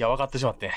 [0.00, 0.70] いや、分かってしまって。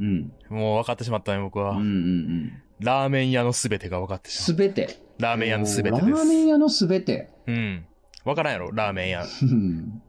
[0.00, 0.32] うん。
[0.48, 1.72] もう分かってしまったね、僕は。
[1.72, 2.62] うんうんうん。
[2.80, 4.98] ラーメン屋のすべてが分かってしますべて。
[5.18, 5.22] う。
[5.22, 6.48] ラーメン屋のすべてでラーメンす。
[6.48, 7.28] 屋のすべて。
[7.46, 7.84] うん。
[8.24, 9.26] 分からんやろ、ラーメン屋。
[9.42, 10.02] うん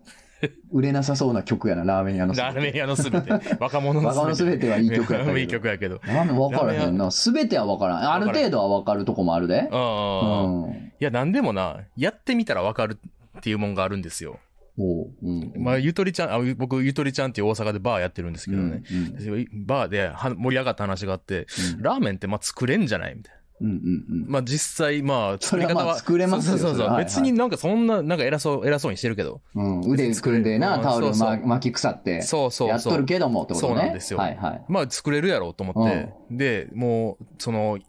[0.71, 2.55] 売れなさそうな曲やな、ラーメン屋のすべて。
[2.55, 3.29] ラーメン屋のすべて。
[3.59, 5.99] 若者の若者すべてはいい曲やったけどいい曲やけど。
[6.05, 7.11] ラーメン分からへんな。
[7.11, 8.13] すべては分からん。
[8.13, 9.59] ある程度は分かるとこもあるで。
[9.59, 9.65] うん。
[9.65, 10.91] いうん。
[10.99, 12.97] や、なんでもな、やってみたら分かる
[13.37, 14.39] っていうもんがあるんですよ。
[14.79, 15.53] おううん。
[15.57, 18.81] まあ、ゆとりちゃん、あ僕、ゆとりちゃんっていう大阪でバーやってるんですけどね。
[18.91, 23.39] うんバーでは盛り上がった話があって、うんラーメンってまあ作れんじゃないみたいな。
[23.61, 24.25] うんうんうん。
[24.29, 25.97] まあ実際、まあ作り方は。
[25.97, 26.97] 作れますよそうそうそう。
[26.97, 29.41] 別になんかそんな、なんか偉そう、偉そうにしてるけど。
[29.55, 32.67] うん、腕組んでな、うんタオルそうそうま巻き腐って、そうそうそう。
[32.69, 33.73] やっとるけどもってことね。
[33.73, 34.65] そうなんですよはいはい。
[34.69, 36.09] まあ作れるやろうと思って。
[36.31, 37.79] で、もう、その、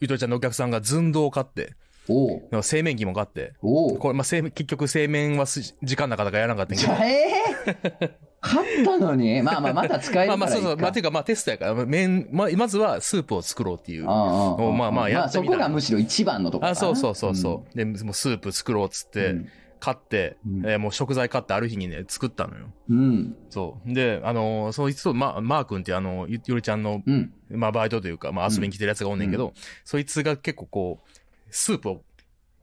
[0.00, 1.74] ゆとりちゃんのお客さんが寸胴を買って、
[2.08, 7.08] おう製麺機も買って、これ、まあ、結局製麺はす時間なかったからやらなかったんやけど。
[7.08, 9.42] ええ 買ったのに？
[9.42, 10.36] まあまあ、また使えるから。
[10.36, 14.02] まあまあそうそう、まあていうかまあテストやから、麺、まあまずはスープを作ろうっていう。
[14.02, 17.76] うんうんうんまあまあやってそみたらこがむしろ一番のところあ、そうそうそうそう。
[17.76, 19.48] で、もうスープ作ろうっつって、うん
[19.78, 22.64] 買って、うんえーもう食材買ってある日にね、作ったのよ。
[22.88, 22.98] うん。
[22.98, 23.36] うん。
[23.50, 23.92] そう。
[23.92, 27.30] で、あのーそいつと、ま、マー君っていうあの、ゆゆりちゃんの、うん。
[27.50, 29.52] まあバイトというか、まあ遊びに来てるやつがおんねんけど、
[29.84, 31.15] そいつが結構こう、
[31.50, 32.02] スープを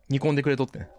[0.10, 0.90] 煮込んでくれとってね。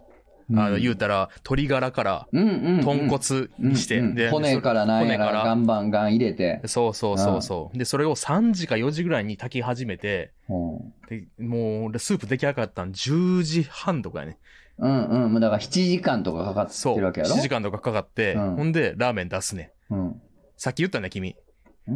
[0.50, 2.80] あの、言うたら、鶏ガラから、うんうんうん。
[2.82, 6.60] 豚骨にして、うんうんで骨からなんやら、骨から岩盤岩入れて。
[6.66, 7.78] そうそうそうそう。
[7.78, 14.38] で、それを3時か4時ぐらいに炊き始めて、うんでもう、スープ出来上がったん10時半とかやね。
[14.78, 15.32] うんうん。
[15.32, 17.00] もうだから7時間とかかかってそう。
[17.00, 19.72] るわけやろ？7時間とかかかって、うんほんで、ラーメン出すね。
[19.88, 20.20] うん。
[20.58, 21.34] さっき言ったね、君ん。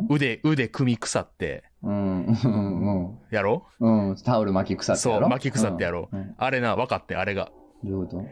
[0.08, 2.26] 腕、腕組み腐って、うん。
[2.26, 3.18] うん。
[3.30, 3.66] やろ？
[3.80, 4.08] うん。
[4.10, 4.16] うん。
[4.16, 6.16] タオル巻き腐ってそう、やろ巻き腐ってやろう。
[6.16, 7.50] うんうんあれな、分かって、あれが。
[7.84, 8.26] どういうこと？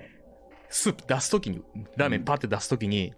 [0.69, 1.63] スープ出すときに、
[1.97, 3.15] ラーメンパって出すときに、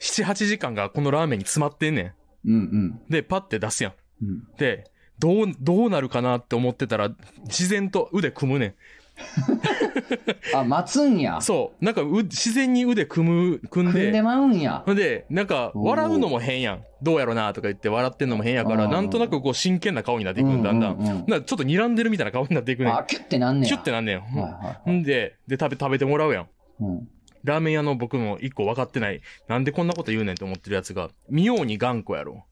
[0.00, 3.00] 7、8時間がこのラーメンに詰まってんねうんん。
[3.08, 3.92] で、パって出すやん。
[4.22, 4.42] うん。
[4.58, 7.10] で、どう、どうなるかなって思ってたら、
[7.44, 8.74] 自然と腕組むねん。
[10.54, 11.40] あ、待つんや。
[11.40, 11.84] そう。
[11.84, 14.82] なんか、う、自然に腕組む、組んで、組んでまうんや。
[14.84, 16.84] ほんで、なんか、笑うのも変やん。
[17.02, 20.94] どうやろなとか言って笑ってんのも変やから、うんなんとなくこう真剣な顔になっていくんだんだん。
[20.94, 22.96] うんうんうんなんかちょっと睨んでるみたいな顔になっていくねん。
[22.96, 23.68] あ、キュッてなんねや。
[23.68, 24.20] キュッてなんねん。
[24.20, 26.42] はいはほんで、で、食べ、食べてもらうやん。
[26.44, 26.46] い。
[26.80, 27.08] うん。
[27.44, 29.20] ラーメン屋の僕も一個分かってない。
[29.48, 32.44] なんでこんなこと言うねんって思ってるやつが、妙に頑固やろ。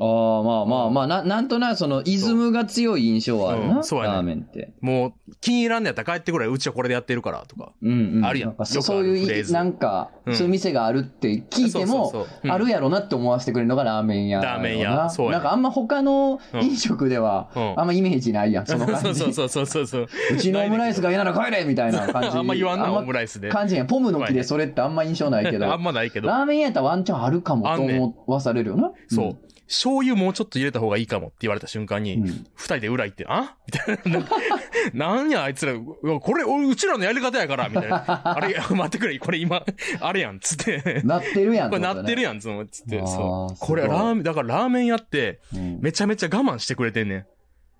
[0.00, 3.76] ああ、まあまあまあ、ななんとなくその、イズムが強い印象はあるな。
[3.78, 4.72] うんそうやねラーメンって。
[4.80, 6.46] もう、気に入らんのやったら帰ってくれ。
[6.46, 7.72] うちはこれでやってるから、とか。
[7.82, 8.24] うんうん。
[8.24, 14.40] あるやんなかそういう、なんか、うんそういう店があるって聞いても、そうそうそううんあるやろなって思わせてくれるのがラーメン屋。
[14.40, 19.20] ラーメン屋そうやねなんかあんま他の飲食では、うんあんまイメージないやん、 その感じ。
[19.20, 20.06] そうそうそうそうそう。
[20.32, 22.38] うちのオムライスが嫌なら帰れみたいな感じ。
[22.38, 23.50] あんま言わんな、あオムライスで。
[23.50, 23.86] 感じやん。
[23.86, 25.70] ポムの木でそれってあんま印象ないけど。
[25.70, 26.28] あんまないけど。
[26.28, 28.92] ラーメン屋やったらワンチャンあるかもと思わされるよな。
[29.08, 29.36] そう。
[29.66, 32.46] 醤油もうちょっと入れた方がいいかもって言われた瞬間に、うん。
[32.54, 33.56] 二人で裏行って、あ？
[33.66, 35.16] みたいな。
[35.16, 38.04] なんや、あいつら、これ、俺うちらのやり方やから、みたいな。
[38.36, 39.64] あれ、待ってくれ、これ今、
[40.00, 41.02] あれやん、つって。
[41.04, 42.98] なってるやんこれなってるややん、つつって。
[43.06, 43.56] そう。
[43.58, 45.40] これ、ラーメン、だからラーメン屋って、
[45.80, 47.26] めちゃめちゃ我慢してくれてんねん。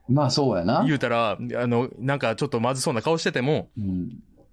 [0.08, 0.84] まあそうやな。
[0.84, 4.10] 言うたら、あの、なんかちょっとまずそうな顔してても、うん。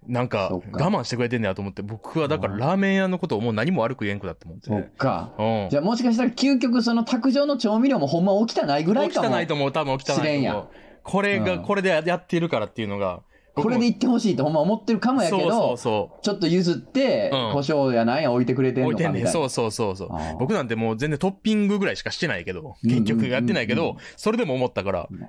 [0.08, 4.92] なんか我慢してくれてんねやと思って、僕はだからラーメン屋のことをもう何も悪く言えんくだって思ってそっね。
[4.98, 5.32] か。
[5.38, 5.68] うん。
[5.70, 9.14] じゃあもしかしたら究極その卓上の調味料もほんま起きたないぐらいかも。
[9.14, 10.68] 起きたないと思う、多分起きたないと思う知れんやん。
[11.04, 13.22] これが、うんこれでやってるからっていうのが、
[13.54, 18.86] これで言ってほしいとほんま思ってるかもやけど、そうそうそちょっと譲って、うん胡椒やなんや置いてくれてう。
[18.86, 19.24] ん置いてんねん。
[19.24, 19.50] のかみたいな。
[19.50, 20.38] そうそうそうそうあー。
[20.38, 25.20] 僕なんてもう全然トッピングぐらいしかしてないけど、うんうんうん結局やってないけうんど、それでも思ったからうん、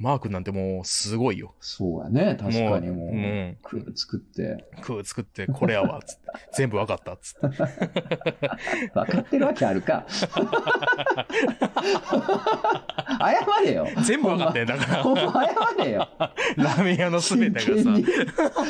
[0.00, 1.54] マー君なんてもうすごいよ。
[1.60, 2.34] そうやね。
[2.40, 4.64] 確かにもう、うんく作って。
[4.80, 6.22] 空作ってこれやわ、つって。
[6.56, 7.58] 全部わかった、つって。
[8.94, 10.06] 分かってるわけあるか。
[13.20, 13.86] 謝れよ。
[14.02, 15.02] 全部わかってんだから。
[15.02, 15.44] ほんま
[15.76, 16.08] 謝れよ。
[16.56, 18.04] ラーメン屋の全てが真剣に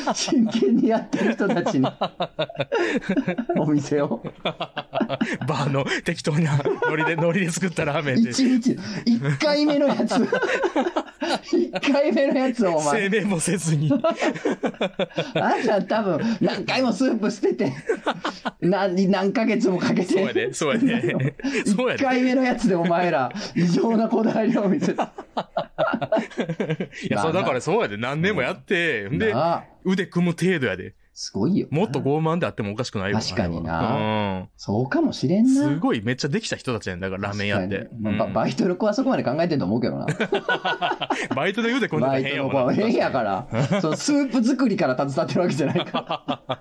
[0.03, 1.87] さ、、真剣にやってる人たちに、
[3.57, 4.21] お店を。
[5.47, 10.27] バーの適当なノリで、ノリで作ったラーメンで、一日、一回目のやつ。
[11.51, 13.01] 一回目のやつをお前。
[13.01, 13.91] 製麺もせずに。
[13.91, 17.71] あんた多分、何回もスープ捨てて、
[18.61, 20.07] 何、何ヶ月もかけて。
[20.07, 21.35] そうやで、そうやで。
[21.65, 22.05] そうや一で。
[22.05, 25.13] 回目のやつでお前ら、異常なこだわりを見せた。
[27.03, 27.97] いや、そう、だからそうやで。
[27.97, 29.33] 何年もやって、んで、
[29.83, 30.95] 腕組む程度やで。
[31.13, 31.67] すごいよ。
[31.71, 34.47] もっと傲慢であってもおかしくないよ確かになな。
[34.55, 35.53] そうかもしれうんん。
[35.55, 35.61] な。
[35.63, 40.05] すごい、めっちゃできた人たちやんだから、ラーメン屋ってまあババイトの子はそこまで考えてると思うけどな。
[40.05, 43.47] うんバイトで腕組んでたバら変やもんなイトの子は変やから。
[43.81, 46.51] そのスープ作りから携わってるわけじゃないから。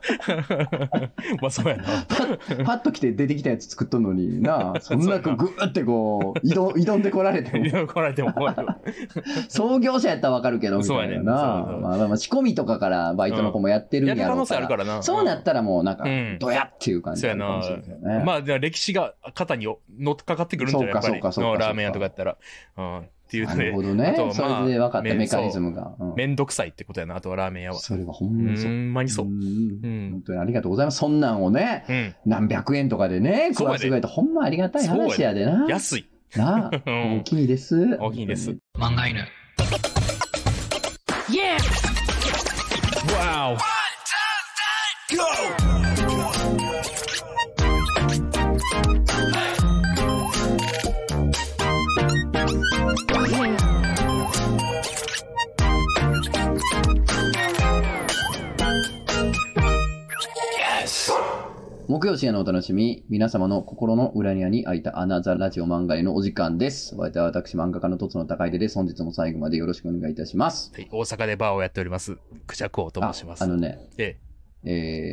[1.41, 1.85] まあそうやな。
[2.09, 7.71] パッパッと来て出てきたやつ作っとんのになそんなこうグーってこう、挑挑んでこられてもい。
[7.71, 8.77] や来られても怖いよ。
[9.49, 11.63] 創業者やったらわかるけど、みたいなそうやねまあ
[11.99, 14.57] まあまあ仕込みとかからバイトの子もやってるんやろう能性。
[14.57, 15.03] あるからな。
[15.03, 18.25] そうなったらもうなんかうん、ドヤっていう感じそうやなかもしれな。
[18.25, 19.67] まあ、歴史が肩に
[19.99, 20.89] 乗っかかってくるんじゃない？
[20.89, 21.15] やっぱり。
[21.15, 22.37] そうかそうかそうかラーメン屋とかやったら。
[22.77, 22.99] うん。
[23.01, 23.65] っていうなね。
[23.67, 24.33] るほどねあと。
[24.35, 25.95] そまあれで分かったメカニズムが。
[26.01, 27.79] うんめんどくさいってことやな、あとはラーメン屋は。
[27.79, 28.71] それはほうんまにそう。
[28.73, 29.27] んまにそう。
[29.27, 30.99] んうん本当にありがとうございます。
[30.99, 32.15] そんなんをね、うん。
[32.27, 35.67] 何百円とかでね、そうやで食わしてくれて、ほんまありがたい話やでな。
[35.69, 36.07] 安い。
[36.35, 37.97] なあ、うん大きいです。
[38.01, 38.51] 大きいです。
[38.77, 39.21] 漫画犬。
[43.11, 43.57] Wow!
[45.11, 45.19] 木
[62.07, 66.95] 曜深夜のお楽しみ、皆様の心の裏庭に開いたアナザラジオ漫画へのお時間です。
[66.95, 68.77] お相手は私、漫画家のとつの高いです。
[68.77, 70.71] 本日も最後までよろしくお願いいたします。
[70.73, 72.17] はい、大阪でバーをやっております。
[72.47, 73.43] クジャクオとあ申します。
[73.43, 74.30] あのね、ええ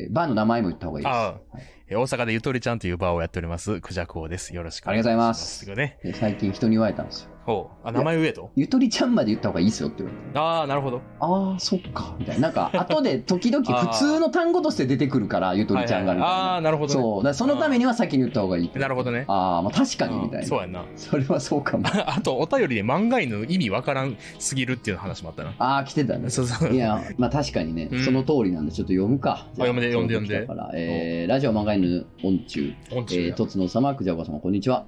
[0.09, 1.13] ー、バーの名前も言った方がいいです。
[1.13, 1.57] ああ
[1.89, 3.79] え大阪でゆとりちゃんというバーをやっております。
[3.79, 4.53] クジャクオです。
[4.53, 5.11] よろしくおあり願いしま。
[5.11, 5.75] がとうございますす。
[5.75, 5.99] ね。
[6.03, 7.36] で最近人に言われたんですよ。
[7.47, 7.87] ほう。
[7.87, 10.37] あ、名前言えとゆとりちゃんまで言った方がいいですよって言われて。
[10.37, 11.01] ああ、なるほど。
[11.21, 12.13] ああ、そっか。
[12.19, 12.41] みたいな。
[12.41, 16.35] なんか、後で時々普通の単語として出てくるから、ゆとりちゃんがみたいな。
[16.35, 17.01] ああ、なるほど、ね。
[17.01, 17.23] そう。
[17.23, 18.71] だそのためには先に言った方がいい。
[18.75, 19.23] なるほどね。
[19.29, 20.45] ああ、まあ確かにみたいな。
[20.45, 20.83] そうやんな。
[20.97, 21.85] それはそうかも。
[22.05, 25.53] あと、お便りで漫画犬の意味わからんすぎるっていう話もあったな。
[25.57, 26.29] ああ、来てたね。
[26.29, 26.73] そうそう。
[26.73, 29.47] いや、まあ確かにね、うんその通りなんで、ちょっと読むか。
[29.53, 34.85] じゃ読んで読んで読んでえー、ラジオ漫画犬音中、音中やえー、とつの様、くじゃおか様、こんにちは。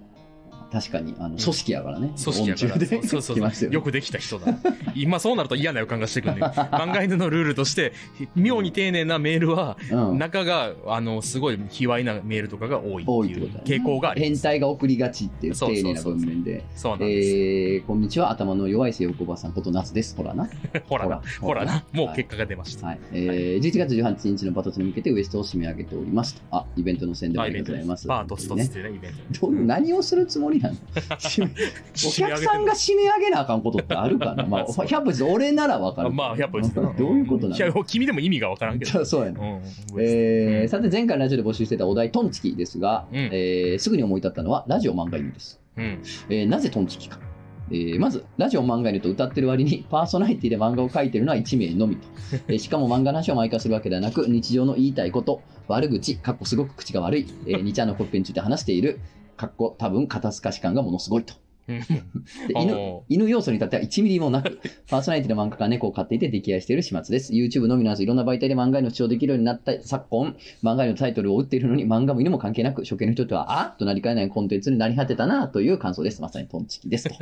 [0.71, 2.13] 確かに、あの、組織やからね。
[2.23, 2.85] 組織やから。
[2.85, 3.69] そうそうそうよね。
[3.71, 4.53] よくできた人だ。
[4.95, 6.41] 今そうなると嫌な予感がしてくるね。
[6.41, 7.93] 漫画犬のルールとして、
[8.35, 10.17] 妙に丁寧なメールは、うん。
[10.19, 14.29] 中が、あの、すごい卑猥なメールとかが多い多っていう傾向があります。
[14.29, 16.63] 変態が送りがちっていう丁寧な文面で。
[16.75, 17.29] そうなんです。
[17.29, 20.15] えー、こんにちは、頭の弱い性欲おばさんこと夏です。
[20.15, 20.49] ほらな。
[20.87, 22.87] ほらな、ほほららな、もう結果が出ました。
[22.87, 22.99] はい。
[23.11, 26.41] えー、11月18日のバトツに向けてウエストを締め上げておりますと。
[26.51, 28.07] あ、イベントの宣伝ありがとうございますす。
[28.07, 29.49] バートツトってね、イベント。
[29.51, 36.09] 何をするつもりな お客さんが締め上げなあかんことってあるかなまあ、 そう100歩ずつ俺ならわかる。
[36.09, 38.91] あまあ、100歩ですどういうことなの、君でも意味がわからんけど。
[38.91, 39.39] そ うそうやな。
[39.39, 39.61] うん。
[39.99, 45.59] えー、さて前回ラジオで募集してたお題トンチキですが、うんえーすぐに思い立ったのはラジオ漫画犬です。
[45.77, 45.99] うん。
[46.29, 47.19] えーなぜトンチキか。
[47.71, 52.07] えーまず、ラジオ漫画犬と歌ってる割に、パーソナリティで漫画を描いてるのは1名のみと。
[52.47, 58.99] えーしかも漫画の話を毎回するわけではなく、日常の言いたいこと、悪口、かっこすごく口が悪い、えー、2ちゃんのコッペについて話している、
[59.39, 61.33] かっこ多分肩透かし感がものすごいと。
[62.49, 64.59] 犬お犬要素に至っては1ミリもなく、
[64.89, 67.31] パーソナリティの漫画家が猫を飼っていて溺愛している始末です。
[67.31, 73.75] YouTube のみならずいろんな媒体で漫画への主張できるようになった昨今、漫画へのタイトルを打っているのに漫画も犬も関係なく、初見の人とは、あ？
[73.79, 76.21] となりかねないコンテンツになり果てたなという感想です。
[76.21, 77.15] まさにトンチキですと。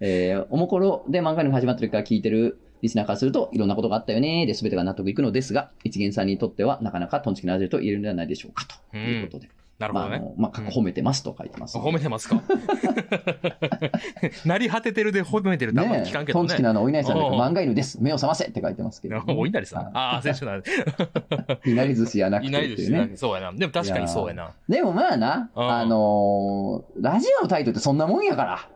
[0.00, 9.48] えー、おもころで漫画の始まった時から聞いてるリスナーからすると、いろんなことがあったよねで全てが納得いくのですが、一元さんにとってはなかなかトンチキなラジオと言えるのではないでしょうかということで。
[9.48, 10.22] まあ、なるほどね。
[10.36, 11.76] まあ、過去褒めてますと書いてます。
[11.78, 12.42] 褒めてますか
[14.44, 16.62] なり果ててるで褒めてるってあんまね聞かんけどねトンチキ。
[16.62, 18.02] のあの、お稲荷さんだけおうおう漫画犬です。
[18.02, 19.84] 目を覚ませって書いてますけど、 お稲荷さん。
[19.84, 20.62] はああ、選手なんい
[21.70, 23.16] いなり寿司やなくいてっていうないですしねね。。
[23.16, 23.52] そうやな。
[23.52, 24.50] でも確かにそうやな。
[24.68, 28.68] でもまあな、うんあのーラジオのタイトルってそんなもんやから。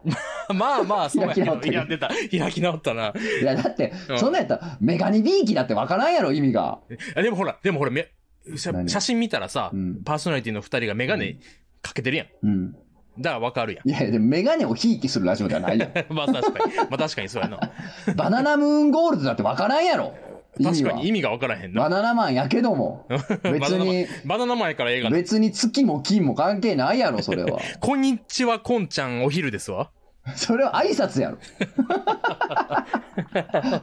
[0.54, 1.56] まあまあ、そうやけど。
[1.58, 2.08] 開きた。
[2.38, 3.12] 開き直ったな。
[3.40, 6.78] いや、だってう、んそんなんやったら、メガネビーキだってわからんやろ、意味が。
[7.14, 8.08] あでもほら、でもほら、め
[8.54, 11.38] 写真見たらさうん、パーソナリティの二人がメガネ
[11.82, 12.26] かけてるやん。
[12.42, 12.72] うん。
[13.18, 13.88] だからわかるやん。
[13.88, 15.88] いやいや、でもメガネをひいきするラジオではないよ。
[16.10, 16.76] まあ確かに。
[16.76, 17.58] まあ確かにそうやな。
[18.14, 20.14] バナナムーンゴールドだってわからんやろ。
[20.62, 21.82] 確かに意味がわからへんな。
[21.82, 23.06] バナナマンやけども。
[23.42, 25.16] 別に、バナナ前から映画の。
[25.16, 27.60] 別に月も金も関係ないやろ、それは。
[27.80, 29.90] こんにちは、こんちゃんお昼ですわ。
[30.34, 31.38] それは挨拶やろ。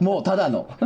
[0.00, 0.68] もうただの。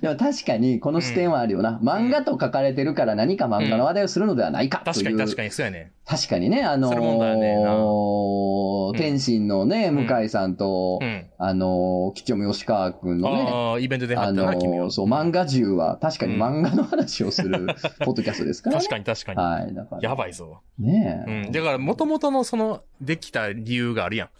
[0.00, 1.80] でも確かにこの視点はあるよな。
[1.82, 4.94] 漫画と書かれてるから何か漫画の話題をするのではないかという。
[4.94, 5.92] 確かに確かに、そうやね。
[6.04, 11.26] 確かにね、あのーうん天心のね、ん向井さんと、うん。
[11.38, 14.52] あのー、吉尾吉川くんのね、ああ、イベントで貼あの。
[14.52, 17.66] ー、そう、漫画中は確かに漫画の話をする
[18.04, 18.82] ポッドキャストですからね。
[18.82, 19.40] 確かに確かに。
[19.40, 20.02] はい、だから。
[20.02, 20.60] やばいぞ。
[20.78, 21.46] ねえ。
[21.46, 21.52] うん。
[21.52, 24.28] だから、もともとのその、できた理由があるやん。
[24.28, 24.34] うん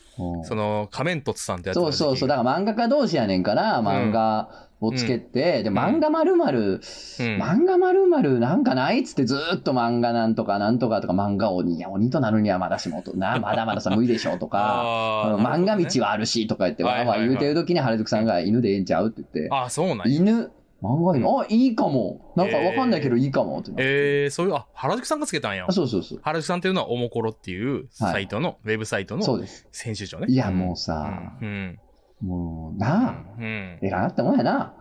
[0.45, 2.29] その、仮面凸さんってやつそうそうそう。
[2.29, 6.79] だから漫画家同士やねんから、漫画をつけて、で、漫画まるまる、うん。
[6.81, 20.05] 漫画まるまるなんかないっつってずーっと漫画なんとかなんとかとか漫画鬼、いや、鬼となるにはまだしもと、な、 まだまださ、無理でしょとか、あーうん漫画道はあるしとか言って、わーわー言うてる時に原宿さんが犬でええんちゃうって言って、あ、そうなんや。
[20.07, 20.51] 犬、
[20.85, 22.33] 漫画犬、あ、いいかも。
[22.37, 23.83] なんかわかんないけどいいかもってなって。
[23.85, 25.73] えー、そういう、あ、原宿さんがつけたんやあ。
[25.73, 26.21] そうそうそう。
[26.23, 29.67] 原宿さんっていうのは、おもころっていうサイトの、ウェブサイトのそうです。
[29.83, 30.27] 編集長ね。
[30.29, 31.79] いや、んもうさ、うん。
[32.21, 32.29] うん。
[32.29, 33.45] もう、なあ、うん。
[33.45, 34.75] ええかなってもんやな。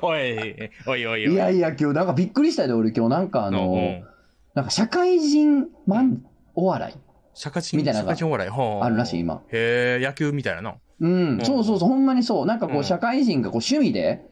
[0.00, 1.32] おい、おいおいおい。
[1.32, 3.76] いやいや、今日なんかびっくりしたで、俺今日なんかああの、
[4.54, 6.18] なんか社会人漫
[6.54, 6.98] お笑い
[7.34, 8.50] 社会人、みたいなのが社会人お笑い。
[8.50, 9.20] はあるらしい、。
[9.20, 9.42] 今。
[9.52, 10.74] へえ、野球みたいなな。
[11.00, 12.46] うん、そうそうそう、ほんまにそう。
[12.46, 14.26] なんかこう社会人がこう趣味で。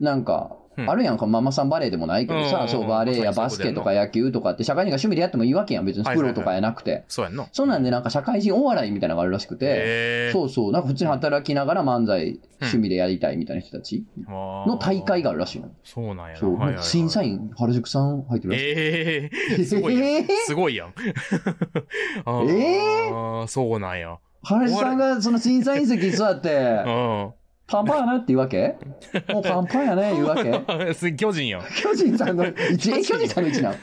[0.00, 7.04] なんか、うんあるやんか、ママさんバレーでもないけどさ、うんそう、バレーやバスケとか野球とかって、社会人が趣味でやってもいいわけやん、別にプロとかやなくて。
[7.06, 7.46] そうやんな。
[7.52, 10.32] そうなんで、なんか社会人お笑いみたいなのがあるらしくて。
[10.32, 15.70] そうそう、なんか普通に働きながら漫才、趣味でやりたいみたいな人たちのの大会があるらしいの。
[15.84, 16.38] そうなんやな。
[16.38, 18.64] そう、審査員、原宿さん入ってるらしい。
[18.66, 19.30] え
[19.60, 20.04] え すごいやん。
[20.04, 20.88] えーすごいやん。
[22.24, 24.18] あーえそうなんや。
[24.44, 26.48] 原宿さんがその審査員席に座って
[26.86, 27.32] う、ん。
[27.66, 28.76] パンパンやなって言うわけ？
[29.32, 30.92] もうパンパンやね、言うわけ？
[30.92, 31.62] す 巨人やん。
[31.82, 33.76] 巨人さんの一、 え、巨人さんの一なの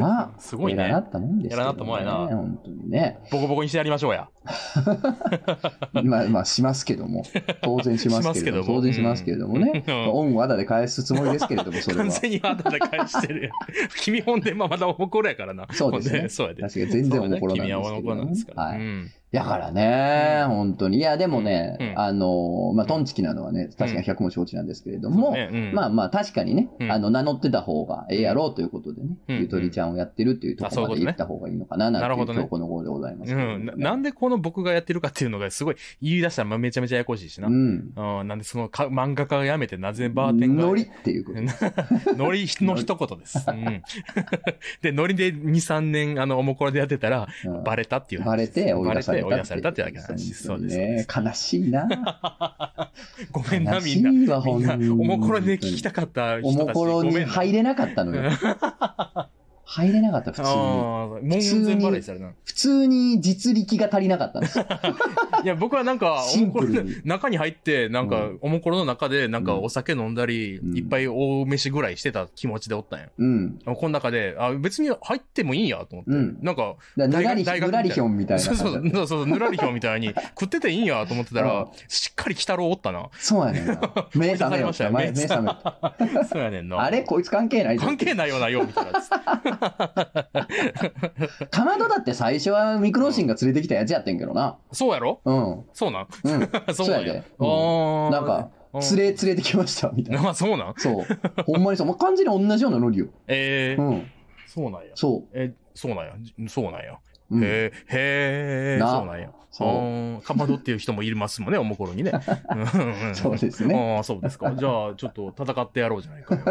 [0.00, 1.62] まあ、すごいね偉なったもんですけど、ね。
[1.62, 3.18] 偉なったもんやな本当にね。
[3.30, 4.28] ボコボコにしてやりましょうや。
[6.02, 7.24] まあ、まあ、しますけども。
[7.60, 8.64] 当然しますけれども。
[8.64, 9.84] ども当然しますけれどもね。
[9.86, 12.10] うん恩をあだで返すつもりですけれども、それは完。
[12.10, 13.50] 全にあだで返してる。
[14.00, 15.66] 君ほんで、まあまだおもころやからな。
[15.72, 16.62] そうですねそうやで。
[16.62, 18.62] 確かに全然おもころなんですけどね君はおもころなんですから。
[18.62, 20.98] はいうんだからね、本当に。
[20.98, 33.66] いや、でもね、うんあの、まあ、トンチキなのはね、確かに百も承知なんですけれども、ねうんまあまあ、確かにね、うんあの、名乗ってた方がええやろうということでね、うんゆとりちゃんをやってるっていうところまで言った方がいいのかな、なんていう今日この頃でございますけうん。
[33.66, 37.48] ななんでこの僕がやってるかっていうのがすごい言い出したらめちゃめちゃややこしいしな。
[37.48, 37.92] ううん。
[38.24, 38.28] ん。
[38.28, 40.62] なんでそのか漫画家が辞めてなぜバーテンが。
[40.62, 41.40] ノリっていうこと。
[42.16, 43.44] ノリの一言です。
[43.50, 43.82] うん。
[44.82, 50.44] で、ノリで2、3年、あの、おもころでやってたら、うんバレたっていう話バレて追い出されたバレて追い出されたってだけの話です。
[50.44, 50.76] そうです。
[50.76, 51.20] ねす。
[51.20, 51.88] 悲しいな。
[53.32, 54.10] ごめんな、悲みんな。
[54.10, 56.62] しいわ、みんな、ほんおもころで聞きたかった人たち。
[56.62, 58.30] おもころに入れなかったのよ。
[59.68, 60.48] 入れなかった、普通に。
[60.48, 61.30] 門前
[61.76, 62.14] バレーした。
[62.44, 64.66] 普通に実力が足りなかったんですよ。
[65.42, 73.08] いや、僕はなんか、おもころでプルに中に入って、なんかうん、おもころの中で、なんか、うんお酒飲んだり、うんいっぱい大飯ぐらいしてた気持ちでおったんや。
[73.18, 73.58] うん。
[73.64, 76.10] この中で、あ、別に入ってもいいんやと思って。
[76.12, 78.56] うんなんか、ぬらり、ひょんみたいなそう。
[78.56, 80.08] そうそう、そうぬらりひょんみたいに、
[80.38, 83.08] 食ってていいんやと思ってたら、うんしっかり鬼太郎おったな。
[83.18, 83.80] そうやねんな。
[84.14, 84.90] 目覚めた。
[84.90, 85.96] 前目覚めた。
[86.30, 86.80] そうやねんな。
[86.80, 89.00] あれこいつ関係ないぞ関係ないよな、よ、みたいな。
[91.50, 94.58] かまどだって最初はミクロシンが連れてきたやつやってんけどな。
[94.72, 95.20] そうやろ？
[95.24, 95.64] うん。
[95.72, 96.06] そうなん？
[96.24, 96.48] うん。
[96.74, 97.00] そうや。
[97.14, 100.22] であーなんか、連れ、連れてきました、みたいな。
[100.24, 100.74] まあ、そうなん？
[100.76, 101.04] そう。
[101.44, 101.86] ほんまにそう。
[101.86, 103.06] もう完全に同じようなノリよ。
[103.26, 104.10] えー、うん。
[104.46, 104.90] そうなんや。
[104.94, 106.12] そえ、そうなんや。
[106.48, 106.92] そうなんや。
[107.30, 107.36] う。
[107.36, 107.44] うん。
[107.44, 109.30] へえ、へえ、なそうなんや。
[109.58, 112.12] そうかまどっていう人もいますもんね、おもころにね。
[113.14, 113.74] そうですね。
[113.96, 114.54] ああ、そうですか。
[114.54, 116.42] じゃあ、ちょっと戦ってやろうじゃないかよ。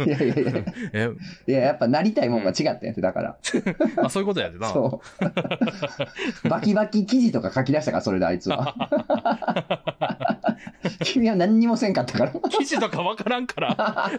[0.06, 0.52] いやいやいや。
[0.94, 1.10] え、
[1.46, 3.36] いや、やっぱなりたいもんが違ったんやって、だから。
[4.02, 4.68] あ、そういうことやでな。
[4.68, 5.02] そ
[6.44, 6.48] う。
[6.48, 8.74] バキバキ記事とか書き出したから、それであいつは。
[11.04, 12.32] 君は何にもせんかったから。
[12.48, 14.18] 記事とかわからんから。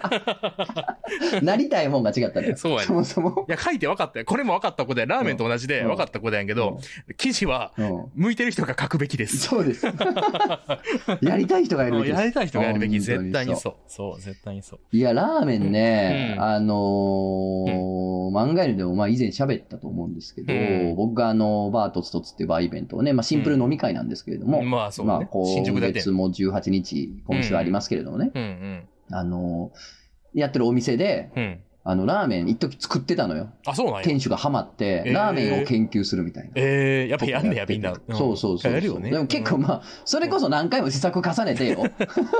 [1.42, 2.56] なりたいもんが違ったね。
[2.56, 3.46] そうやねそもそも。
[3.48, 4.26] いや、書いて分かったよ。
[4.26, 6.80] これも分かった子で、ラーメンと同じでうん分かった子でやんけど、
[7.18, 8.12] 記事は、うん。
[8.16, 9.38] 向いてる人が書くべきです。
[9.38, 9.86] そうです。
[11.22, 12.20] やりたい人がやるべきです。
[12.20, 13.00] やりたい人がやるべき。
[13.00, 13.56] 絶対にう。
[13.56, 13.76] そう。
[13.88, 14.80] そう、絶対にそう。
[14.92, 20.56] いや、ラーメンね、うんあのー漫画犬でもまあ以前喋ったと思うんですけど、う
[20.94, 25.12] ん僕があの、バートツトツっていうバーイベントをね、まあシンプル飲み会なんですけれども、まあ、そうね。
[25.14, 28.84] まあ今月も18日、今週ありますけれどもね、うんうん。
[29.12, 29.98] あのー
[30.34, 31.60] やってるお店で、うん。
[31.90, 33.48] あの、ラーメン一時作ってたのよ。
[33.66, 34.04] あ、そうなんや。
[34.04, 36.50] 店主がハマって、えーラーメンを研究するみたいな。
[36.56, 37.94] ええやっぱやんねや、みんな。
[38.12, 38.74] そうそうそう。
[38.74, 39.10] やるよね。
[39.10, 41.86] でも結構まあ、それこそ何回も試作重ねてよ。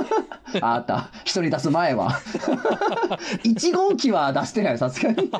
[0.60, 2.10] あなた、一人出す前は。
[3.42, 5.30] 1号機は出してないよ、さすがに。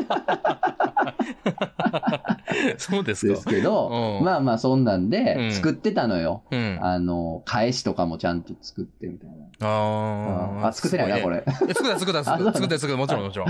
[2.79, 3.51] そうですですか。
[3.51, 6.43] けど、うんまあまあそんなんうでん作ってたのよ。
[6.51, 6.79] うん。
[6.83, 9.69] ああの、返しとかもちゃんと作ってみたいな。
[9.69, 10.67] あー。
[10.69, 11.45] あ、作ってないな、これ。
[11.47, 13.49] 作った作った作った 作ったもちろんもちろん。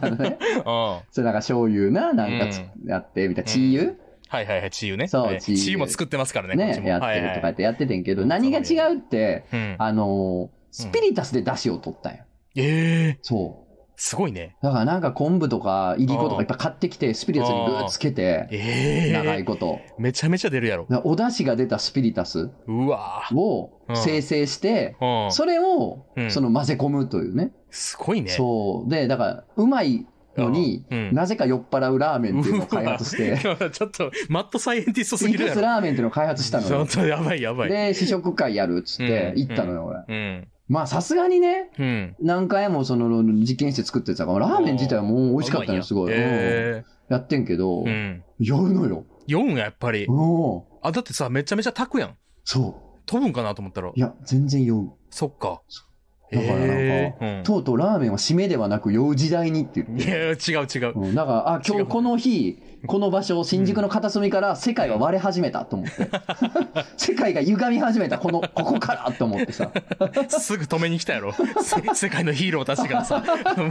[0.00, 3.50] あのねあそれなんか醤油な、なんかつやって、みたいな。
[3.50, 3.94] チー油
[4.28, 5.02] はいはいはい、チー油ね。
[5.02, 6.88] はいそうチー油チー油も作ってますからね、ね、も。
[6.88, 9.76] やってるとかやってやっててんけど、何が違うって、うん。
[9.78, 12.24] あの、スピリタスで出汁を取ったんよ。
[12.56, 13.63] ええそう。
[13.96, 14.56] すごいね。
[14.62, 19.80] だからなんか昆布とかいりことかいっぱい買ってきて、スピリタスにグーつけて、ええ長いこと。
[19.98, 20.86] めちゃめちゃ出るやろ。
[20.88, 24.96] だからお出汁が出たスピリタスうわをうん生成して。
[25.30, 27.52] それをうんその混ぜ込むというね。
[27.70, 28.30] すごいね。
[28.30, 28.90] そう。
[28.90, 33.38] で、だから、うまいのに、うんうんなぜか酔っ払うラーメンっていうのを開発して、
[33.70, 35.60] ちょっと、マットサイエンティストすぎるやろ。
[35.60, 37.04] ラーメンっていうのを開発したのよちょっ。
[37.04, 37.70] とやばいやばい。
[37.70, 40.04] で、試食会やるっつってうん行ったのよ、俺。
[40.08, 40.48] うん。
[40.68, 42.16] まあ、さすがにね、うん。
[42.20, 46.12] 何回もその実験して作ってたから、ラーメン自体はもう美味しかったのよ、すごい。
[46.12, 48.24] やってんけどえ、うん。
[48.38, 49.04] 酔うのよ。
[49.28, 50.06] 4がやっぱり。
[50.06, 50.62] うん。
[50.82, 52.16] あ、だってさ、めちゃめちゃ炊くやん。
[52.44, 53.92] そ飛ぶんかなと思ったらう。
[53.94, 54.00] い。
[54.00, 54.92] や、全然酔う。
[55.10, 55.62] そっか。
[56.32, 60.00] だからなんかええとうとうラーメンは締めではなく酔う時代にって言っうん。
[60.00, 60.10] いて。
[60.10, 60.98] や、違う違う。
[60.98, 66.08] うん、だから、あ、今日この日、この場所、新宿の片隅から世界が割れ始めたと思って。
[66.96, 69.70] 世界が歪み始めた、この、ここからと思ってさ。
[70.28, 71.32] すぐ止めに来たやろ。
[71.32, 73.22] せ世界のヒーローたちがさ、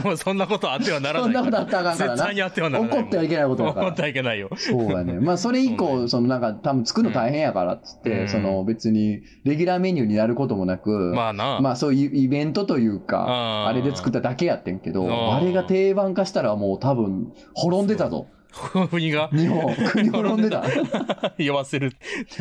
[0.03, 1.24] もうそんなことあってはならない。
[1.24, 3.00] そんなことあったらあかんからな絶対にあってはならない。
[3.00, 4.50] 怒ってはいけないことだから怒ってはいけないよ。
[4.55, 5.13] そうやね。
[5.13, 11.60] まあ、それ以降、ねそのなんか、多分作るの大変やからっつって、うんその別に、レギュラーメニューになることもなく、まあな。
[11.62, 18.27] まあそういうイベントというか、あれで作っただけやってんけど、あれが定番化したらもう多分、滅んでたぞ。
[18.54, 20.64] 国が日本、国滅んでた。
[21.38, 21.92] 酔わせる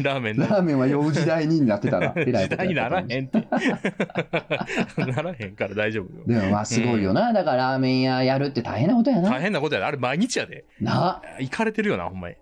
[0.03, 3.47] ラーメンのラーメンは酔う時代になってたら、 えらい時代にならへんって。
[5.11, 6.25] ならへんから大丈夫よ。
[6.27, 7.33] でもまあすごいよな。
[7.33, 9.31] だからラーメン屋やるって大変なことやな。
[9.31, 9.87] 大変なことやで。
[9.87, 10.65] あれ毎日やで。
[10.81, 11.23] な。
[11.41, 12.35] 行かれてるよな、ほんまに。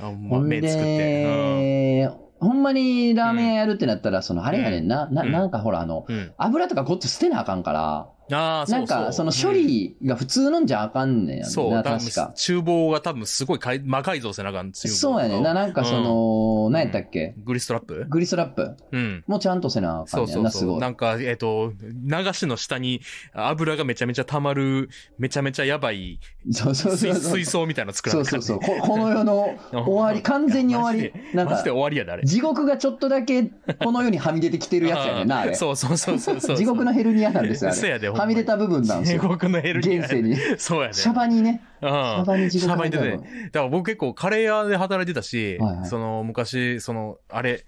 [0.00, 1.24] あほんまほん麺作って。
[1.24, 2.10] で、
[2.40, 5.08] ほんまにラーメン屋やるってなったら、そのあれやねんな。
[5.10, 6.16] なうんなんかほらあの、うん。
[6.16, 8.64] うん油とかごっつ捨てなあかんから、あ。
[8.68, 12.32] なんかその処理が普通のんじゃあかんねんやうんそう、確か。
[12.36, 14.72] 厨房が多分すごいかい魔改造せなあかん。
[14.72, 15.54] 厨房そうやねんな。
[15.54, 17.34] なんかその、何やったっけ？
[17.44, 18.06] グリストラップ？
[18.08, 19.24] グリストラップうん。
[19.26, 20.70] もちゃんとせなあかそうんねんな、すそうそう。
[20.72, 20.80] ごい。
[20.80, 23.00] なんか、えっ、と、流しの下に
[23.32, 26.18] 油がめちゃめちゃ溜まる、めちゃめちゃやばい
[26.50, 27.36] そうそう水そう。
[27.38, 28.80] 水槽みたいなの作らなそうそうそう。
[28.80, 31.12] ここの世のうん終わり、完全に終わり。
[31.34, 32.24] なんか終わりやで、あれ。
[32.24, 33.44] 地獄がちょっとだけ
[33.82, 35.54] この世にはみ出てきてるやつやねんな、あれ。
[35.56, 36.56] そうそうそうそうそう。
[36.58, 37.80] 地獄のヘルニアなんですよ、あれ。
[37.80, 39.28] そうやではみ出た部分なんです地よ。
[39.28, 40.36] 獄のヘルニア現世に。
[40.58, 40.94] そうやで。
[40.94, 41.62] シャバにね。
[41.82, 41.88] うん。
[41.88, 47.64] シャバに地獄シャバに出てだから僕結構カレー屋で働いてたし、はいはいその昔、その、あれ、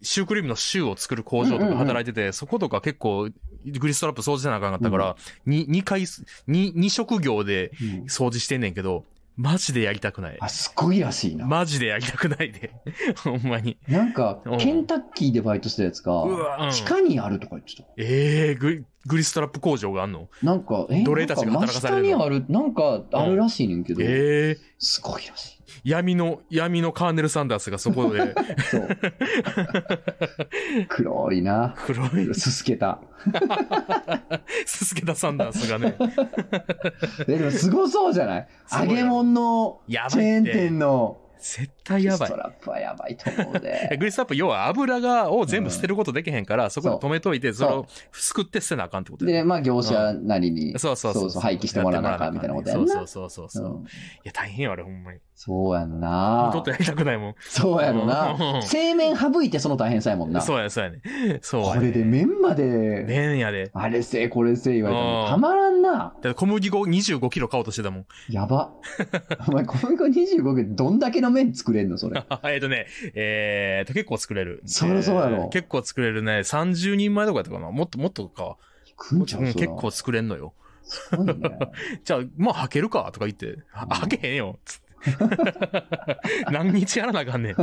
[0.00, 3.28] シュークリームのシューを作る工場とか働いてて、そことか結構、
[3.64, 5.16] グリストラップ掃除せなあかんかったから、
[5.46, 9.04] に二回す、二、二職業でうん掃除してんねんけど、
[9.36, 10.36] マジでやりたくない。
[10.40, 11.46] あ、すっごいらしいな。
[11.46, 12.72] マジでやりたくないで。
[13.24, 13.78] ほんまに。
[13.88, 17.84] なんかうん、ケンタッキーでバイトしたやつがうん、地下にあるとか言ってた。
[17.96, 20.28] ええー、グリグリストラップ工場があんの？
[20.42, 25.61] なんか、え奴隷たちが働かされるの真下にある、なんかあるらしいねんけど、ええー、すごいらしい。
[25.84, 28.34] 闇の、闇のカーネル・サンダースがそこで、
[28.70, 28.88] そう。
[30.88, 31.74] 黒いな。
[31.86, 33.00] 黒い、すすけた。
[34.66, 35.94] ススケタ・サンダースがね、
[37.28, 38.48] えでもすごそうじゃない？
[38.80, 42.36] 揚げ物のやチェーン店の絶対やばいスト。
[42.38, 43.96] ラップはやばいと思うで。
[43.98, 51.40] グリストラップ、要は油が、を全部捨てることできへんから、そこで止めといて、それをすくって捨てなあかんってことやで、まあ業者なりに、そうそうそう。
[51.40, 52.94] 廃棄してもらわなあかんみたいなことやんな。
[52.94, 53.66] そうそうそうそう。
[53.66, 53.86] ううんい
[54.24, 55.18] や、大変よ、あれ、ほんまに。
[55.34, 57.34] そうやんな二度とやりたくないもん。
[57.40, 58.58] そうやろうな。
[58.58, 60.40] ん製麺省いてその大変さやもんな。
[60.40, 61.00] そうやね、そうやね。
[61.42, 61.86] そうね。
[61.86, 63.70] れで麺まで、麺やで。
[63.72, 66.14] あれせえ、これせえ言われたうんらたまらんな。
[66.22, 68.06] だ小麦粉25キロ買おうとしてたもん。
[68.28, 68.72] やば。
[69.48, 72.22] お前、小麦粉25キロどんだけの麺作れんのそれ。
[72.44, 74.62] えっとね、えーと、結構作れる。
[74.66, 76.38] そりゃそうやろえー結構作れるね。
[76.40, 77.70] 30人前とかやったかな。
[77.70, 78.56] もっともっとか。
[78.86, 80.54] 食うんちゃううん結構作れんのよ。
[80.82, 81.34] すごいね。
[82.04, 84.58] じゃあ、まあ、履けるかとか言って、は履けへんよ。
[84.64, 84.92] つって
[86.50, 87.54] 何日やらなあかんねん。
[87.54, 87.58] ス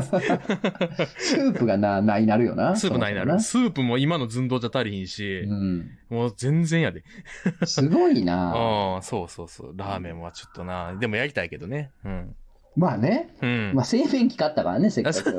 [1.37, 2.75] ープがな、ないなるよな。
[2.75, 3.39] スープないなる。
[3.39, 5.89] スープも今の寸胴じゃ足りひんしう、ん。
[6.09, 7.03] もう全然やで。
[7.65, 8.51] すごいな。
[8.53, 9.73] あ あ、そうそうそう。
[9.77, 10.95] ラーメンはちょっとな。
[10.95, 11.91] でもやりたいけどね。
[12.03, 12.35] うん。
[12.79, 13.29] まあね。
[13.41, 13.71] うん。
[13.75, 15.15] まあ製麺機買ったからね、せっかく。
[15.21, 15.33] そう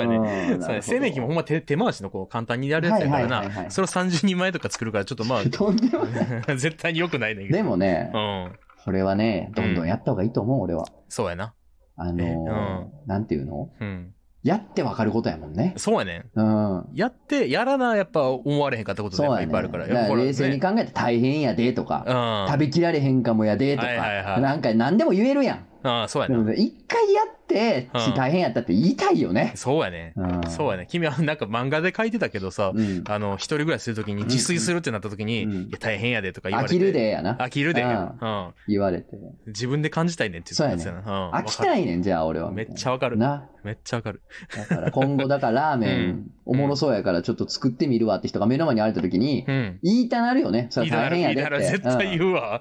[0.00, 0.82] やねんそうやね。
[0.82, 3.66] 製麺機もほんま手手回しのこう簡単にやるやつやからはいはいはいはな。
[3.66, 6.42] いそれを30人前とか作るからちょっとま とんでもない。
[6.46, 7.56] あ、 絶対に良くないねんけど。
[7.56, 8.52] でもねう、ん。
[8.84, 10.84] これはね、どんどんやった方がいいと思う、俺は。
[11.08, 11.52] そうやな。
[11.96, 13.70] あのー、なんていうの？
[13.80, 14.12] うん。
[14.44, 15.72] やってわかることやもんね。
[15.78, 16.24] そうやねん。
[16.34, 16.84] うん。
[16.92, 19.40] やって、やらな、やっぱ思われへんかったことが。
[19.40, 19.86] いっぱいあるから。
[19.86, 22.52] だから冷静にね考えて大変やでとか、うん。
[22.52, 25.66] 食べきられへんかもやでとか、はいはいはいなんか何でも言えるやん。
[25.84, 26.52] ああ、そうやな。
[26.54, 29.52] 一回やっ、大変やったって言いたいよね。
[29.54, 30.12] そうやね。
[30.16, 30.86] うんそうやね。
[30.88, 33.04] 君はなんか漫画で書いてたけどさ、うん。
[33.06, 36.74] あの、一人暮らしするときに自炊するってなったときに、大変やでとか言われて。
[36.74, 36.92] 飽きる。
[36.92, 37.34] でやな。
[37.36, 37.82] 飽きるで。
[37.82, 38.54] ううんん。
[38.68, 39.16] 言われて。
[39.46, 41.28] 自分で感じたいねんって言ってたやつやな。
[41.28, 41.30] うん。
[41.32, 42.50] 飽きたいねん、じゃあ俺は。
[42.50, 43.16] めっちゃわかる。
[43.16, 43.48] な。
[43.62, 44.20] めっちゃわかる。
[44.56, 49.78] だから今後、だからラーメうんン、おもろそうやからちょっと作ってみるわって人が目の前にあれた時にう、ん。
[49.82, 50.66] 言いたなるよね。
[50.70, 51.78] それ大変やでっいいだろ、絶て。
[51.80, 52.60] 対うん言うわ。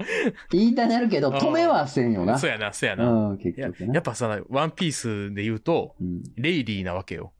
[0.51, 2.37] 言いたなるけど、うん止めはせんよな。
[2.39, 3.11] そうやな、そうやな。
[3.11, 3.93] うん、結局な。
[3.95, 6.23] やっぱさ、ワンピースで言うと、うん。
[6.35, 7.33] レイリーなわけよ。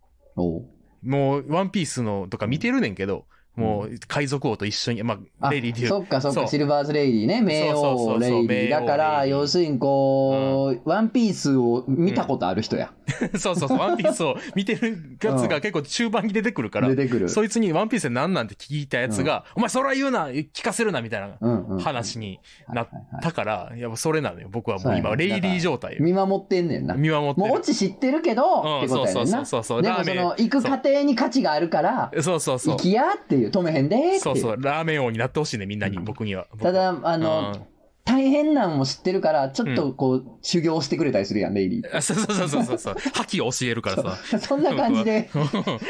[1.03, 5.89] もう、ワンピースのとか見てるねんけど、もう、海賊王と一緒に、まあ、あレイリーで言う。
[5.89, 8.69] そっかそっか、シルバーズレイリーね、名そうそうそうそう王レイリー。
[8.69, 12.91] だから、要するにこう、ワンピースを見たことある人や。
[13.37, 17.29] そうそうそう、ワンピースを見てるやつが結構中盤に出てくるから出、てくる。
[17.29, 21.37] そいつにワンピースで何なんて聞いたやつが、お前それは言うな聞かせるなみたいな。
[21.79, 22.39] 話に
[22.73, 22.89] なっ
[23.21, 24.47] たから、やっぱそれなのよ。
[24.51, 25.99] 僕はもそう今、レイリー状態よ。
[26.01, 26.95] 見守ってんねんな。
[26.95, 27.61] 見守ってもうオる。
[27.61, 29.15] チ知ってるけど、うんってことやねんな。
[29.15, 32.77] そうそうそうそうでもその、行く過程に価値があるから、そうそうそう行。
[32.77, 34.19] きやっていう、止めへんでーって。
[34.19, 36.47] そうそう、ラーメン王になってほしいね、みんなに、うん僕には。
[36.61, 37.67] ただ、ああの、
[38.05, 42.01] 大変なんも知ってるから、ちょっとこう、修行してくれたりするやん、レイリー。
[42.01, 42.95] そうそうそうそうそう。
[43.15, 44.39] 覇気を教えるからさ。
[44.39, 45.29] そんな感じで、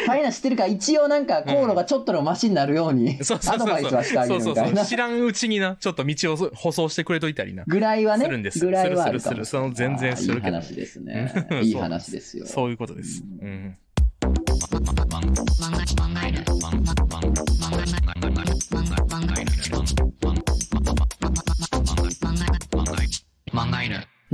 [0.05, 4.63] 大変なん知ってるから、一応なんか、航路がちょっとのマシになるように、 そうそうそうアドバイスはしてあげそうそうそう。
[4.65, 4.85] るみたいな。
[4.85, 7.63] 知らんうちにな、ちょっと道を舗装してくれといたりな。
[7.65, 11.61] ぐらいはね、するんですぐらいはするするするその全然するけどいい話ですねそう。
[11.61, 12.45] いい話ですよ。
[12.45, 13.23] そういうことです。
[13.41, 13.75] うん。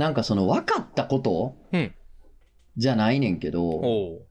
[0.00, 1.94] なんかその分かったことうん。
[2.76, 4.22] じゃないねんけど、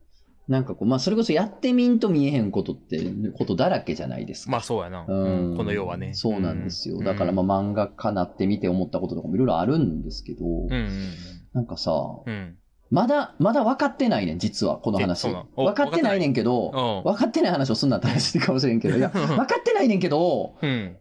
[0.48, 2.98] なんかこう、まあそれこそやってみんと見えへんことって
[3.38, 4.50] ことだらけじゃないですか。
[4.50, 5.04] まあそうやな。
[5.06, 6.12] うんうんこの世はね。
[6.14, 6.98] そうなんですよ。
[6.98, 11.12] うんだからまあ漫画家なってみて思ったこととかもいろいろあるんですけど、うんうん
[11.52, 11.92] なんかさ、
[12.26, 12.56] うん。
[12.90, 12.96] うん。
[12.96, 15.28] まだ、まだ分かってないねん、実は、この話。
[15.56, 20.96] 分かってないねんけど、うん分かってない話をすんなって話かもしれんけど、いや、分かってないねんけど、うん。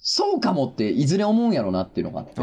[0.00, 2.40] そうかもっていずれ思うんやろなっていうのがあって。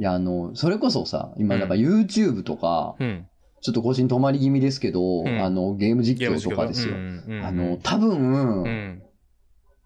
[0.00, 3.26] いや、あの、それこそさ、今、うんなんか YouTube とか、うん。
[3.60, 6.94] ちょっと個人止まり気味ですけど、んあの、ゲーム実況とかですよ。
[7.42, 9.02] あの、多分、うん。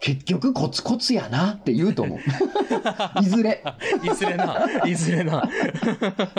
[0.02, 2.18] 結局コツコツやなって言うと思う。
[3.22, 3.62] いずれ、
[4.02, 4.66] いずれな。
[4.84, 5.48] いずれな。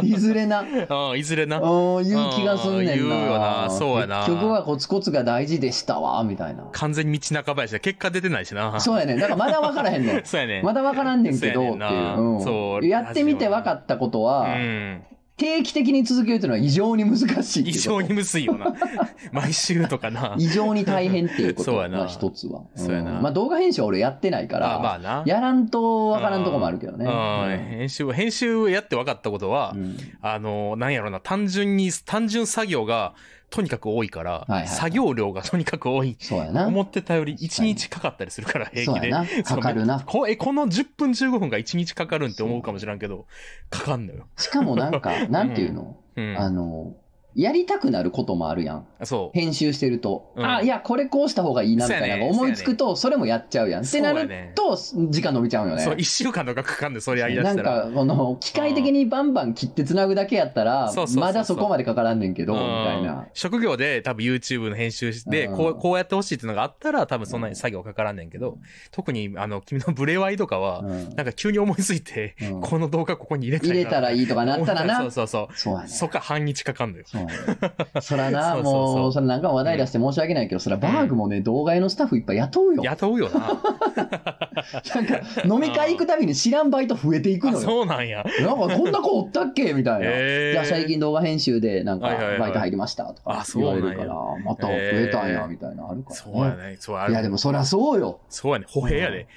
[0.02, 0.65] いずれな。
[0.89, 1.62] あ あ、いずれな。
[1.62, 2.93] うん、言う気がすんねんな。
[2.93, 6.65] うん言うよなそうやな結局はコツコツが大事でしたわ、みたいな。
[6.73, 8.82] 完全に道半ばやし、結果出てないしな。
[8.82, 9.17] そうやねん。
[9.17, 10.21] だからまだ分からへんねん。
[10.28, 10.62] そうやね。
[10.62, 15.04] まだ分からんねんけど、っていうそうやってみて分かったことは、うん。
[15.36, 18.74] 定期的に続けるというのは異常に難しい異常にむずいよな。
[19.34, 20.36] 毎週とかな。
[20.38, 22.62] 異常に大変っていうことそうやなが一つは。
[22.76, 25.24] そうやなんまあ動画編集は俺やってないから、あまあな。
[25.26, 27.06] やらんと分からんとこもあるけどね。
[27.06, 33.13] うん編集、編集やって分かったことは、うんあの、なんやろな、単純に、単純作業が
[33.53, 36.17] とにかく多いから、はいはい作業量がとにかく多い。
[36.19, 36.67] そうやな。
[36.67, 39.11] 思ってたより1日かかったりするから、平気で。
[39.43, 39.99] かかるな。
[39.99, 43.27] こえ、この10分15分が1日かかるんって思うかもしらんけど、
[43.69, 44.25] かかんのよ。
[44.37, 46.35] しかもなんか、 なんていうの、うん。
[46.35, 46.95] あの、
[47.36, 48.86] やりたくなることもあるやん。
[49.04, 49.38] そう。
[49.38, 50.32] 編集してると。
[50.36, 53.84] うんあ、いや、これこうした方がいいなみたいな思いつくと、それもやっちゃうやん。
[53.84, 54.78] ってなると、
[55.10, 55.82] 時間伸びちゃうよね。
[55.84, 57.82] そう、1週間とかかかんで、それやりだなんしたら。
[57.84, 63.28] か、この、機械的にバンバン切って繋ぐだけやったらまだそこまでかからんねんけど、みたいうんな。
[63.34, 68.58] 職業で多分 YouTube の編集で、うんこう、こうやってほしいっていうのがあったら、多分そんなに作業かからんねんけど、
[68.91, 75.28] 特に、あの、君のブレワイとかは、うんなんか急に思いついて、うんこの動画ここに入れたいな入れたらいいとかなったらな そう。
[75.28, 75.88] そうそう。
[75.88, 77.04] そっから半日かかんのよ。
[78.01, 82.83] そらな、もう、それなんか話題出して申し訳ないけど、そらバーグもね、動画屋のスタッフいっぱい雇うよ。
[82.83, 83.39] 雇うよな。
[84.95, 87.63] なんか、飲み会行くたびに知らんバイト増えていくあ、のよ。
[87.63, 88.25] そうなんや。
[88.41, 90.09] なんかこんな子おったっけみたいな。
[90.09, 92.07] いや、最近動画編集でなんか
[92.39, 96.21] バイト入りましたとかあそうなんや言われるから、また増えたんや、みたいなのあるから、ね。
[96.23, 96.75] そうやね。
[96.79, 97.13] そうある。
[97.13, 98.19] いや、でもそりゃそうよ。
[98.29, 98.65] そうやね。
[98.69, 99.27] 歩兵やで。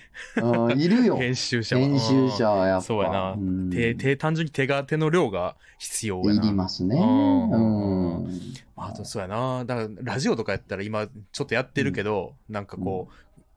[0.42, 1.16] うん、いるよ。
[1.20, 1.83] 編集者は。
[1.83, 2.85] 編集者はやっぱ。
[2.85, 6.42] そうやなうん手、手、単純に手が、手の量が必要やな。
[6.42, 6.96] いりますね。
[6.96, 8.31] うんうん。
[8.77, 9.65] あとそうやな。
[9.65, 13.12] だから、ラジオとかやったら今、ちょっとやってるけど、なんかこう、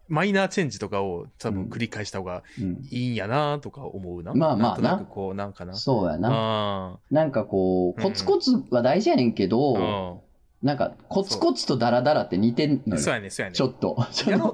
[0.07, 4.33] マイナーチェンジとかを多分繰り返した方がうんいいんやなとか思うな。
[4.33, 5.75] まあまあんとなくこう、なんかな。
[5.75, 6.29] そうやな。
[6.31, 9.47] あなんかこう、うんコツコツは大事やねんけあ。
[9.47, 10.23] ど、
[10.63, 12.81] なんか、コツコツとダラダラって似てんうん。
[12.87, 13.01] のよ。
[13.01, 13.55] そうやね、そうやね。
[13.55, 13.95] ちょっと。
[14.11, 14.53] その、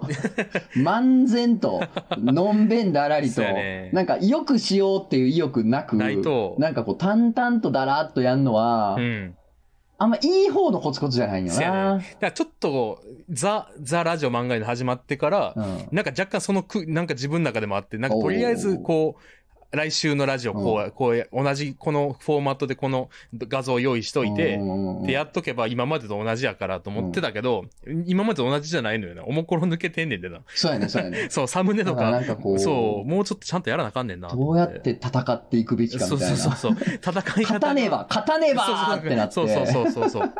[0.75, 1.82] 漫然と、
[2.17, 3.41] のんべんだらりと
[3.91, 9.36] なんか、良くしようっていう意欲なく、ないとなんかこう、淡々とだらっとやんのはう、ん。
[9.97, 11.97] あんまいい方のコツコツじゃないんよそうやな。
[11.97, 19.21] だからちょっと、ザ、ザラジオ漫画に始まってから、うんなんか若干そのく、なんか自分の中でもあって、なんかとりあえずこう、
[19.75, 24.59] 来週のラジオこう、こう、同じ、このフォーマットでこの画像を用意しといて、
[25.03, 27.65] で、やっとけば今までと同じやからと思ってたけど、
[28.05, 29.23] 今までと同じじゃないのよな。
[29.25, 30.39] おもころ抜けてんねんでな。
[30.47, 31.27] そうやね、そうやね。
[31.31, 34.29] そう、サムネとだかそう、もうちょっとちゃんとやらなあかんねんな。
[34.29, 36.38] どうやって戦っていくべきかそうみたいな。
[36.38, 36.95] そうそうそう。
[36.95, 37.43] 戦い。
[37.43, 39.33] 勝たねば、勝たねばーってなって。
[39.33, 40.33] そうそうそうそうそう。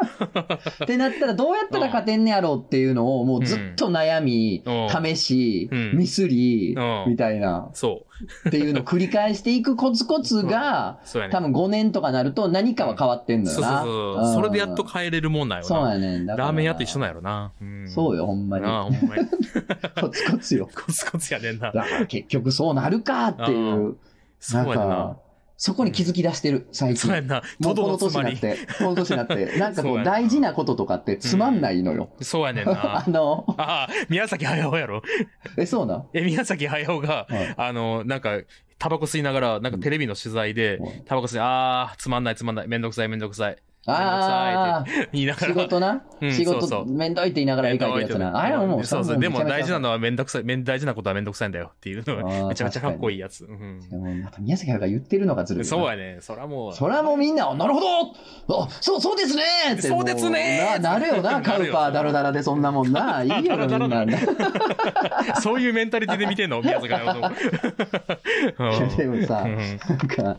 [0.84, 8.05] ってなったらどうやったら勝てんねやろうっていうのをもうずっと悩み、うん試し、うんミスり、うんみたいな、そう。
[8.48, 11.32] っていうのを繰り返していくコツコツが、 そうやね。
[11.32, 13.82] 多分5年とかなると何かは変わってんのよそうそうな。
[13.82, 14.32] そう。
[14.32, 15.68] んそれでやっと変えれるもんなんよな。
[15.68, 16.26] そうやねん。
[16.26, 17.52] だからラーメン屋と一緒なんやろな。
[17.62, 18.66] うんそうよ、ほんまに。
[18.66, 19.28] なあ、ほんまに。
[20.00, 20.70] コツコツよ。
[20.74, 21.72] コツコツやねんな。
[21.72, 23.98] だから結局そうなるかっていう、
[24.40, 25.18] そうやなか。、
[25.58, 27.16] そこに気づき出してる、最近そう。
[27.16, 27.42] やんな。
[27.60, 27.98] もうこの。
[27.98, 32.10] 年になって、この年になって、 なんかこう大事なこととかってつまんないのよ。
[32.22, 33.06] そうやねんあな。
[33.12, 35.02] の、ああ、宮崎駿やろ。
[35.58, 36.06] え、そうなん？
[36.14, 38.40] え、宮崎駿が、はいあの、なんか、
[38.78, 43.58] タバコ吸いながら、なんかテレビの取材でうん、タバコ吸い、あー、つまんないつまんない、めんどくさいめんどくさい。
[43.88, 45.54] ああ、言いなが仕ら。
[45.54, 46.04] 事な？
[46.22, 48.38] うん仕そうそう事めんどいって言いながら絵描いてるやつな。
[48.40, 49.20] あれはもう、そうそう。
[49.20, 53.46] でも大事なののはめんどくさい、めん大事なことはめんどくさいんだよっていうのが、めちゃめちゃかっこいいやつ。
[53.46, 55.70] うんでもなんか宮崎駿が言ってるのがずるいな。
[55.70, 56.18] そうやね。
[56.22, 56.74] そらもう。
[56.74, 57.80] それはもうみんな、なるほ
[58.48, 59.44] どあそう、そうですね
[59.74, 63.22] ってそうですねななるよな、 カウパーダラダラでそんなもんな。
[63.24, 64.06] いいよ、みんな。
[65.42, 66.62] そういうメンタリティで見てんの？
[66.62, 67.32] 宮崎駿の。
[68.60, 70.38] うんでもさ、うんなんか、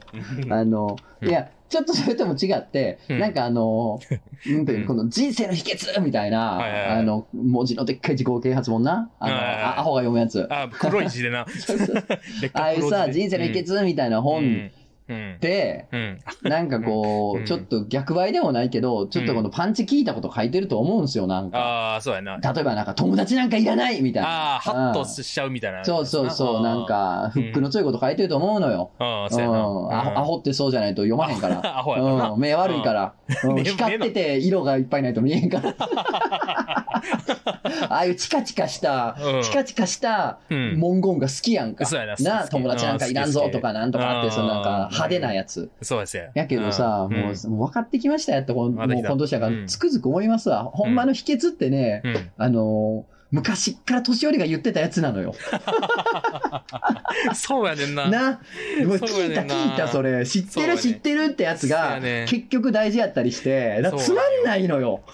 [0.50, 3.18] あの、いや、ちょっとそれとも違って、うん。
[3.18, 4.00] なんかあの、
[4.46, 6.90] うんというこの人生の秘訣みたいな、はいはいはい。
[6.98, 9.62] あの、文字のでっかい自己啓発本な、あの、はいはいはい。
[9.64, 10.46] あアホが読むやつ。
[10.50, 11.40] あ、黒い字でな。
[12.52, 14.70] ああいうさ、人生の秘訣みたいな本うん。
[15.08, 15.38] うんっ。
[15.38, 16.18] て、うん。
[16.42, 21.58] なんかこう、うんちょっと逆張りでもないけど、ちょっとこのパンチ効いたこと書いてると思うんですよ、なんか。
[21.58, 22.38] ああ、そうやな。
[22.38, 24.28] 例えばなんか友達なんかいらないみたいな。
[24.28, 25.84] ああ、ハッとうんしちゃうみたいな。
[25.84, 26.86] そうそうそう、なん。
[26.86, 28.90] か、フックの強いこと書いてると思うのよ。
[28.98, 30.18] ああ、うん、そうやな。
[30.18, 31.78] アホってそうじゃないと読まへんから。
[31.78, 33.14] アホやなうん、目悪いから。
[33.44, 35.74] うん 目光ってて色がいっぱいないと見えへんから。
[37.88, 41.86] ああいうチカチカした、うんチカチカしたうん文言が好きやんか。
[41.86, 45.70] そうやな友達なんかいらんぞとかなんとかって、うんそのなんか派手なやつ。
[45.82, 46.24] そうですよ。
[46.34, 50.64] やけどさ、うんもう、分かってきましたよって、もう今年やかうんら、つくづく思いますわ。
[50.64, 52.30] ほんまの秘訣ってね、うん。
[52.36, 55.34] あのー昔っから年寄りが言ってたやつなのよ。
[57.34, 58.08] そうやねんな。
[58.08, 58.40] な？
[58.78, 60.24] 聞いた聞いたそれ。
[60.24, 65.02] 知ってる知ってるってやつが結局大事やったりして、つまんないのよ。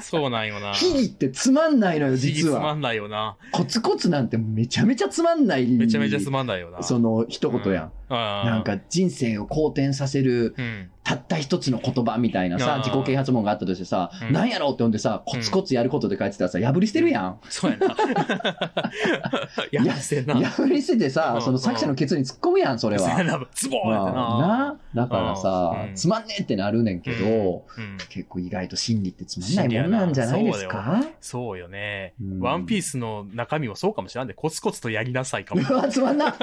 [0.00, 0.72] そうなんよな。
[0.72, 2.54] 秘技ってつまんないのよ、実は。
[2.54, 3.36] 実つまんないよな。
[3.52, 5.66] コツコツなんてめちゃめちゃつまんない。
[5.66, 6.82] めちゃめちゃつまんないよな。
[6.82, 7.92] その一言やん。
[8.08, 10.90] ななん、か人生を好転させるうん。
[11.06, 17.38] たった一つの言葉みたいなさ自己啓発本があったとしてさ、うんなんやろうって読んでさ、コツコツやることで書いてたらさ、破り捨てるやん。
[17.48, 17.94] そうやな。
[19.70, 20.34] やらせんな。
[20.34, 23.08] 破り捨ててさう、んその作者のケツに突っ込むやん、それは。
[23.08, 23.46] そうやな。
[23.54, 24.76] ズボーンってな。
[24.94, 31.04] なだからさう、んつまんねえってなるねんけど、うん結構意外と心理ってつまんないもんなんじゃないですか？
[31.20, 32.40] そうよねうん。
[32.40, 35.62] ワンピースの中身もそうかもしれんで、コツコツとやりなさいかも。
[35.68, 36.34] うわ、つまんな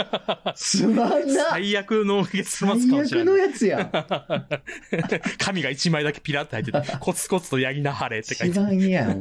[0.55, 3.89] つまんな最悪の月末か最もしれん悪のやつや。
[5.37, 9.15] 紙が一枚だけピラって入ってて、 コツコツとやりなはれって書いて一番嫌や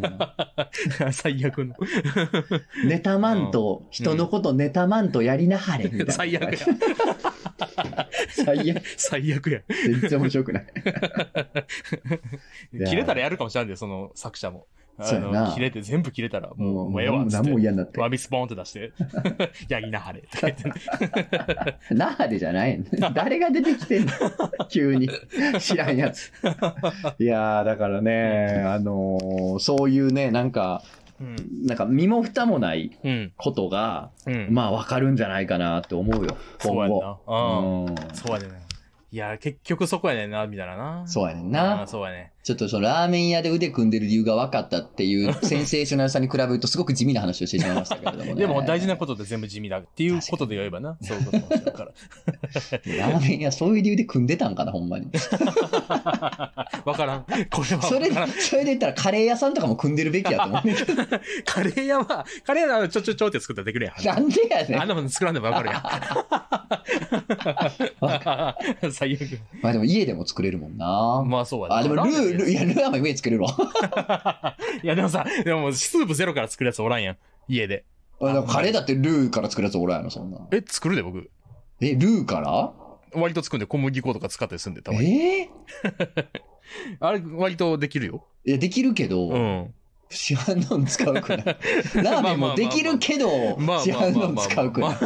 [1.13, 1.75] 最悪の。
[2.85, 5.85] ネタマンと、人のことネタマンとやりなはれ。
[5.85, 6.59] みたいな最悪や。
[8.31, 8.83] 最悪。
[8.97, 9.61] 最悪や。
[9.69, 10.67] 全然面白くない。
[12.73, 14.67] や切れたらやるかもしれんで、その作者も。
[14.99, 17.63] あの切れて、全部切れたら、もう、もう、ええわっつっ何もて。
[17.63, 18.01] 嫌になって。
[18.01, 18.93] ワビスポーンって出して、
[19.69, 20.65] やりなはれって書いて。
[21.91, 24.13] 那覇でじゃないの 誰が出てきてんの？
[24.69, 25.09] 急に。
[25.61, 26.33] 知らんやつ。
[27.19, 30.83] いやー、だからね、あのーそういうね、なんか、
[31.21, 31.37] うん。
[31.67, 33.33] なんか身も蓋もないうん。
[33.37, 34.49] ことが、うん。
[34.51, 37.03] まあわかるんじゃないかなって思うよ、そうやん今後。
[37.03, 37.19] な。
[37.27, 37.85] うん。
[37.87, 38.57] うんそうやねんな。
[39.13, 41.07] いや、結局そこやねんな、みたいなな。
[41.07, 41.87] そうやねんあなー。
[41.87, 42.33] そうやね。
[42.43, 48.35] ちょっとそのラーメン屋で腕組んでる理由が分かったっていうセンセーショナルさに比べるとすごく地味な話をしてしまいましたけれどもね。
[48.43, 50.97] でも大事なことって全部地味だっていうことで言えばな。
[51.01, 51.93] そういうこともしれんから。
[52.99, 55.09] ラーメン屋そういう理由で組んでたんかな、ほんまに。
[56.85, 57.25] わからん。
[57.25, 58.11] これはそれ。
[58.11, 58.17] そ
[58.57, 60.75] れで言ったらカレー屋さんとかも組んでるべきやと思うね。
[61.47, 63.95] カレー屋は、カレー屋はちょちょちょって作ったらできるやん。
[64.05, 64.83] なんでやねん。
[64.83, 65.83] あんなもん作らんでもわかるやん。
[68.93, 69.21] 最悪。
[69.63, 71.23] まあでも家でも作れるもんな。
[71.25, 73.57] まあそうやなあ、でもルー、ルー、いや、ルーは家作れるわ。
[74.83, 77.17] いやでもさ、でもスープゼロから作るやつおらんやん。
[77.49, 77.85] 家で。
[78.21, 80.39] あでもカレーだってルーから作るやつおらんやろ、そんな。
[80.53, 81.31] え、作るで僕。
[81.81, 82.73] え、ルーから？
[83.21, 85.13] 割と作るんで小麦粉とか使ったりするんで、たまに。
[85.13, 85.49] え
[87.01, 88.25] あれ、割とできるよ。
[88.47, 89.75] ーいや、できるけど、うん。
[90.09, 91.45] 市販の使うくない。
[92.05, 94.97] ラーメンもできるけど、まあ市販の使うくない。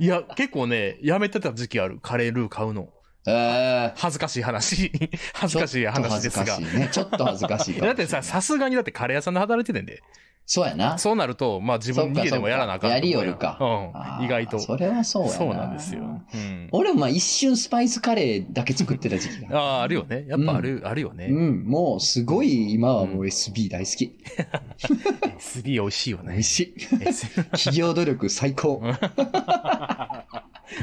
[0.00, 1.98] いや、結構ね、やめてた時期ある。
[2.00, 2.88] カレールー買うの。
[3.26, 4.76] え恥ずかしい話。
[4.86, 6.72] ー 恥ずかしい話ですがちょっと恥ずかし。
[6.72, 6.88] いね。
[6.92, 10.02] ちょっと恥ずかしいだってさ、さすがにだってカレー屋さんで働いててんで。
[10.46, 10.98] そうやな。
[10.98, 14.24] そうなると、まあ自分家でもやらなあかんやりよるかうん。
[14.24, 14.58] 意外と。
[14.58, 15.34] それはそうやな。
[15.36, 16.02] そうなんですよ。
[16.02, 16.68] うん。
[16.72, 19.56] 俺もまあ一瞬スパイスカレーだけ作ってた時期が。
[19.58, 20.26] ああ、あるよね。
[20.28, 21.28] やっぱある、あるよね。
[21.30, 24.18] うん、もうすごい今はもう SB 大好き。
[25.38, 26.44] SB 美味しいよね美味。
[26.44, 26.74] しい。
[27.52, 28.82] 企業努力最高。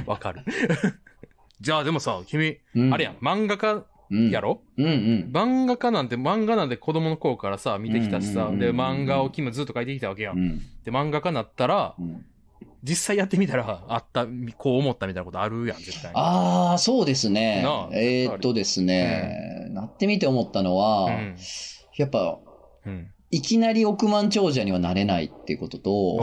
[0.07, 0.41] わかる。
[1.61, 5.31] じゃあでもさ、君、うんあれやん、漫画家うんやろ、うんうん。
[5.31, 10.31] 漫画家なんて、漫画なんて子供の頃からさ、見てきたしさ、うんうんうんうんで、漫画を君もずっと描いてきたわけや。
[10.31, 12.25] うんんで、漫画家になったら、うん
[12.83, 14.25] 実際やってみたら、あった、
[14.57, 16.17] こう思ったみたいなことあるやん、絶対に。
[16.17, 17.63] ああ、そうですね。
[17.93, 21.35] えーっとですね、なってみて思ったのは、うん。
[21.95, 22.39] やっぱ、
[22.87, 23.11] うん。
[23.31, 26.17] いきなり億万長者にはなれないっていうことと、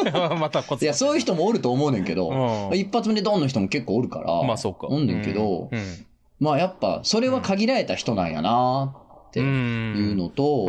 [0.40, 0.60] また。
[0.60, 2.30] いや、そういう人もおると思うねんけど、
[2.70, 4.86] うん一発目でドンの人も結構おるから、まあそうか。
[4.88, 5.80] おんねんけど、うん。
[6.38, 8.96] まあやっぱ、それは限られた人なんやな
[9.28, 9.94] ってうん。
[9.96, 10.66] いうのと、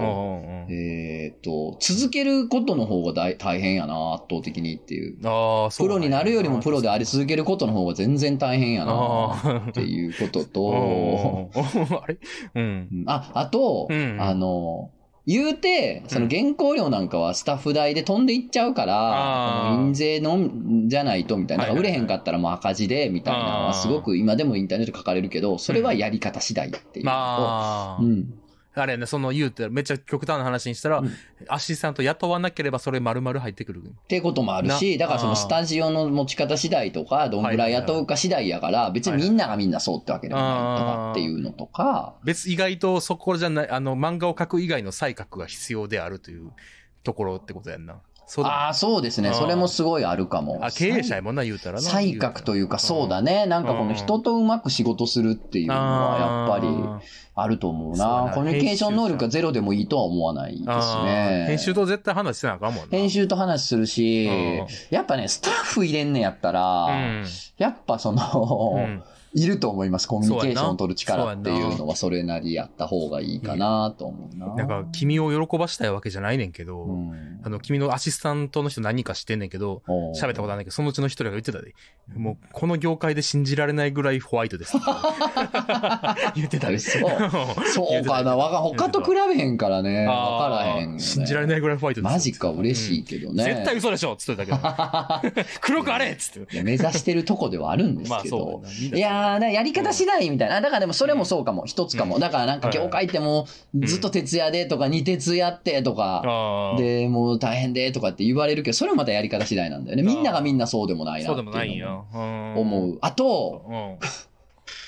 [0.70, 5.18] えーっと、続けることの方が大大変やな、圧倒的にっていう。
[5.26, 11.50] ああ、そうなんやプロになるよりもプロであり続けることの方が全然大変やなあっていうことと、
[12.04, 12.18] あれ？
[12.56, 12.64] うん。
[12.92, 14.92] うんあ、あと、うんあの、
[15.28, 20.50] 言うて、その原稿料なんかはスタッフ代で飛んでいっちゃうから、印税の
[20.88, 27.06] じゃないとみたいな、売れへんかったらもう赤字でみたいなのはすごく今でもインターネット書かれるけど、それはやり方次第っていう。
[27.06, 28.41] のと、まあ、うん。
[28.74, 31.12] あれやね、その言うて、めっちゃ極端な話にしたら、うん
[31.48, 33.82] アシスタント雇わなければそれ丸々入ってくる。
[33.84, 46.52] っていうこともあるし、なだからそのスタジオの持ち方次第とか、どんぐらい雇うか次第やから、別にみんながみんなそうってわけでもないとかっていうのとか、別、意外とそこじゃない、あの、漫画を描く以外の才覚が必要であるという
[47.04, 48.02] ところってことやんな。
[48.32, 49.34] そうだああ、そうですね。
[49.34, 50.60] それもすごいあるかも。
[50.62, 51.82] あ、経営者やもんな、言うたらな。
[51.82, 53.46] 才覚というか、そうだね。
[53.46, 56.74] なんかこの人とうまく仕事するっていうのは、やっぱり
[57.36, 58.32] あると思うなな。
[58.34, 60.64] コミュニケーション能力がゼロでもいいとは思わないです
[61.04, 61.44] ね。
[61.50, 62.90] 編集と絶対話してなあかんもんな。
[62.98, 67.26] 編集と話するしうん、やっぱね、スタッフ入れんねやったうら、ん。
[67.58, 70.08] やっぱその、うんいると思います。
[70.08, 74.56] コミュニケーションを取る力っていうのはそれなりやった方がいいかなと思うな。
[74.56, 81.74] なんか、君を喜ばしたいわけじゃないねんけど、うん、あの、君のアシスタントの人何人か知ってんねんけど、喋ったことあるんだけど、そのうちの一人が言ってたで。
[82.16, 84.76] もう、この業界で信じられないぐらいホワイトです。
[86.36, 86.80] 言ってたで。
[86.80, 87.12] そう
[87.68, 88.36] そうかな。
[88.36, 90.06] わが他と比べへんからね。
[90.06, 91.00] わからへんよね。
[91.00, 92.12] 信じられないぐらいホワイトです。
[92.12, 93.44] マジか、嬉しいけどね。
[93.44, 95.42] 絶対嘘でしょっつってたけど。
[95.62, 96.64] 黒くあれっつって。
[96.64, 98.96] 目指してるとこではあるんですまあけどそう。
[98.96, 100.62] いやー、なやり方次第みたいな。
[100.62, 101.66] だからでもそれもそうかも。
[101.66, 102.20] 一つかも。
[102.20, 106.78] だからなんか業界ってもうずっと徹夜でとか、二徹やってとか、ああ。
[106.78, 110.04] で、もう大変でとかって言われるけど、それもまたやり方次第なんだよね。
[110.04, 111.94] みんながみんなそうでもないなそうでもないんいうのや。
[111.94, 112.98] も思思う。
[113.02, 113.66] あと、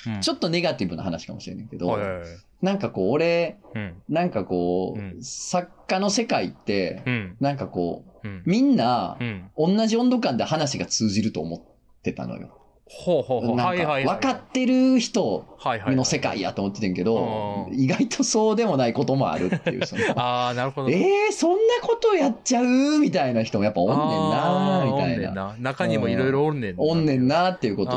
[0.05, 0.21] うん。
[0.21, 1.97] ちょっとネガティブな話かもしれないけど、
[2.61, 3.93] なんかこう、俺、うん。
[4.09, 7.37] なんかこう作家の世界ってう、ん。
[7.39, 8.43] なんかこう、うん。
[8.45, 9.49] みんなうん。
[9.57, 11.61] 同じ温度感で話が通じると思っ
[12.01, 12.57] てたのよ。
[12.95, 13.55] ほうほうほう。
[13.55, 13.83] なんか。
[13.83, 15.45] 分かってる人。
[15.87, 19.81] の世界やと思っててんけどう、ん意外とそうでもないこともあるっていう、
[20.15, 20.89] ああ、なるほど。
[20.89, 25.55] えー、そんなことやっちゃうみたいな人もやっぱおんねんなみたいな。
[25.59, 26.83] 中にもいろいろおんねんな。
[26.83, 27.91] おんねんなっていうこと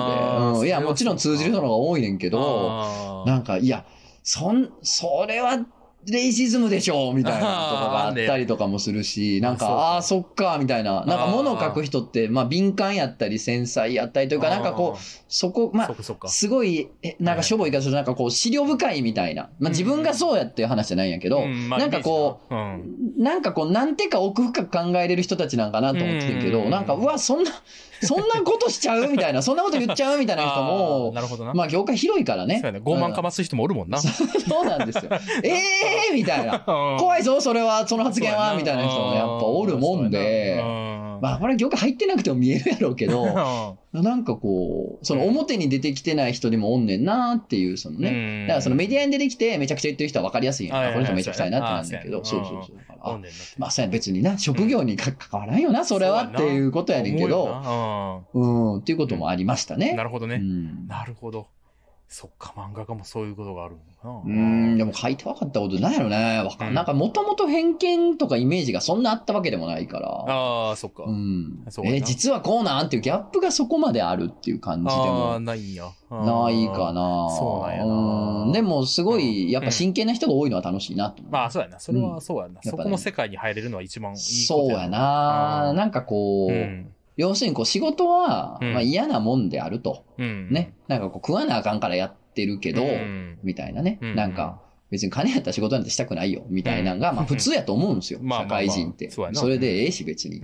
[0.61, 0.69] で。
[0.69, 3.85] いや、もちろん通じる人の方が多いねんけど、なんか、いや、
[4.23, 5.59] そん、それは、
[6.09, 7.47] レイシズムでしょみたいなとこ
[7.91, 11.05] があったりとかもするし、なんか、ああー、そっか、みたいな。
[11.05, 16.29] なんか物を書く人って、まあ敏感やったり繊細やったりというか、なんかこう、そこ、まあそっ、かそっか。
[16.29, 19.51] すごい、え、なんかしょぼい言い方すると、なんかこう、資料深いみたいな。
[19.59, 27.51] まあ自分がそうやっていう話じゃないんやけど、なんかこう、なんかこう、なんてか奥深く考えれる人たちなんかなと思ってるけど、うんなんか、うわ、そんな、
[28.03, 31.13] そんなことしちゃうみたいな、 そんなこと言っちゃうみたいなな人も。
[31.55, 32.57] まあ業界広いからね。
[32.57, 32.81] そうやね。
[32.85, 33.99] 傲慢かます人もおるもんな。
[33.99, 34.13] そ
[34.63, 35.11] うなんですよ。
[35.43, 36.61] ええーみたいな。
[36.61, 40.61] 怖 怖いぞ、それは、その発言は、みたいな人もやっぱおるもんで、
[41.21, 48.11] まあ、これ業界入ってなくても見えるやろうけど、なんかこう、その表に出てきてない人にもおんねんなっていう、そのね。
[48.11, 50.79] ねだからそのメディアに出てきてめちゃくちゃ言ってる人は分かりやすいやんか。
[50.79, 52.77] はいはいはいこの人めちゃくちゃいなってなんだけど、あそそうそうそう。
[53.59, 57.45] まあ、別にな、職業にか関わらんよな、それはっていうことやねんけど、
[58.33, 59.91] 思うん、っていうこともありましたね。
[59.91, 60.37] ななるほどね。
[60.37, 60.87] うん。
[60.89, 61.47] なるほど。
[62.09, 64.35] そっか、漫画家もそういうことがあるのかうな。
[64.35, 64.39] ー
[64.75, 66.39] ん、でも書いて分かったことないやろね。
[66.39, 70.09] わかんうんなんかもともと偏見とかイメージがそんなあったわけでもないから。
[70.09, 71.03] ああ、そっか。
[71.05, 71.65] うん。
[71.69, 75.85] そうえ、実はこうなんっていうギャップがそこまであるっていう感じでああ、もないんや。
[76.11, 77.29] ないかな。
[77.37, 81.33] そうなんやなうんでもすごい、やっぱ真剣な人が多いのは楽しいなと思う。
[81.33, 81.81] まあ、そうやな。
[81.81, 82.55] それはそうやな。
[82.55, 85.71] やっぱねそこの世界に入れるのは一番いいことそうやな。
[85.71, 86.93] うんなんかこう、うん。
[87.17, 90.05] 要するにこう仕事は、うんまあ嫌なもんであると。
[90.19, 90.51] うん。
[90.51, 90.75] ね。
[90.89, 93.99] なんかこう食わなあかんからやってるけど、うんみたいなね。
[94.03, 98.21] うんなんか、別に金やったら仕事なんてしたくないよ、みたいなのが、うんまあ普通やと思うんですよ。
[98.23, 99.11] 社会人って。
[99.11, 100.39] それでええし別に。
[100.39, 100.43] うん。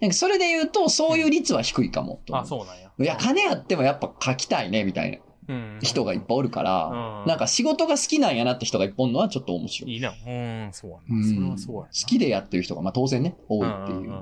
[0.00, 2.90] なんかそれで言うと、そういう率は低いかもと思あ、そうなんや。
[2.98, 5.78] いや、金あってもやっぱ書きたいね、みたいなうん。
[5.82, 9.94] 人がいっぱいおるから、うんなんか仕事が好きなんやなって人がいっぱいおるのはちょっと面白い。
[9.94, 10.10] いいな。
[10.10, 11.16] うん、そうやな。
[11.16, 11.86] うんそれはそうやな。
[11.86, 14.12] 好きでやってる人が、まあ当然ね、多いっていう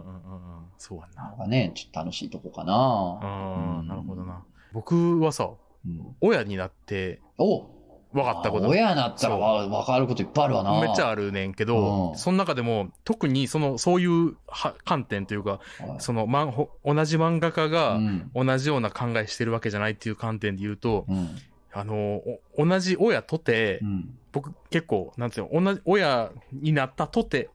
[0.91, 1.31] んんんうんうんそうやな。
[1.31, 2.73] のがね、ちょっと楽しいとこかな。
[2.75, 4.43] ああ、なるほどな。
[4.73, 5.51] 僕はさ、
[5.87, 7.67] うん親になってお
[8.13, 8.69] 分かったこと。
[8.69, 10.81] 親なったらわ分かることいっぱいあるわな。
[10.81, 15.61] めっちゃあるねんけどう、んその中でも特にその、そういうは観点というか、はい
[15.99, 16.47] その、ま
[16.85, 21.37] 同じ漫画家がうん同じような考えしてるわけじゃないっていう観点で言うと、うん
[21.73, 22.23] あの、
[22.57, 27.51] お同じ親とてう、ん僕結構、なんていうの、同じ、親になったとて、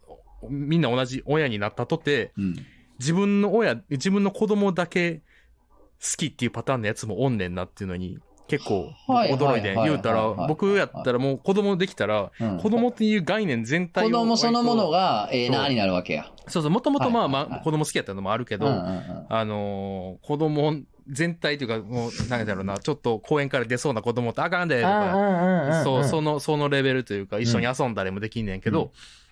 [0.50, 2.56] みんな同じ親になったとて、うん
[3.00, 5.22] 自分の親、自分の子供だけ好
[6.18, 12.58] きっていうパターンのやつもおんねんなっていうのに、結構はい驚いて言うたら僕やったらもう子供できたら、うん。
[12.60, 16.32] 子供っていう概念全体を子供そのものがええなになるわけや。
[16.48, 20.74] そうそう、もともとまあまあ子供好きやったのもあるけど、あのー子供
[21.10, 28.90] 全体というか、もう、なんだろうな、ちょっと公園から出そうな子供ってあかんで、とか、そう、その、そのレベルというか、一緒に遊んだりもできんねんけど、うん。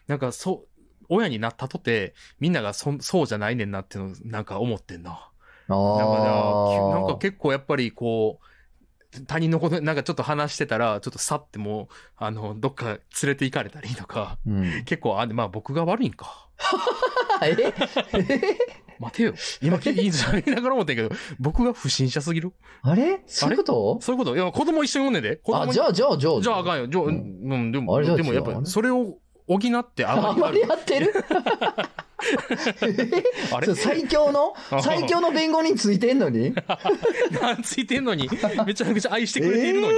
[0.08, 0.75] なんか、そう、
[1.10, 5.30] 親になったとて、みんながそそうじゃないねんなってのをなんか思ってんな。
[5.68, 8.46] なんかじゃあ、なんか結構やっぱりこう、
[9.28, 11.88] 他人のこと、なんかちょっと話してたら、ちょっとさってもう、
[12.18, 16.50] あの、どっか連れて行かれたりとか、うん結構、あ、まあ僕が悪いんか。
[17.44, 17.56] え？
[19.00, 19.34] 待てよ。
[19.62, 23.22] 今、 いいじゃ言いながら思ってんけど、僕が不審者すぎるあれ？
[23.26, 23.98] そういうこと？
[24.02, 24.36] そういうこと？
[24.36, 25.42] いや、子供一緒におんねんで。
[25.54, 26.42] あ、にじゃあ、じゃあ、じゃあ。
[26.42, 26.88] じゃああかんよ。
[26.88, 27.16] じゃあ、ううん
[27.68, 29.18] ん、でも、でもやっぱそれを
[29.48, 31.14] 補ってあまりやってる？
[33.54, 33.76] あれ？
[33.76, 34.54] 最強の？
[34.72, 36.56] あ最強の弁護人ついてんのに？
[37.64, 38.28] ついてんのに、
[38.66, 39.98] めちゃくちゃ愛してくれているのに？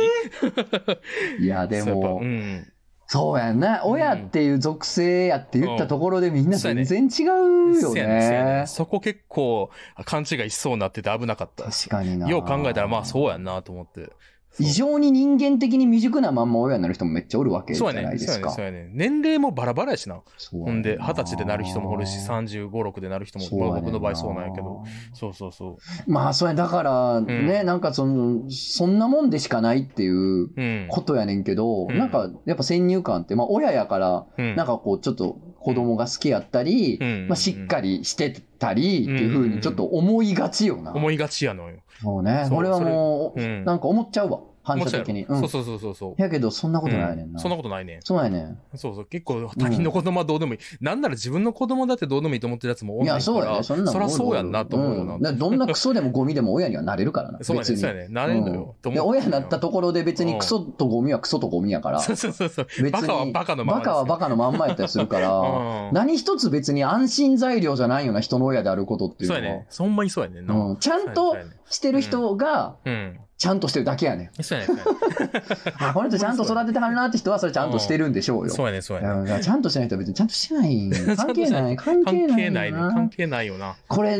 [1.45, 2.73] いや、でそうやっぱもう、ん。
[3.09, 3.85] そうやんな。
[3.85, 8.13] 親っていう属性やって言ったところでみんな全然違うよねそうやね
[8.59, 8.63] ね。
[8.67, 9.69] そこ結構
[10.03, 11.63] 勘違いしそうになってて危なかった。
[11.71, 12.27] 確かにな。
[12.27, 14.11] よう考えたら、まあそうやんなと思って。
[14.59, 17.93] 異常に人間的に未熟なまんま親になる人もめっちゃおるわけじゃ。
[17.93, 18.49] ないですか。
[18.51, 18.77] そうやね。
[18.77, 18.89] そうやね。
[18.93, 20.21] 年齢もバラバラやしな。
[20.51, 24.83] ほんで、二十歳でなる人もおるし、35、6でなる人も、まあ僕の場合そうなんやけど。。
[25.13, 25.77] そうそうそ
[26.07, 26.11] う。
[26.11, 30.87] まあ、それだから、ね、なんかその、そんなもんでしかないっていううん。
[30.89, 35.37] ことやねんけど、うんなんか、やっぱ先入観って、まあ、親やから、うんなんかこう、ちょっと
[35.67, 40.93] 子供が好きやったり、うんまあ、しっかりしてたりっていうふうにちょっと思いがちよな。
[40.93, 41.79] 思いがちやのよ。
[42.01, 42.45] そうね。
[42.47, 44.39] そう俺はもう、なんか思っちゃうわ。
[44.67, 45.23] 反射的に。
[45.23, 46.21] うんそうそうそうそう。
[46.21, 47.33] やけど、そんなことないねんな。
[47.33, 48.01] うんそんなことないねん。
[48.01, 48.59] そうやねん。
[48.75, 49.05] そうそう。
[49.05, 50.59] 結構他人の子供はどうでもいい。
[50.81, 53.17] なんなら自分の子供だってどうでもいいと思ってるやつも多いから。
[53.17, 53.63] いや、そうやね。
[53.63, 55.17] そんなんそりゃそうやんなと思うよな。
[55.17, 57.39] んだからどんなクソでもゴミでも親にはなれるからな。
[57.43, 57.69] そうやね。
[57.69, 58.07] 別にそうやね。
[58.09, 58.75] なれんのよ。
[58.81, 61.99] とうんで、親になったところで別にクソとゴミはクソとゴミやから。
[61.99, 62.65] そうそうそうそう。
[62.65, 69.67] 別にバカはバカのままバカはバカのまんまやったりするから、うん何一つ別に安心材料じゃないような人の親であることっていうのは、そうやね。
[69.77, 70.53] ほんまにそうやねんな。
[70.53, 71.35] うん、ちゃんと
[71.69, 73.19] してる人が、うん。
[73.37, 74.43] ちゃんとしてるだけやねん。
[74.43, 74.73] そうやね。
[74.75, 75.43] そうやね
[75.79, 78.49] あ、この人ちゃんと育ててはるなって人はそれちゃんとしてるんでしょうよ。
[78.53, 78.81] そうやね。
[78.81, 79.31] そうやね。
[79.31, 81.15] うんちゃんとしてない人は別にちゃんとして ない。
[81.15, 81.75] 関係ない。
[81.75, 82.35] 関係関ない。
[82.35, 82.77] 係ないね。
[82.79, 83.75] 関係ないよな。
[83.87, 84.17] これ、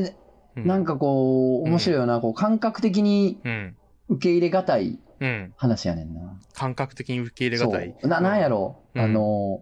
[0.55, 2.19] うなん、かこう、面白いよな。
[2.19, 3.75] こう、感覚的にうん。
[4.09, 5.53] 受け入れがたいうん。
[5.57, 6.21] 話やねんな。
[6.53, 7.95] 感覚的に受け入れがたい。
[8.03, 8.77] な、なんやろ。
[8.95, 9.61] うんあの、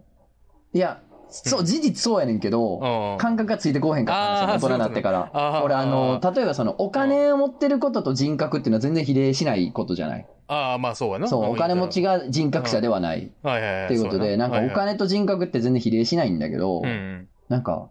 [0.74, 3.18] いや、そう、事実そうやねんけど、うん。
[3.18, 5.60] 感覚がついてこうへんかったんですよ、大人になってから。
[5.64, 10.26] 俺、あの、例えばその、お金を持ってることと人格っていうのは全然比例しないことじゃない？
[10.48, 11.28] ああ、まあそうやな。
[11.28, 13.32] そう、お金持ちが人格者ではない。
[13.42, 13.84] はいはいはい。
[13.86, 17.28] っていうことで、なんかお金と人格って全然比例しないんだけどう、ん。
[17.48, 17.90] なんか、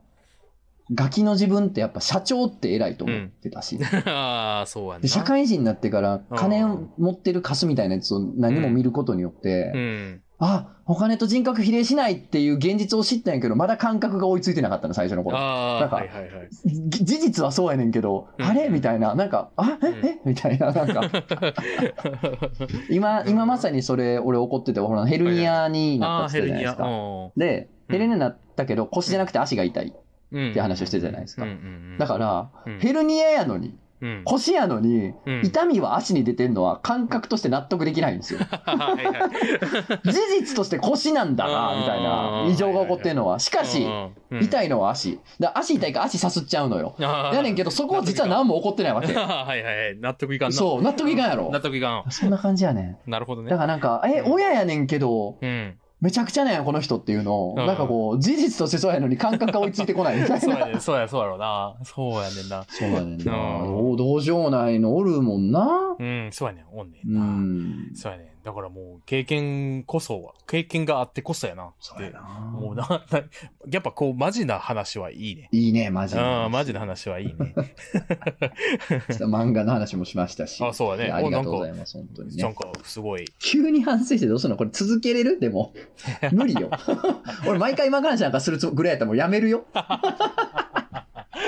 [0.94, 5.10] ガキの自分ってやっぱ社長って偉いと思ってたし、 ああ、そうやでな。
[5.10, 10.22] 社会人になってから金を持ってるカスみたいなやつを何も見ることによって、うん。
[10.38, 15.38] あ、お金と人格比例しないっていう現実を知ったんやけど、まだ感覚が追いついてなかったの、最初の頃。
[15.38, 16.50] なんかはいはいはい。
[16.66, 18.46] ぎ事実はそうやねんけど、うん。
[18.46, 20.06] あれみたいな、なんか、あ、え、うん。
[20.06, 20.22] え？
[20.26, 21.10] みたいな、なんか、
[22.92, 26.76] 今、今まさにそれ、俺怒ってて、ほら、ヘルニアになったってたじゃないです。
[26.76, 26.86] か。
[27.38, 29.94] で、ヘルニアになったけど、腰じゃなくて足が痛い。
[30.32, 30.52] うん。
[30.52, 31.46] って話をしてたじゃないですか。
[31.98, 32.80] だから、うん。
[32.80, 34.22] ヘルニアやのに、うん。
[34.26, 38.40] 腰やのに、うん痛みは足に出てんのは感覚として納得できないんですよ。
[38.66, 40.12] はいはい。
[40.12, 43.40] 事実として腰なんだな、みたいな異常が起こってんのは。
[43.40, 43.88] しかし、
[44.42, 44.66] 痛い。
[44.66, 45.20] いのは足。
[45.40, 46.96] だ足痛いから足さすっちゃうのよ。
[47.00, 49.14] やねんけど、そこは実は何も起こってないわけ。
[49.14, 49.98] はいはいはい。
[50.00, 50.56] 納得いかんな。
[50.56, 51.62] そう、納得いかんやろ納。
[51.62, 52.12] 得いかん。
[52.12, 53.10] そんな感じやねん。
[53.10, 53.58] なるほどねだ。
[53.58, 55.76] からなんか、え、親やねんけど、うん。
[56.02, 60.40] めちゃくちゃねん、この人っていうのを、うんなんかこう、事実としてそうやのに感覚が追いついてこないみたいな。
[60.42, 60.80] そうやね。
[60.80, 61.76] そうや、そうやろうな。
[61.84, 62.66] そうやねんな。
[62.68, 63.34] そうやねんな。
[63.34, 65.96] うんおどうしようもないのおるもんな。
[65.98, 66.66] うん、そうやねん。
[66.72, 67.26] おんねんうな。
[67.26, 67.92] ん。
[67.96, 68.28] そうやねん。
[68.46, 71.64] だからもう、経験こそは、経験があってこそやな。
[71.64, 72.12] って。
[72.12, 72.22] な。
[72.22, 73.24] もうな、な
[73.72, 75.50] やっぱこう、マジな話はいいね。
[75.52, 76.22] いいね、マジで。
[76.22, 77.34] うん、マジな話はいいね。
[77.34, 80.64] ちょっと漫画の話もしましたし。
[80.64, 82.44] あそうだねいやありがとうございます、本当にね。
[82.44, 83.26] なんか、すごい。
[83.40, 84.58] 急に反省してどうするの？
[84.58, 85.40] これ続けれる？
[85.40, 85.74] でも。
[86.32, 86.70] 無理よ。
[87.50, 89.66] 俺毎回漫画の話なんかするつぐらいやったらもうやめるよ。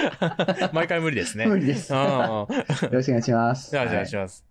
[0.73, 1.45] 毎回無理ですね。
[1.45, 1.93] 無理です。
[1.93, 1.99] うん。
[1.99, 3.71] ようんろしくお願いします。
[3.71, 4.43] じゃあ、お願いします。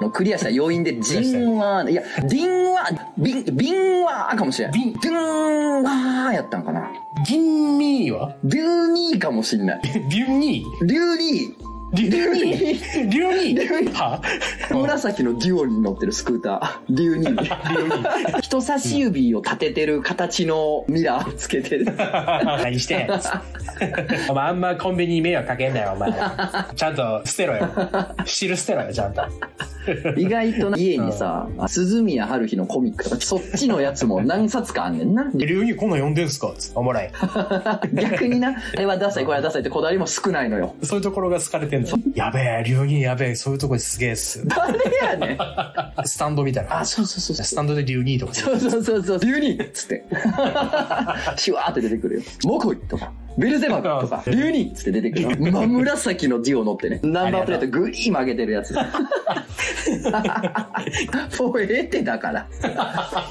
[0.00, 4.72] もうクリアした要因で、ジンワー、いや、ディンワー、ビン、ビンワーかもしれん。
[4.72, 6.90] ビンデューンワーやったんかな。
[7.26, 8.34] ギンミーは？
[8.42, 9.80] デューニーかもしんない。
[9.84, 10.86] ビュンニデューニー？
[10.86, 11.63] リュウニー
[11.94, 13.92] リュウニー。
[13.92, 14.76] はー。
[14.76, 16.94] 紫のデュオに乗ってるスクーター。
[16.94, 17.18] デュー。
[17.18, 18.40] ニー。
[18.40, 21.84] 人差し指を立ててる形のミラーつけてる。
[21.94, 23.10] 何してん？
[24.28, 26.12] お前あんまコンビニに迷惑かけんなよお前。
[26.74, 27.68] ちゃんと捨てろよ。
[28.24, 29.22] 汁捨てろよちゃんと。
[30.16, 35.30] 意外とな家にさ、鈴宮春日のコミックとか、そっちのやつも何冊かあんねんな。
[35.34, 36.54] リュウニーこんなん読んでんすか？
[36.56, 37.12] つっておもらい。
[37.92, 40.74] 逆にな、あれはダサい、これはダサいってこだわりも少ないのよ。
[40.82, 45.38] そういうところが好かれてんのやべえリュウニーやべえそういうとこすげえっす誰やねん。
[46.06, 47.46] スタンドみたいなあ、そうそうそうそう。
[47.46, 50.04] スタンドでリュウニーとかそうそうそうそう、リュウニーっつって。
[51.36, 52.22] シュワーって出てくるよ。
[52.44, 55.30] モコイとか、ベルゼバブとか、リュウニーっつって出てくるよ。
[55.52, 57.00] 真紫のデュオ乗ってね。
[57.02, 58.74] ナンバープレートグリーン曲げてるやつ。
[61.40, 62.46] もうええってだから。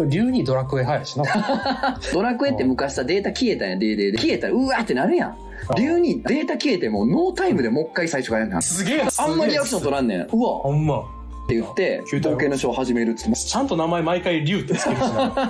[0.08, 1.26] リュウニードラクエ入るしな
[2.14, 4.18] ドラクエって昔さ、データ消えたんや、デーデーで。
[4.18, 5.38] 消えたら、うわーってなるやん。
[5.76, 8.61] リュウニー、データ消えても、ノータイムでもう一回最初からやんな。
[8.61, 10.22] すげえあんまりリアクション取らんねん。
[10.22, 13.36] うわほんまって言って、冒険のショー始めるっつって。
[13.36, 15.43] ちゃんと名前毎回リュウってつけるしな だ、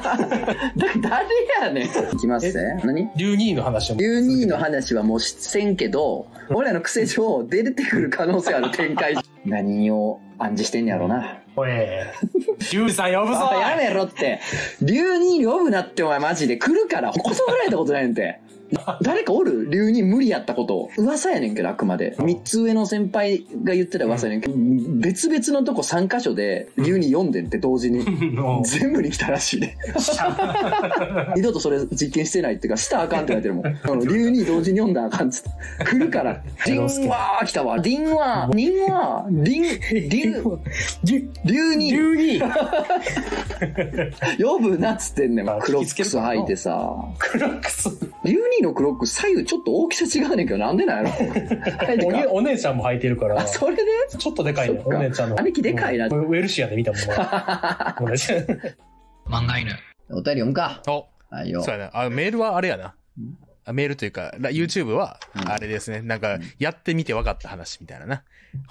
[1.01, 1.27] 誰
[1.61, 1.85] やねん。
[2.15, 2.81] いきますね。
[2.83, 3.09] 何？
[3.15, 9.15] リュウニーの話をリュウニーの話はもうせんけど、俺らの癖上出てくる可能性ある展開。
[9.45, 11.39] 何を暗示してんやろな。
[11.55, 14.39] おいリュウさん呼ぶぞあやめろって。
[14.81, 17.11] リュウニー呼ぶなってお前マジで来るから。
[17.11, 18.39] 断られたことないねんて。
[19.01, 20.89] 誰かおるリュウニー無理やったこと。
[20.97, 22.15] 噂やねんけど、あくまで。
[22.19, 27.99] 三つ上の先輩が言ってた噂やねんけど、別々のとこ3箇所でリュウニー読んでんって同時に。
[28.03, 29.77] うん全部に来たらしいね。
[31.35, 33.65] 二度とそれ実験してないっていうか、したらあかんって言われてるもん。
[33.65, 33.71] あ
[34.05, 35.49] の、竜に同時に読んだらあかんっつって。
[35.85, 36.41] 来るから。
[36.65, 37.79] ディンワー来たわ。
[37.79, 38.55] ディンワー。
[38.55, 39.43] ディンワー。
[39.43, 39.63] ディン、
[40.09, 40.59] リュ
[41.03, 42.53] 竜にリュウニー
[44.43, 45.59] 呼ぶなっつってんねんあ。
[45.61, 46.95] クロックス履いてさ。
[47.19, 47.89] クロックス
[48.23, 52.07] 竜にのクロックス左右ちょっと大きさ違うねんけど、なんでなんやろ？
[52.07, 53.83] おねお姉ちゃんも履いてるからあ、それで？
[54.17, 57.01] ちょっとでかいねお姉ちゃんの兄貴でかいなうんウェルシアで見たもん
[58.05, 58.43] お姉ちゃん
[59.27, 59.71] 漫画犬。
[60.09, 60.81] お便り読むか。
[60.87, 61.79] お、はいよそう。
[61.79, 62.01] やな。
[62.01, 62.93] あ、メールはあれやな。
[63.65, 66.01] あメールというか、ラ YouTube は、うんあれですね。
[66.01, 68.23] なんか、やってみて分かった話みたいなな。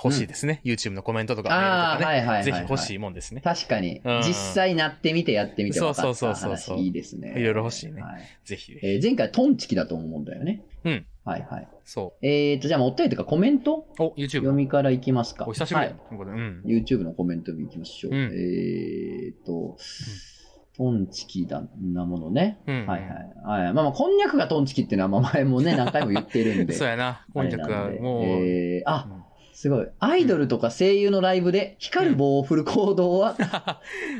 [0.03, 0.61] 欲しいですね。
[0.65, 2.05] YouTube のコメントとかメールとかね。
[2.05, 3.41] はいはいはいはいぜひ欲しいもんですね。
[3.43, 7.35] 確かにうん、実際なってみてやってみてそうそうそうそう話いいですね。
[7.37, 8.79] いろいろ欲しいねはいぜひ。
[8.83, 10.63] えー前回トンチキだと思うんだよね。
[10.85, 11.07] うん。
[11.25, 11.69] はいはい。
[11.85, 13.87] そえーと、じゃあもうお便りとかコメント？
[13.99, 14.03] う。
[14.03, 14.53] お、読 YouTube。
[14.53, 15.47] みからいきますか。
[15.47, 16.63] お久しぶりうん。
[16.67, 18.13] YouTube のコメント見いきましょう。
[18.13, 19.77] うんえーと、
[20.77, 22.59] トンチキだなものね。
[22.67, 23.11] うんはいはい。
[23.65, 23.73] はい。
[23.73, 26.73] まあまあ、こんにゃくがトンチキっていうのは、まあ前もね、何回も言ってるんで。
[26.75, 27.25] そうやな。
[27.35, 29.22] あれ今なんで客はもう、えー、あ、うん
[29.53, 29.87] すごい。
[30.01, 33.35] アイドルとか声優のライブで光る棒を振る行動は、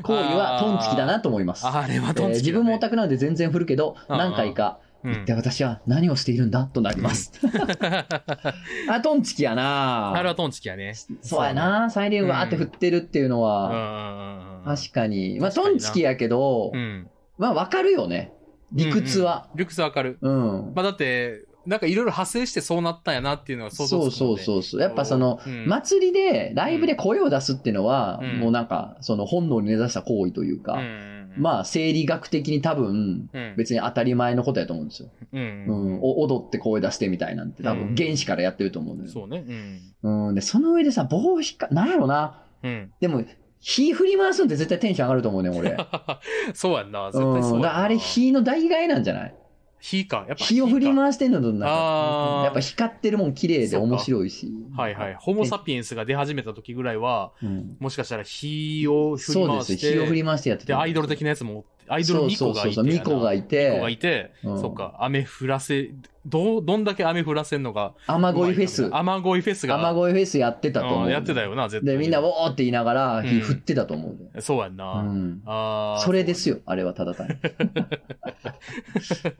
[0.03, 1.67] 行為はトンチキだなと思います。
[1.67, 6.65] あれはえートンチキ自分もオタクなので全然振るけど、何回か、うんで、私は何をしているんだ？
[6.67, 7.33] となります。
[8.89, 10.95] あ、トンチキやなあれはトンチキやね。
[11.23, 14.63] そうやなサイレンわーって振ってるっていうのうんは。
[14.65, 15.39] 確かに。
[15.41, 17.09] まあ、トンチキやけど、うん。
[17.37, 18.33] まあ、わかるよね。
[18.71, 19.49] 理屈は。
[19.57, 20.19] 理屈わかる。
[20.21, 20.73] うん。
[20.75, 24.81] まあだって、なんかいろいろ派生してそうなったんやなっていうのが想そうそうそうそう。
[24.81, 35.09] やっぱその、うん祭りで、ライブで声を出すっていうのは、うんもうなんか、その本能に根ざした行為というか、うんまあ、生理学的に多分、うん別に当たり前のことやと思うんですよ。
[35.33, 35.39] う。
[35.39, 39.11] うん踊って声出してみたいなんて、多うん分原始からやってると思うのよ。
[39.11, 39.45] そうね。
[40.03, 40.29] うん。
[40.29, 40.35] うん。
[40.35, 42.43] で、その上でさ、棒引っか、なんやろな。
[42.63, 42.93] うん。
[43.01, 43.25] でも、
[43.61, 45.77] 火振り回すんって絶対テンション上がると思うね、俺。
[46.53, 47.11] そうやんな。
[47.13, 47.67] 絶対そううん。
[47.67, 49.35] あれ、火の代替えなんじゃない？
[49.83, 50.25] 火か。
[50.29, 52.43] やっぱ火を振りか回してんのとなんか。
[52.45, 54.49] やっぱ光ってるもん綺麗で面白いし。
[54.77, 55.17] はいはい。
[55.19, 57.77] ホモ・サピエンスが出始めた時ぐらいは、うん。
[57.81, 59.77] もしかしたら火を振りそうです。
[59.77, 62.93] 火を振り回してやってで、アイドル的なやつも、アイドルミコがいてやな。
[62.93, 65.91] ミコがいミコてが、いて、うんそっか、雨降らせ、
[66.25, 67.93] どう、どんだけ雨降らせんのが。
[68.07, 68.89] 雨乞いフェス。
[68.93, 69.89] 雨乞いフェスが。
[69.91, 71.05] 雨乞いフェスやってたと思う。
[71.07, 71.95] うんやってたよな、絶対。
[71.95, 74.41] で、みんな、ウォーって言いながら、火振ってたと思うで。
[74.41, 74.93] そうやんな。
[74.93, 75.43] うん。
[75.45, 77.35] あーそれですよ、あれはただ単に。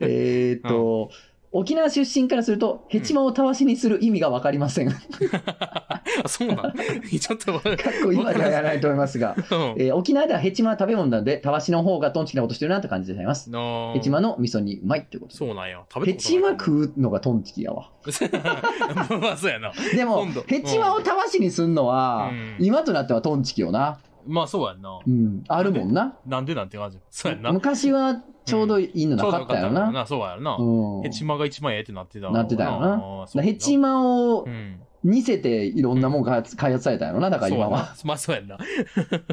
[0.01, 1.09] えーっと、
[1.55, 4.89] 沖縄出身からすると、ヘチマをたわしにする意味がわかりません。
[6.27, 7.61] そうなんちょっと、っ
[8.03, 9.43] こ今ではやらないと思いますが、うん
[9.77, 13.51] えー沖縄ではヘチマは食べ物なので、たわしの方がトンチキなことしてるなって感じでございます。
[13.51, 15.35] のヘチマの味噌煮うまいってこと。
[15.35, 15.83] そうなんや。
[15.93, 17.91] 食べヘチマ食うのがトンチキやわ。
[19.21, 19.71] まあ、そうやな。
[19.95, 23.99] でもヘチマをたわしにすんのはうん、今となってはトンチキよな。
[24.25, 25.09] まあ、そうやんなう。
[25.09, 26.15] ん、あるもんな。
[26.25, 26.99] なんでなんて感じ。
[27.09, 27.51] そうやんな。
[27.51, 29.91] 昔はちょうどいいのなかったよな。
[29.91, 30.05] な。
[30.05, 30.57] そうやな。
[30.57, 34.01] うんヘチマが一番ええってなってたわなってたよなあーそうやヘチマ
[34.35, 34.79] をうん。
[35.03, 37.93] 似せていろんなもん開発開発されたよな、だから今は。
[38.05, 38.57] まあ、そうやんな。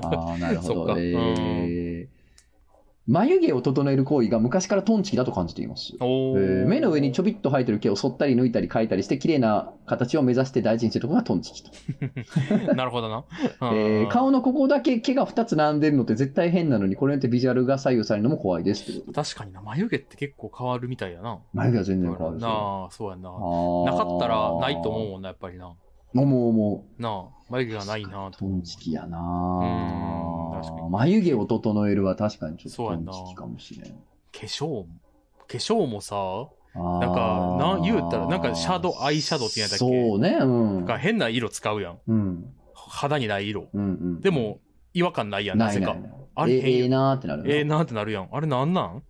[0.02, 0.94] ああ、なるほど。
[0.98, 2.19] えー
[3.06, 5.94] 眉毛を整える行為が昔からトンチキだと感じています。
[6.00, 11.70] おえー目の上にちょびっと生えてる毛を剃ったり抜いたり描いたりして綺麗な形を目指して大事にしてるところがトンチキと。
[12.74, 13.24] なるほどな。
[13.72, 21.38] えー顔のここだけ毛が2つ並んでるのって絶対変なのにこれによってビジュアルが左右されるのも怖いです確かにな、眉毛って結構変わるみたいやな。
[21.52, 22.42] 眉毛は全然変わるし。
[22.42, 23.30] なあ、そうやな。
[23.30, 25.72] なかったらないと思うもんな、やっぱりな。
[26.14, 27.02] 思う思う。
[27.02, 30.39] なあ、眉毛がないなとトンチキやなう
[30.90, 33.92] 眉毛を整えるは確かにちょっとそうやなトンチキかもしれん。
[33.92, 33.98] 化
[34.32, 34.86] 粧も、
[35.46, 39.78] 化粧もさ、ななんかな言うたらなんかシャドウアイシャドウって言うんやっけ？
[39.78, 40.76] そうね、うん。
[40.76, 41.98] なんか変な色使うやん。
[42.06, 42.54] うん。
[42.74, 43.68] 肌にない色。
[43.72, 43.86] うんう
[44.18, 44.20] ん。
[44.20, 44.60] でも、
[44.94, 46.10] 違和感ないやん、なぜかないない。
[46.10, 46.20] ない。
[46.34, 47.50] あれえええなーってなるな。
[47.50, 48.28] ええなってなるやん。
[48.32, 48.94] あれなんなん？
[48.94, 49.02] わ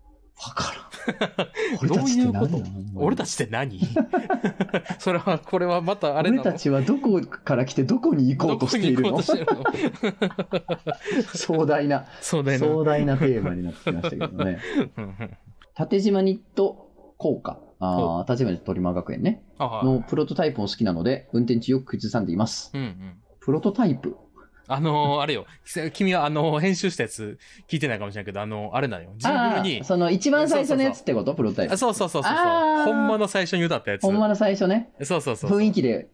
[0.55, 0.89] からん。
[1.86, 2.62] どういうこと？
[2.96, 3.78] 俺たちって何？
[3.80, 4.98] なの俺たちって何？
[4.98, 6.42] それは、これはまたあれなの？
[6.42, 9.20] 俺たちはどこから来てどこに行こうとしているの？
[11.34, 12.66] 壮大な、そうだよな。
[12.66, 14.59] 壮大なテーマになってきましたけどね。
[15.74, 17.59] 縦島ニット効果。
[17.78, 19.42] ああ、縦島ニット鳥間学園ね。
[19.59, 22.70] のプロトタイプも好きなので、運転中よく口ずさんでいます。
[22.74, 23.16] うんうん。
[23.40, 24.16] プロトタイプ
[24.72, 25.46] あのーあれよ。
[25.92, 29.10] 君は、あのー編集したやつ聞いてないかもしれないけど、あのーあれなのよ。
[29.16, 29.84] ジングルあにあ、。
[29.84, 31.34] その一番最初のやつってこと？
[31.34, 31.76] プロトタイプあ。
[31.76, 34.02] そうそうそうそうほんまの最初に歌ったやつ。
[34.02, 34.90] ほんまの最初ね。
[35.02, 35.50] そうそうそう。
[35.50, 36.08] 雰囲気で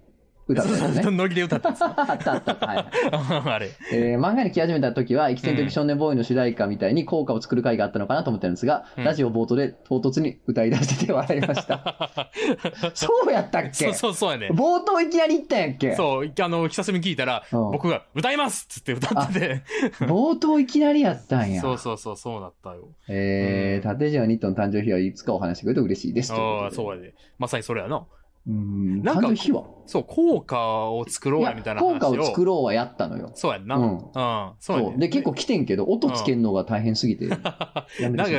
[0.49, 1.17] 歌ったやつそうそうね。
[1.17, 1.83] ノリで歌ったやつ。
[1.85, 2.67] あったあった。
[2.67, 2.87] はい。
[3.51, 3.71] あれ。
[3.93, 12.31] えー漫画に来始めた時は、エキセントリック少年ボーイの主題歌みたいに効果を作る回があったのかなと思ってるんですが、うんラジオ冒頭で唐突に歌い出してて笑いました。
[12.95, 13.71] そうやったっけ？
[13.73, 14.49] そうそうそうやね。
[14.53, 15.95] 冒頭いきなり言ったんやっけ？
[15.97, 19.63] そう、あの、久しぶりに聞いたら、うん僕が歌いますっつって歌ってて。
[20.07, 21.61] 冒頭いきなりやったんや。
[21.61, 22.89] そうそうそう、そうだったよ。
[23.09, 26.33] えー、縦島ニットの誕生日はいつかお話してくれると嬉しいです。
[26.33, 27.15] ああ、うそうやで。
[27.39, 28.07] まさにそれやな。
[28.47, 29.03] うん。
[29.03, 29.43] なんか
[29.87, 31.95] そう、効果を作ろういややみたいな話を。
[31.95, 33.31] 効果を作ろうはやったのよ。
[33.35, 33.77] そうやんな。
[33.77, 34.55] ううんん。
[34.59, 34.97] そうやね。
[34.99, 37.27] で、結構来てんけど、音つけんのが大変すぎて。
[37.27, 37.39] や
[38.11, 38.39] めなんかな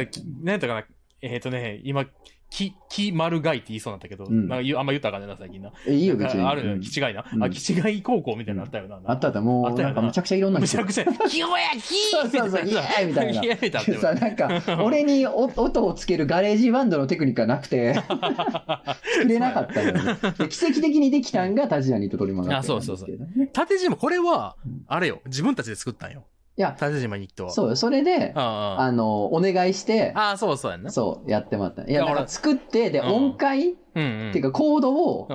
[0.50, 0.86] んやったかな。
[1.22, 2.06] えっ、とね、今、
[2.50, 5.72] き、き丸がいって言いそうなんだけど、うんなんかあんま言ったらあかんねんな、最近な。
[5.86, 6.44] え、いいよ、別に。
[6.44, 7.26] かあるのよ、うん気違いな。
[7.34, 9.00] うんあ、気違い高校みたいなのあったよな。
[9.06, 11.80] あったあった、もう、あったよなんなかむちゃくちゃいろんな人むちゃくちゃ、キヨやキ
[12.12, 13.44] そうそうそう、イエーイみたいな。
[13.44, 14.50] イエーイだってでさ、なんか、
[14.84, 17.96] 俺にお 音をつけるガレージバンドのテクニックがなくて、
[19.14, 20.02] 作れなかったのよね。
[20.38, 23.20] で奇跡的にできたんがタジアニとトリマガあそうそうそうう。
[23.52, 26.26] 縦島、これはうん、あれよ、自分たちで作ったんよ。
[26.58, 27.52] いや、縦島ニットは。
[27.52, 27.54] う。
[27.54, 30.90] そうよ、それで、ああの、お願いして、あ、ああ、そうそうやんな。
[30.92, 31.84] そう、やってもらった。
[31.84, 34.32] いや、だから作って、で、うん音階っうんうん。
[34.32, 35.34] ていうかコードをう、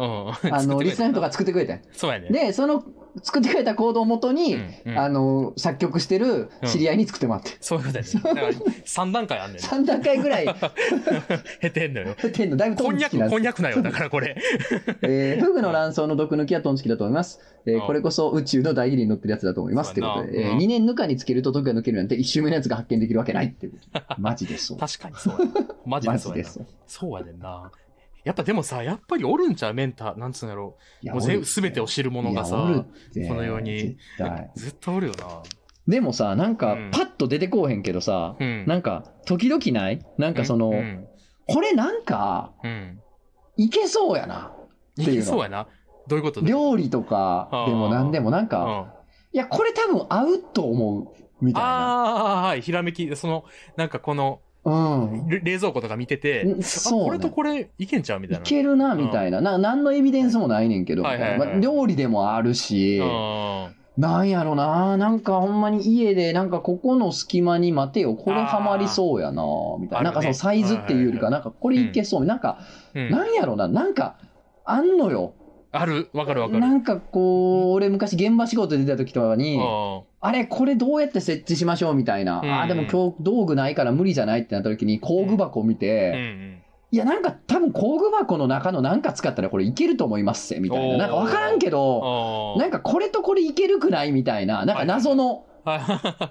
[0.48, 0.54] ん。
[0.54, 1.28] あの、リスナーの人が。
[1.28, 2.28] が作ってくれたんそうやね。
[2.30, 2.82] で、その、
[3.22, 7.50] 作ってくれたコードをもとに、うんうんあの、作曲してる知り合いに作ってもらって。
[7.60, 8.10] そういうことやね。
[8.22, 9.68] だから、3段階あんねんな。
[9.68, 10.46] 3段階ぐらい、
[11.60, 12.14] へてんのよ。
[12.14, 14.36] てんの、だいぶトこんにゃく、こんにゃくなよ、だからこれ。
[15.02, 17.40] えー、フグの卵巣の毒抜きはトンチキだと思います。
[17.66, 19.92] えーうんこれこそ宇宙の大義理に乗ってるやつだと思います。
[19.92, 23.74] ということで、えーそうやなうん2年ぬかにつけると毒が抜けるなんて一周目のやつが発見できるわけないっていう。
[24.18, 24.78] マジでそう。
[24.78, 25.36] 確かにそう。
[25.86, 26.42] マジマでそうやな。
[26.42, 26.66] ジでそう。
[26.86, 27.70] そうやねんな。
[28.24, 32.86] やっぱでもさ、やっぱりおるんちゃうメンター、なんつうんやろいやもうぜすべてを知る者がさ
[33.28, 33.96] このように
[34.56, 34.94] 絶対。
[34.94, 35.42] おるよな。
[35.88, 38.64] でもさ、なんかうん、パッと出てこうへんけどさ、うん。
[38.66, 40.06] なんか、時々ない？
[40.16, 41.08] なんかその、うん。
[41.48, 43.02] これなんか、うん。
[43.56, 44.54] いけそうやな。
[44.96, 45.66] いけそうやな。
[46.06, 48.92] どういうこと料理とかでも何でもなんうか、ん。
[49.32, 51.08] いや、これ多分合うと思う。
[51.44, 51.68] みたいな。
[51.68, 52.62] ああ、はい。
[52.62, 53.44] ひらめき、その、
[53.74, 55.28] なんかこの、うん。
[55.28, 56.54] れ冷蔵庫とか見てて、ね
[56.88, 58.44] これとこれいけんちゃうみたいいな。
[58.44, 59.40] けるな、みたいな。
[59.40, 63.74] な、何のエビデンスもないねんけど、はいはいはいまあ料理でもあるし、うん。
[63.96, 64.96] なんやろな。
[64.96, 69.42] なんかほんまに家で、なんかここの隙間に待てよ、これはまりそうやな、
[69.80, 70.04] みたいな。
[70.04, 72.24] なんかそのサイズっていうよりか、なんかこれいけそう。
[72.24, 72.58] なんか、
[72.94, 73.68] うんなんやろな。
[73.68, 74.16] なんか、
[74.64, 75.34] あんのよ。
[75.72, 76.60] ある、わかるわかる。
[76.60, 79.58] なんかこう、俺昔現場仕事で出た時とかに、
[80.22, 82.40] ああれ、これどうやって設置しましょうみたいな。
[82.42, 85.78] うんあー、でも今日道具ないから無理じゃないってなった時に工具箱を見あ。
[85.78, 86.62] て、うんうん。
[86.92, 90.96] いや、なんか多分工具箱の中のなんか使ったらこれいけると思いますぜ、みたいな。
[90.96, 94.64] なんかわからんけど、あなんかこれとこれいけるくないみたいな。
[94.64, 95.51] なんか謎の、あ。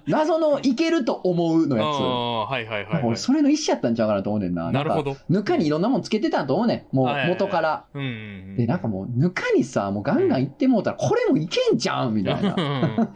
[0.08, 1.86] 謎のいけると思うのやつ。
[1.86, 3.18] はいはいはいはい。
[3.18, 4.72] それの一種やったんちゃうかなと思うねんな。
[4.72, 5.18] なるほど。
[5.30, 6.96] ぬかにいろんなもんつけてたんと思うねん。
[6.96, 7.86] もう元から。
[7.94, 12.56] で、なんかもうぬかにさ、もうガンガンいってもうたらこれもいけんじゃんみたいな。
[12.58, 13.10] うん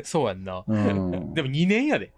[0.04, 0.64] そうやんな。
[0.66, 1.34] うん。
[1.34, 2.12] でも2年やで。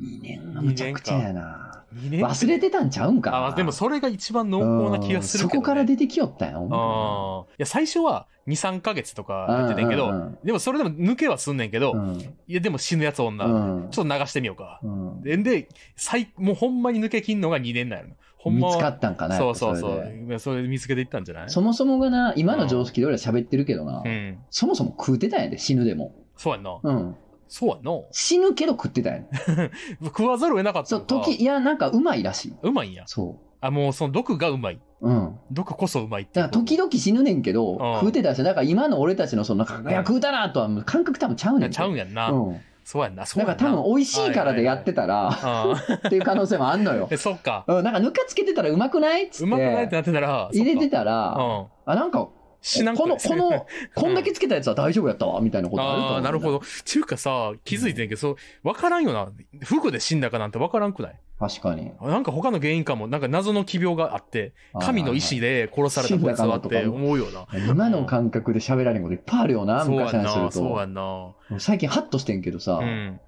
[0.00, 1.84] 2年がむちゃくちゃやな。
[1.94, 5.58] 2年忘れてたんちゃうんかあでもそれが一番濃厚な気がするけど、ね。
[5.58, 6.68] うんそこから出てきよったよ。
[6.70, 7.52] ああ。
[7.52, 14.80] いや、最初は2、3ヶ月とかやってたんやけど、うんうんでもそれでも抜けはすんねんけど、うんいや、でも死ぬやつ女、うんちょっと流してみようか。
[14.82, 18.10] うんで、で最もうほんまに抜けきんのが2年なんやろ。
[18.36, 19.36] ほんまは見つかったんかな。
[19.38, 20.38] そうそうそう。
[20.38, 21.50] それで見つけていったんじゃない？
[21.50, 24.38] そもそもがな、今の常識で俺ら喋ってるけどなう、ん。
[24.50, 26.14] そもそも食うてたんやで、死ぬでも。
[26.36, 26.78] そうやんな。
[26.82, 27.16] うん。
[27.48, 27.92] そうやんな。
[28.12, 29.70] 死ぬけど食ってたんやで。
[30.04, 32.54] 食わざるを得なかったそう、時、いや、なんかうまいらしい。
[32.62, 33.04] うまいんや。
[33.06, 34.80] そあ、もうその毒がうまい。
[35.00, 35.08] う。
[35.08, 35.36] うん。
[35.50, 41.76] 毒こそうまいってだから時々死ぬねんけどうん、食うてたし、だから今の俺たちのその、なんかいや、食うたなとは感覚多分ちゃうねんて。
[41.76, 42.30] ちゃうんやんな。
[42.30, 42.60] うん。
[42.84, 43.26] そうやんな。
[43.26, 43.64] そうだやんな。
[43.64, 45.74] から多分美味しいからでやってたら、あ
[46.06, 47.08] っていう可能性もあんのよあ。
[47.14, 47.64] え、そっか。
[47.66, 49.44] うん、なんかぬかつけてたらうまくないっつって。
[49.44, 51.66] うまくないってなってたら、入れてたたら、うん。
[51.84, 52.28] あ、なんか、
[52.60, 56.62] 死なんかこの、この、 こんだけつけたやつは大丈夫やったわ、みたいなことあると思うああ、なるほど。
[56.84, 59.28] ちゅうかさ、気づいてんけど、そう、わからんよな。
[59.62, 61.16] フグで死んだかなんてわからんくない？
[61.38, 61.92] 確かに。
[62.02, 67.46] なんか他の原因かも、なんか謎の奇病があって、神の意志で殺されたこいつはって思うよな。
[67.68, 71.34] 今の感覚で喋られんこといっぱいあるよな、そうやんな、昔話するそうやな。
[71.60, 73.20] 最近ハッとしてんけどさう、ん。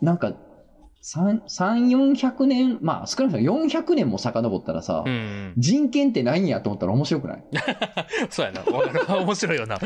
[0.00, 0.34] なんか、
[1.02, 5.52] 3、3 400年、まあ少なくとも400年も遡ったらさう、ん。
[5.58, 7.42] 人権ってないんやと思ったら面白くない？
[8.30, 8.62] そうやな。
[9.18, 9.78] 面白いよな。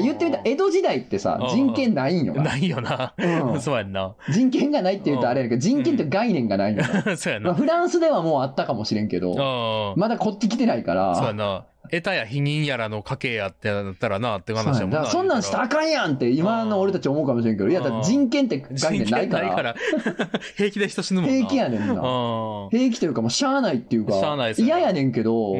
[0.00, 2.42] 言ってみたら、江戸時代ってさうん、人権ないんよな。
[2.42, 3.14] ないよな。
[3.16, 4.14] うん そうやんな。
[4.30, 7.16] 人権がないって言うとあれやけど、人権って概念がないんよな。
[7.16, 7.54] そうやまあな。
[7.58, 11.14] フランスではもうあったかもしれんけど、あまだこっち来てないかあ。
[11.14, 11.64] そうやら、な。
[11.90, 19.74] 得たや否認やらの家系やってなったらなって話やもんそんなんしたらあかんやんって今の俺たち思うかもしれんけど、いや、だ人権って概念ないか人権ないら、
[20.56, 21.36] 平気で人死ぬもんな。
[21.36, 21.94] 平気やねんな。
[21.94, 22.68] うん。
[22.70, 25.54] 平気というかもうしゃあないっていうかしゃあないっ、すよ嫌やねんけど、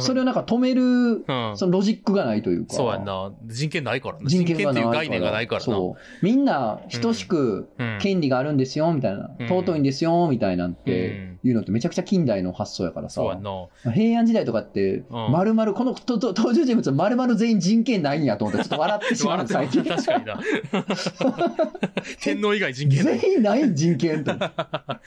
[0.00, 1.52] それをなんか止める、うん。
[1.56, 2.74] そのロジックがないというか。
[2.74, 3.32] そうやんな。
[3.46, 4.28] 人権ないからな。
[4.28, 5.64] 人権っていう概念がないからな。
[5.64, 6.24] そう。
[6.24, 7.98] みんな等しくうん。
[8.00, 9.30] 権利があるんですよ、みたいな。
[9.38, 13.22] うん尊いんですよ、みたいなんてうんいうのってめちゃくちゃ近代の発想やからさ。
[13.94, 19.84] 平安時代とかって、うんまるまる、このとと登場人物はまるまる全員人権ないんやと思ってちょっと笑ってしまう、最近。
[19.84, 20.40] 確かにな。
[22.20, 23.18] 天皇以外人権ない。
[23.18, 24.32] 全員ない人権って。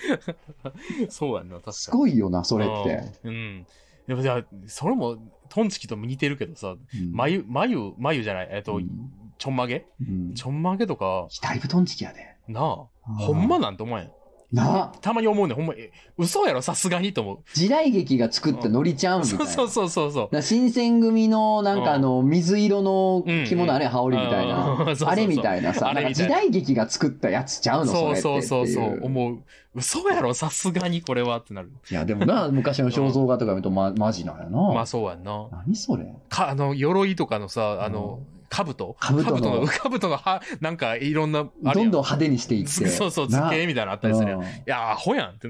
[1.10, 1.74] そうやんな、確かに。
[1.74, 3.04] すごいよな、それって。
[3.24, 3.30] うん。
[3.30, 3.66] うん。
[4.08, 5.18] でもじゃあ、それも、
[5.50, 9.86] トンチキと似てるけどさ、うん眉、眉、眉じゃない、えっと、うんちょんまげ？
[10.02, 12.36] うんちょんまげとか、だいぶトンチキやで。
[12.50, 14.12] なあ、ほんまなんて思わへん。
[14.52, 14.92] な。
[15.02, 15.56] たまに思うねん。
[15.56, 17.38] ほんま、え、嘘やろ、さすがにと思う。
[17.54, 19.46] 時代劇が作ったノリちゃんみたいな。
[19.46, 20.36] そうそうそうそうそう。
[20.36, 23.76] な新選組のなんかあの水色の着物うん。
[23.76, 25.10] あれ羽織みたいうんなそうそうそう。
[25.10, 25.94] あれみたいなさ。
[25.94, 26.36] なんか時あれみたいな。
[26.36, 28.42] 代劇が作ったやつちゃうのそそうれってそう。
[28.42, 29.38] そうそっていうう、思う。
[29.76, 31.72] 嘘やろ、さすがにこれはってなる。
[31.92, 34.50] いやでもな 昔の肖像画とか見るとまマジなんやな。
[34.50, 35.48] まあそうやんな。
[35.66, 36.12] 何それ。
[36.30, 38.20] か、あの、�鎧とかのさ、あの、
[38.50, 38.96] 兜？
[39.00, 39.62] 兜の。
[39.62, 42.70] の、 兜のは、なんかいろんな、どんどん派手にしていって。
[42.90, 44.36] そうそう、図な形みたいなのあったりするい
[44.66, 45.48] や、アホやんって。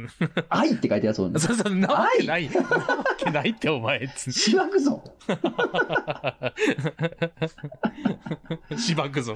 [0.50, 2.50] 愛って書いてあるやつおんねんそうそう、なわけない。
[2.50, 4.08] なわけないって、お前。
[4.16, 5.04] つしばくぞ。
[8.78, 9.34] しばくぞ。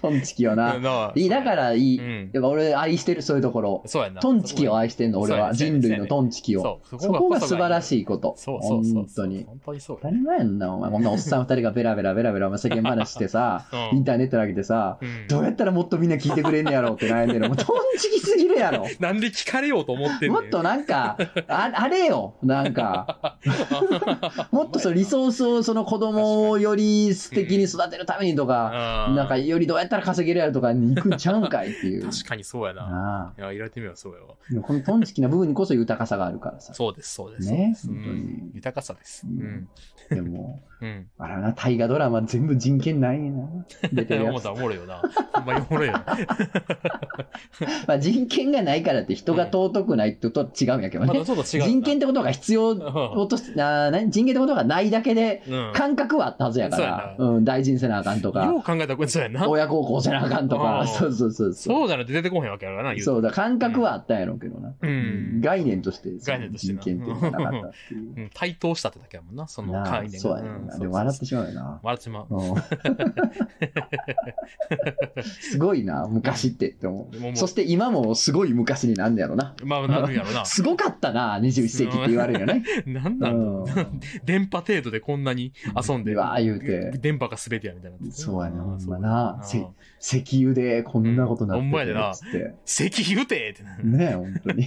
[0.00, 1.12] トンチキよな。
[1.14, 2.30] いいだからいい、うん。
[2.32, 3.82] やっぱ俺愛してるそういうところ。
[3.86, 4.20] そうやんな。
[4.20, 5.54] トンチキを愛してんの俺は。
[5.54, 6.80] 人類のトンチキを。
[6.90, 7.82] そう、そこが素晴らい。
[7.86, 8.34] しいこと。
[8.36, 8.94] そうそうそう。
[8.94, 9.44] 本当に。
[9.44, 10.08] 本当にそう当。
[10.08, 10.90] たり前やんな、お前。
[10.90, 17.48] こんなおっさん二人がベラベラベラベラ世間話してさ、 うんインターネット投げてさ、うんどうやったらもっとみんな聞いてくれんねやろって悩んでる。
[17.48, 18.86] もうトンチキすぎるやろ。
[18.98, 20.30] なんで聞かれようと思ってんねん。
[20.32, 21.18] もっとなんか、
[21.48, 23.36] ああれよ、なんか、
[24.50, 32.08] もっとそのリソースをその子供をより素敵に育てるためにとか、なんかよりどうやったら稼げるやろとかに行くんちゃうんかいっていう。
[32.10, 33.34] 確かにそうやな。
[33.36, 34.62] いや、言われてみればそうやわ。
[34.62, 36.74] このトンチキな部分にこそ豊かさがあるからさ。
[36.74, 37.50] そうです、そうです。
[37.50, 38.50] ね本当にん。
[38.54, 39.26] 豊かさです。
[39.26, 39.68] ううんん。
[40.10, 41.06] でも、うん。
[41.18, 43.48] あれはな、大河ドラマ全部人権ないな。
[43.92, 44.48] 出てるやつ思った。
[44.48, 45.02] らおもろいよな。
[45.32, 46.04] ほんまにおもろいよな。
[47.86, 51.44] まあ人権がないからって人が尊くないってと違うんやけどねうな。
[51.44, 52.74] 人権ってことが必要
[53.26, 55.72] とし、あ人権ってことがないだけで、うん。
[55.74, 59.48] 感覚はあったはずやから、そううん、大事にせなあかんとかよ、う考えたらこれそうやな。
[59.48, 61.76] 親孝行せなあかんとうか、んそうそうそうそう。
[61.76, 64.74] そうじゃないと出てこへんわけやからな、そうだ、感覚はあったんやろうけどな。
[64.80, 68.14] うん概念として、概念として人な権ってなかったっていう。
[68.16, 68.30] うん。
[68.34, 70.18] 対等したってだけやもんな、その概念が。
[70.18, 70.78] そうやねんな。
[70.78, 71.80] でも笑ってしまうよな。
[71.82, 72.26] 笑ってしまう。
[72.30, 72.54] うん
[75.22, 77.36] すごいな、昔ってって思う。
[77.36, 79.54] そして今もすごい昔になんねやろな。
[79.64, 80.44] まあ、なるんやろな。
[80.46, 82.62] すごかったな、21世紀って言われるよね。
[82.86, 83.64] なんうなん。
[84.24, 85.52] 電波程度でこんなに
[85.88, 86.14] 遊んで。
[86.14, 87.96] うわー言うて電波が全てやみたいな。
[88.10, 89.42] そうやな、ほんまな。
[90.00, 92.12] 石油でこんなことなってうんほんまやでな。
[92.64, 93.86] 石油てってなる。
[93.86, 94.66] ねえ、本当に。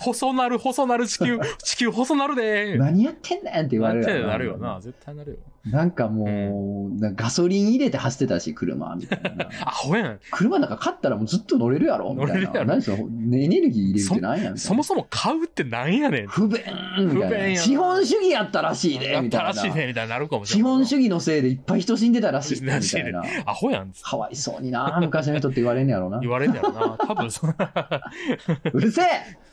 [0.00, 4.80] 細なる、細なる地球、地球細なるで何やってんねんって言われるなるよな。
[4.80, 5.35] 絶対なるよ。
[5.66, 9.48] なんかもう、ガソリン入れて走ってたし、車、みたいな。
[9.66, 10.20] アホやん。
[10.30, 12.14] 車なんか買ったらもうずっと乗れるやろ？
[12.14, 12.64] みたいな。
[12.64, 14.36] 何その、ねエネルギー入れるって何や？
[14.36, 14.56] みたいな。
[14.58, 16.28] そもそも買うってなんやねん。
[16.28, 17.08] 不便みたいな。
[17.08, 19.46] 不便やな資本主義やったらしいで、やったみたいな。
[19.48, 20.72] らしいね、みたいになるかもしれ資ない。
[20.72, 23.24] 本主義のせいでいっぱい人死んでたらしいで、みたいな。
[23.44, 23.92] アホやん。
[24.00, 26.30] かわいそうにな、昔の人って言われんねやろな言。
[26.30, 26.96] われんだよな。
[27.04, 27.72] 多分そんな。
[28.72, 29.06] うるせえ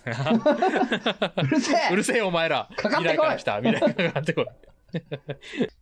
[1.42, 2.70] うるせえうるせえお前ら。
[2.76, 3.58] かかってこい未来から来た。
[3.58, 4.46] 未来からかかってこい。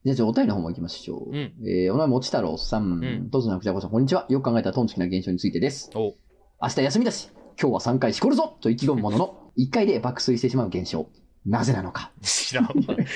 [0.05, 1.29] じゃあ、お便りの方も行きましょう。
[1.29, 2.99] うんえーお名前、もち太郎さん。
[2.99, 4.25] んとずなくちゃこさん、こんにちは。
[4.29, 5.89] よく考えたらトンチキな現象についてです。
[5.95, 6.15] お
[6.61, 7.29] 明日休みだし、
[7.61, 11.07] 今日は3回しこるぞと意気込むものの、1回で爆睡してしまう現象。
[11.45, 12.11] なぜなのか。
[12.21, 12.71] 知らんわ。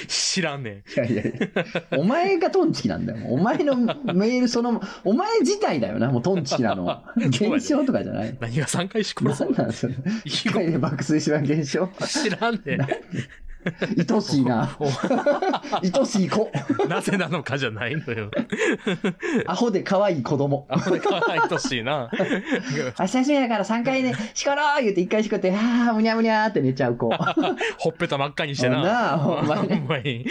[0.08, 0.74] 知らんねん。
[0.74, 3.28] いやいやいや、お前がトンチキなんだよ。
[3.30, 7.14] お前のメールその、お前自体だよな、もうトンチキなのは。
[7.18, 8.36] 現象とかじゃない。
[8.39, 9.58] 何が3回しこるぞ何。
[9.58, 9.93] なんそれ。
[9.93, 11.88] 1回で爆睡しまう現象。
[12.08, 12.88] 知らんねん。
[14.09, 14.78] 愛しいな。
[15.82, 16.51] 愛しい子。
[16.88, 18.30] なぜなのかじゃないのよ。
[19.47, 20.66] アホで可愛い子供。
[20.70, 22.09] あ、これ可愛いしいな。
[22.99, 27.09] 明日休みだから3回で、しころー言って1回しこって、あー、むにゃむにゃーって寝ちゃう子。
[27.78, 28.84] ほっぺた真っ赤にしてな。
[28.84, 30.26] なあほんまに。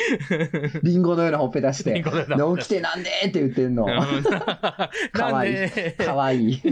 [0.82, 2.02] リンゴのようなほっぺ出して。
[2.02, 3.10] 起きてなんで？
[3.26, 3.86] って言ってんの。
[3.86, 6.62] かなわいいんで、かわいい。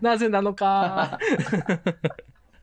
[0.00, 1.18] なぜなのか。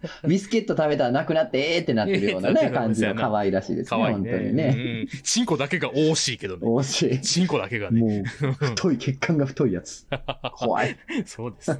[0.27, 4.53] ビスケット食べたらなくなって、えーってなってるようなね、 感じの可愛らしいですね、可愛い本当にね。
[4.53, 5.07] ね。
[5.13, 5.21] うん。
[5.23, 6.65] チンコだけが惜しいけどね。
[6.65, 7.21] 惜しい。
[7.21, 8.01] チンコだけがね。
[8.01, 8.23] もう、
[8.53, 10.07] 太い、血管が太いやつ。
[10.55, 10.97] 怖い。
[11.25, 11.79] そうです。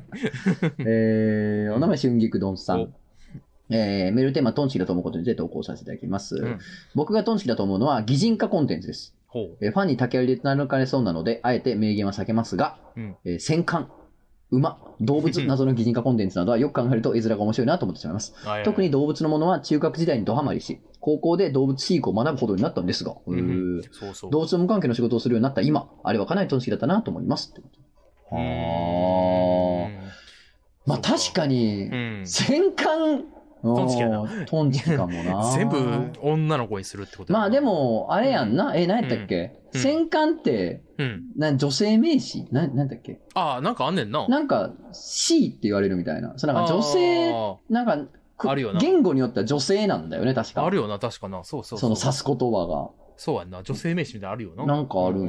[0.80, 2.94] えー、お名前、春菊丼さおん。
[3.72, 6.36] えー、メールテーマ、トンチキだと思うことについて投稿させていただきます。
[6.36, 6.60] うん
[6.96, 9.16] 僕がトンチキだと思うのは、擬人化コンテンツです。
[9.28, 9.58] ほう。
[9.62, 13.90] えーファンに竹槍でなかれそうなので、あえて名言は避けますが、うんえー戦艦、
[14.52, 18.34] 馬、動物などの擬人化コンテンツなどはよく考えると絵面が面白いなと思ってしまいます。
[18.66, 24.32] 特に動物のものは中学時代にドハマりし、高校で動物飼育を学ぶほどになったんですが、うんへーそうそう。
[24.32, 27.54] 動物の無関係の仕事をするようになった今、あれはかなりトンチキだったなと思います。
[28.32, 30.10] うーあん
[30.86, 32.22] まあ確かにう、ん。
[32.26, 33.26] 戦艦、
[33.62, 35.52] トンチキやなトンチキかもな。
[35.56, 35.78] 全部
[36.22, 38.76] 女の子にするってことまあで、も、あれやんな。
[38.76, 41.26] え、何やったっけ、うん戦艦って、うん。
[41.38, 42.48] な女性名詞？
[42.52, 43.20] な、なんだっけ？
[43.36, 44.28] ああ、なんかあんねんな。
[44.28, 46.34] なんか、C って言われるみたいな。
[46.38, 47.98] そうなんか女性、あなんか、
[48.36, 50.66] くあるよな言語によっては女性なんだよね、確ーか。
[50.66, 51.44] あるよな、確かな。
[51.44, 51.80] そうそう。
[51.80, 52.90] その指す言葉
[53.20, 53.62] そうやんな。
[53.64, 54.66] 女性名詞みたいなのあるよな。
[54.66, 54.76] が。
[54.78, 55.20] なんかある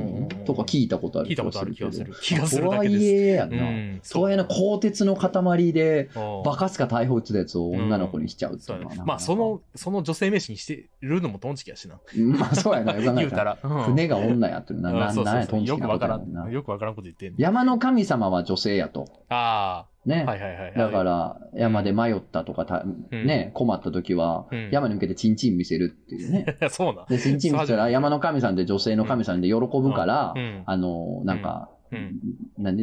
[0.46, 2.14] とか聞いたことある聞いたことある気がする。
[2.22, 2.36] 気。
[2.36, 3.04] がするとはい。
[3.04, 3.62] えやんな。
[3.64, 4.00] うん。
[4.08, 6.08] とはいえの鋼鉄の塊で、
[6.44, 11.98] バカすか逮捕打つやつを女の子にしちゃうっていうまあ、その、その女性名詞にしてるのもトンチキやしな。
[12.38, 12.92] まあそうやな。
[12.94, 13.58] 言うたら。
[13.60, 15.46] うん船が女やってるな、うんな、なんや。
[15.48, 16.52] トンチキよくわからん。
[16.52, 19.24] よくわからんこと言ってんね山の神様は女性やと。
[19.30, 20.24] あね。
[20.26, 20.30] あ。
[20.30, 20.74] はいはいはい。
[20.74, 26.56] だから、山で迷ったとかた、うんね、困った時はうん、山に向けてチンチン見せるっていうね。
[26.60, 26.70] ら。
[26.70, 27.06] そうなん。
[27.06, 30.62] で、チンチン見せたら 山の神さんで女性の神さんで喜ぶからう、ん。
[30.66, 32.20] あの、なんか、うん。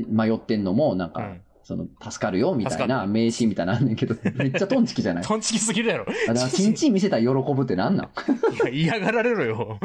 [0.09, 5.23] 迷ってんのも、なんかうん、その、助かるよみたいな名詞みたいなのあんねんけど、 めっちゃトンチキじゃない？
[5.25, 6.05] トンチキすぎるやろ。
[6.29, 8.07] あだからチンチン見せたら喜ぶってなんなん？
[8.73, 9.77] いや、嫌がられろよ。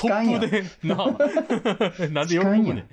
[0.00, 2.08] トかんやんップで、なあ。
[2.10, 2.86] なんで喜ぶね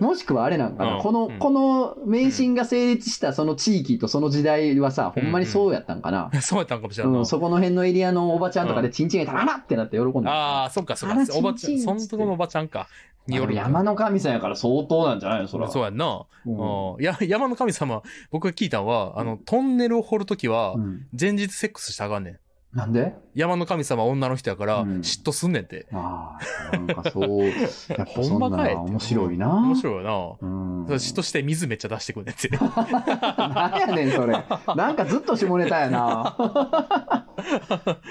[0.00, 0.04] ん。
[0.04, 6.30] もしくはあれなんかな、うんこの、うんこの迷信が成立したその地域とその時代はさ、ほんまにそうやったんかな？
[6.42, 7.26] そうやったんかもしれうんんない。
[7.26, 11.16] そこの辺のエリアのおばちゃんとかでチンチンがいたら、ってなって喜んでるああ、そっかそっか。
[11.34, 12.88] おばちゃん、そんとこのおばちゃんか。
[13.30, 15.70] 山の神さんやから相当なんじゃないのそれは。
[15.70, 16.22] そうやんな。
[16.46, 16.57] うん
[16.96, 22.38] うんや山の神様、僕が聞いたのは、あの、トンネルを掘るときはう、ん前日セックスしたらあかんねん。
[22.70, 23.14] なんで？
[23.34, 25.86] 山の神様は女の人やから、うん嫉妬すんねんて。
[25.92, 26.36] あ
[26.70, 27.54] あ、なんかそう、やっ
[27.96, 29.48] ぱほそん面白いな。
[29.56, 30.86] 面白いようん。
[30.86, 30.94] な。
[30.96, 32.48] 嫉妬して水めっちゃ出してくんねんて。
[32.50, 34.44] なんやねん、それ。
[34.76, 36.36] なんかずっと下ネタやな。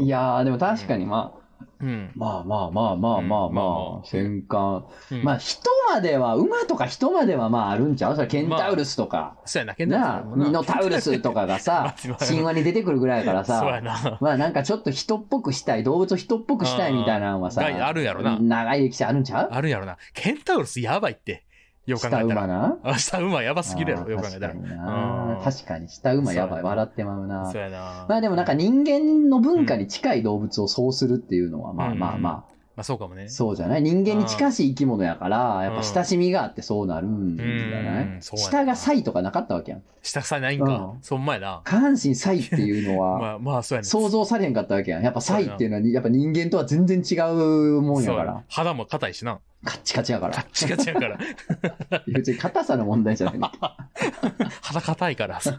[0.00, 1.47] いやー、でも確かにまあ、
[1.80, 2.10] うん。
[2.16, 3.62] まあまあまあまあまあうんま
[4.02, 4.84] あ戦艦。
[5.10, 8.16] うんまあ人までは、馬とか人まではまああるんちゃう？
[8.16, 9.36] それケンタウルスとか。
[9.44, 14.18] そうやな、ケンタウルスミノタウルスとかがさ まあ、神話に出てくるぐらいやからそうやさ、な。
[14.20, 19.48] まあなんかちょっと人っぽくしたい、動物を人っぽくしたいみたいなのはさ、があるんやろな長い歴史あるんちゃう？
[19.50, 19.96] あるんやろな。
[20.14, 21.44] ケンタウルスやばいって。
[21.88, 22.44] よく考下えたら。
[22.44, 22.76] 馬な。
[22.82, 24.54] あ、下馬やばすぎるよく考えたら。
[24.54, 26.62] 確かになうん確かに、下馬やばい。
[26.62, 27.62] 笑ってまうなそう。
[27.62, 28.06] やな。
[28.08, 33.28] まあでもなんか人間の文化に近い動物をそうするっていうのは、まあうんまあままあそうかもねあ、。
[33.28, 33.82] そうじゃない？
[33.82, 37.82] 人間に近しい生き物やから、やっぱ親しみがあってそうなるんじゃなういうや
[38.14, 39.82] な下がサイとかなかったわけやん。
[40.02, 40.96] 下さないんかう。
[40.96, 41.60] んそんまやな。
[41.64, 43.84] 下半身サイっていうのは、 まあまあ、そうやね。
[43.88, 45.02] 想像されへんかったわけやん。
[45.02, 48.42] やっぱサイっていうのは、やっぱ人間とは全然違うもんやから。
[48.48, 49.40] 肌も硬いしな。
[49.64, 50.42] カッチカチやからカ。
[50.42, 51.18] ッチカチやから。
[52.06, 53.40] 別に硬さの問題じゃない。
[54.62, 55.58] 肌硬いからさ。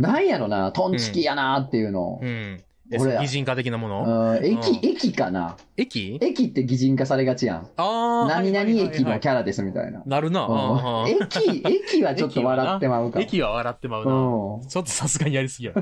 [0.00, 2.24] なんやろな、トンチキやなっていうのう。
[2.26, 2.28] ん。
[2.28, 2.64] え
[2.98, 4.36] 俺擬人化的なもの？
[4.38, 5.56] うん駅、うん駅かな。
[5.76, 6.18] 駅？
[6.20, 7.68] 駅って擬人化されがちやん。
[7.76, 8.28] ああ。
[8.28, 10.02] 何々駅のキャャラですみたいな。
[10.04, 10.46] なるな。
[10.46, 13.20] うんうん駅、駅はちょっと笑ってまうか。
[13.20, 14.12] 駅は笑ってまうな。
[14.12, 15.74] うんちょっとさすがにやりすぎや。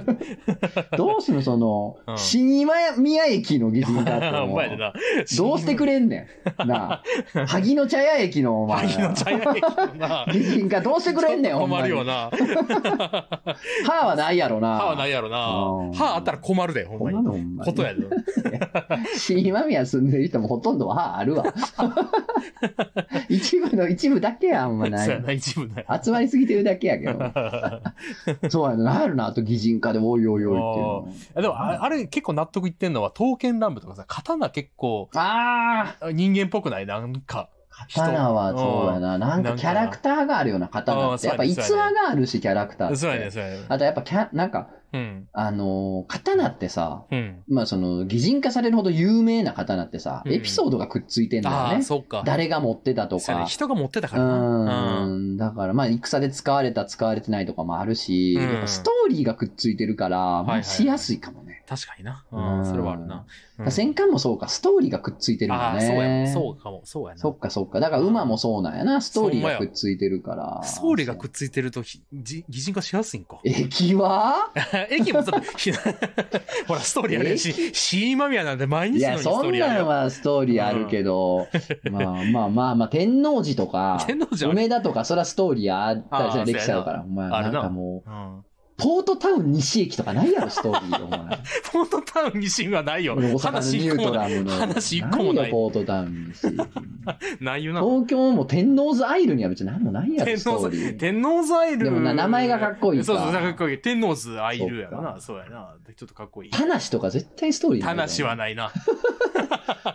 [0.97, 2.67] どうすんのそのう、ん新
[2.99, 4.93] 宮駅の擬人化っておも前 でな。
[5.37, 6.29] どうしてくれんね
[6.65, 6.69] ん。
[6.69, 7.03] な
[7.35, 7.47] あ。
[7.47, 8.87] 萩の茶屋駅のお前。
[8.87, 10.27] 萩の茶屋駅のな。
[10.33, 12.31] 擬人化どうしてくれんねん、ほんまに困るよな。
[13.85, 14.79] 歯はないやろな。
[14.79, 15.99] 歯はないやろうんな。
[15.99, 17.17] 歯あったら困るで、ほんほに。
[17.43, 18.01] んまにことやで。
[19.17, 21.45] 新今宮住んでる人もほとんど歯あるわ。
[23.29, 25.23] 一部の一部だけやん、あんまない。
[25.23, 25.87] な、一部だよ。
[26.03, 27.33] 集まりすぎてるだけやけど。
[28.51, 31.43] そうやな、なるな、あと擬人化でおいおいおいって。
[31.43, 36.87] でも、ああれ結構納得いってんのは、刀剣乱舞とかさ、刀結構ああ人間っぽくない？
[36.87, 37.49] なんか。
[37.87, 39.19] 刀はそうやな。
[39.19, 41.27] なんかキャラクターがあるような刀って。
[41.27, 42.97] やっぱ逸話があるし、キャラクターって。
[42.97, 43.59] そうやね、そうやね。
[43.69, 45.29] あとやっぱキャ、なんか、うん。
[45.35, 47.43] あのー刀ってさ、うん。
[47.49, 51.83] まあその、擬人化されるほど有名な刀ってさ、うんエピソードがくっついてんだよね。
[51.83, 52.23] そっか。
[52.25, 53.41] 誰が持ってたとか。
[53.41, 55.07] ね人が持ってたうからな。
[55.07, 55.37] ーん。
[55.37, 61.48] だからまあ、戦で使われた、使われてないとかもあるし、ストーリーがくっついてるから、まあ、はいはいしやすいかもね。
[61.69, 62.25] 確かにな。
[62.33, 63.27] ううんん、それはあるな。
[63.59, 66.09] うん戦艦もそうか、ストーリーがくっついてるんだああ、そうや。
[66.09, 66.31] ね。
[66.33, 66.81] そうかも。
[66.85, 67.21] そうやな。
[67.21, 67.81] そっかそっか。
[67.81, 69.01] だから馬もそうなんやな。
[69.01, 70.63] ストーリーがくっついてるから。
[70.63, 73.41] ストーリーがくっついてると、擬人化しやすいんか。
[73.43, 74.53] 駅は？
[74.91, 75.73] 駅もちょっと、ひ
[76.69, 79.81] ほら、ストーリーあるし、シーマミヤなんて毎日のよういや、にストそんーリーあるよ。
[79.81, 81.49] なんはストーリーあるけど、
[81.91, 88.45] まあまあまあまあ、天王寺とか、 天王寺梅田とか、そらストーリーあったりするあー歴史あるから、お前、あなんかもう、うん。
[88.79, 91.19] ポートタウン西駅とかないやろ、ストーリー、お前。
[91.73, 93.17] フォートタウンにシーンはないよ。
[93.17, 94.05] 大阪の話ニュー。
[94.05, 94.53] トラムの。
[94.53, 96.57] 話一個もないよ、ポートタウン西駅。
[97.43, 97.81] ないよな。
[97.83, 100.89] 東京も天王洲アイルには別に何もないやろ、天スト王ーリー。
[100.91, 101.85] 洲天王洲アイル。
[101.85, 103.79] でもな名前がかっこいいかそうそう、かっこいい。
[103.79, 105.21] 天王洲アイルやろそな。
[105.21, 105.75] そうやな。
[105.97, 106.51] ちょっとかっこいい。
[106.51, 108.71] 田無とか絶対ストーリーないよ田無はないな。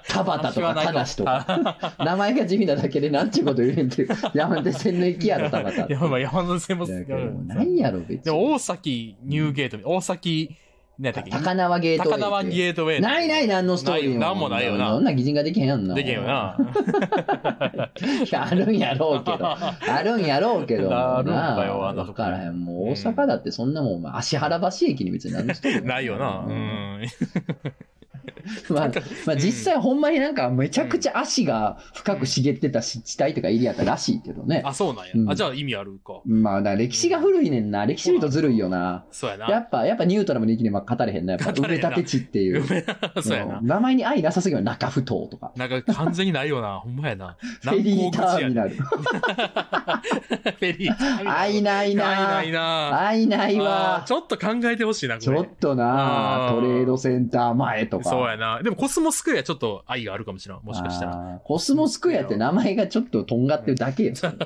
[0.10, 1.46] 田畑とか田無とか。
[1.46, 1.94] か。
[2.04, 4.08] 名前が地味なだけでなんちゅうこと言えんって。
[4.34, 5.94] 山手線の駅やろ、田畑。
[5.94, 8.22] やばい、山手線も、ないやろ、別に。
[8.22, 10.56] でも大崎ニューゲート、大崎、
[11.00, 11.32] 何やったっけ？
[11.32, 12.20] 高輪ゲートウェイ。
[12.22, 13.02] 高輪ゲートウェイ。
[13.02, 14.20] ないない、何のストーリーも。
[14.20, 15.00] なんもないよそな。
[15.00, 15.96] んな擬人ができへんやんな。
[15.96, 16.56] できへんよな。
[18.36, 19.48] あるんやろうけど。
[19.58, 20.96] あるんやろうけど。
[20.96, 22.64] あるんかよなあのわからへん。
[22.64, 26.46] もう大阪だってそんなもん、足原橋駅に別に何のストーリーもないよな。
[26.48, 27.02] うん。
[28.70, 28.92] まあ、
[29.26, 34.62] まあ実際ほんまになんかめちゃくちゃ足が深く茂ってた湿地帯とかエリアやったらしいけどね。
[34.66, 35.18] あ、そうなんやう。
[35.18, 36.22] んあ、じゃあ意味あるか。
[36.26, 37.86] まあ、だ歴史が古いねんな。
[37.86, 39.06] 歴史見るとずるいよな。
[39.12, 39.48] そうやな。
[39.50, 41.34] やっぱ、やっぱニュートラムの域には語れへんな。
[41.34, 42.64] やっぱ埋め立て地っていう。
[43.22, 43.60] そうやな。
[43.62, 45.52] 名前に愛なさすぎる中ふ頭とか。
[45.56, 46.80] なんか完全にないよな。
[46.80, 47.38] ほんまやな。
[47.62, 48.70] フェリーターミナル。
[48.72, 48.76] ル。
[48.84, 51.40] フェリーターミナル。
[51.40, 53.08] 愛ないなないな。
[53.08, 54.08] 愛ないあわー。
[54.08, 55.26] ちょっと考えてほしいな、これ。
[55.26, 58.10] ちょっとなトレードセンター前とか。
[58.10, 58.62] そうやな。
[58.62, 60.60] でもコスモスクエアちょっと愛があるかもしれん。
[60.64, 61.42] もしかしたら。
[61.44, 64.14] コスモスクエアって名前がちょっととんがってるだけよ。
[64.16, 64.40] そうか。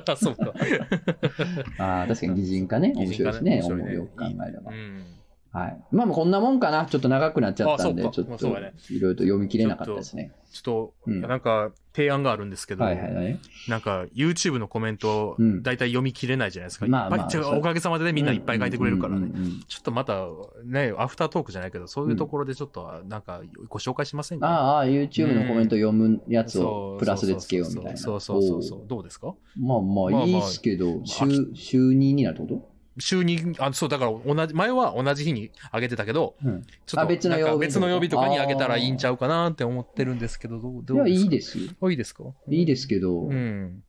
[1.78, 2.92] ああ、確かに擬人化ね。
[2.94, 3.62] 面白いですね。
[3.64, 4.74] 思うよく考えればう。
[4.74, 5.17] ん。
[5.50, 5.80] はい。
[5.90, 6.86] まあまあこんなもんかな。
[6.86, 10.32] ちょっと長くなっちゃったんで、ちょっといろいろと読み切れなかったですね。
[10.52, 13.38] ちょっと、うんなんか、提案があるんですけど、はいはいはい。
[13.68, 16.86] なんか、YouTube のコメントうん、だいたい読み切れないじゃないですか。
[16.86, 19.28] まあまあおかげさまでね、みんないっぱい書いてくれるからね。
[19.68, 20.26] ちょっとまた、
[20.64, 24.46] ね、アフタートークじゃないけど、そういうところでちょっと、なんか、ご紹介しませんか？
[24.48, 27.96] ああ、YouTube のコメント読むやつをプラスでつけようみたいな。
[27.96, 29.28] そうそうそうそうおどうですか？
[29.28, 36.62] ーまあまあいいっすけど、週週2になるってこ週に、あ、そう、だから同じ、前は同じ日に上げてたけど、とうん。
[36.62, 41.24] ちょっとあ別の曜日なんか別の曜日とかに上げたらいいんちゃううかなって思ってるんですけど、どう、どうですか？
[41.24, 41.64] いいですよ。
[41.80, 43.82] あいいですかいいですけど、うん。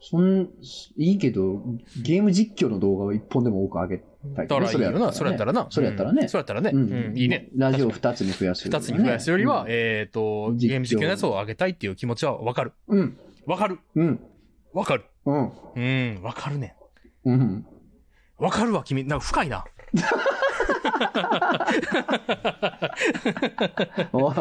[0.00, 0.50] そん、
[0.96, 1.62] いいけど、
[2.00, 4.04] ゲーム実況の動画を一本でも多く上げた
[4.44, 5.66] いだからいいよな、それやったらな。
[5.70, 6.70] それやったらねうんそれやったらね。
[6.72, 7.48] ううんん、いいね。
[7.56, 12.72] ラジオ二つに増やす二つに増やすよりは、うんえっと、ゲーム実況のやつを上げたいっていう気持ちはわかる。
[12.88, 13.18] うん。
[13.46, 13.78] わかる。
[13.96, 14.20] うん。
[14.72, 15.04] わかる。
[15.24, 15.50] うん。
[15.74, 16.76] うん、わかるね。
[17.24, 17.66] うん。
[18.38, 19.04] わかるわ、君。
[19.04, 19.64] なんか深いな。
[24.12, 24.34] おい、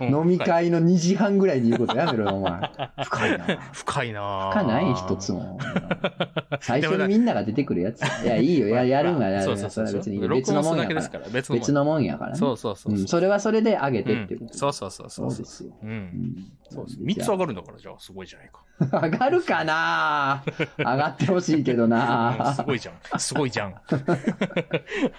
[0.00, 2.60] うん飲み会の2時半ぐらいに言うことやめろよ、 お前。
[3.04, 3.46] 深いな。
[3.72, 5.58] 深いな深ない一つも。
[6.60, 8.02] 最初にみんなが出てくるやつ。
[8.24, 8.68] いや、いいよ。
[8.68, 9.52] ややるんはやるんや。
[9.52, 9.86] そうそうそう。
[9.86, 11.08] れは別に別録のもんやから。
[11.08, 11.28] から。
[11.28, 12.38] 別のもんやからね。
[12.38, 12.96] そうそうそうう。
[12.96, 13.06] ん。
[13.06, 14.44] それはそれで上げてってこと。
[14.44, 15.30] うんそうそうそうそう。
[15.30, 15.72] そうですよ。
[15.82, 15.86] う。
[15.86, 16.52] うんん。
[16.70, 16.98] そうです。
[17.00, 18.60] 三つ上がるんだから、じゃあ、すごいじゃないか。
[18.80, 20.42] 上がるかな？
[20.78, 23.18] 上がってほしいけどうんなすごいじゃん。
[23.18, 23.74] すごいじゃん。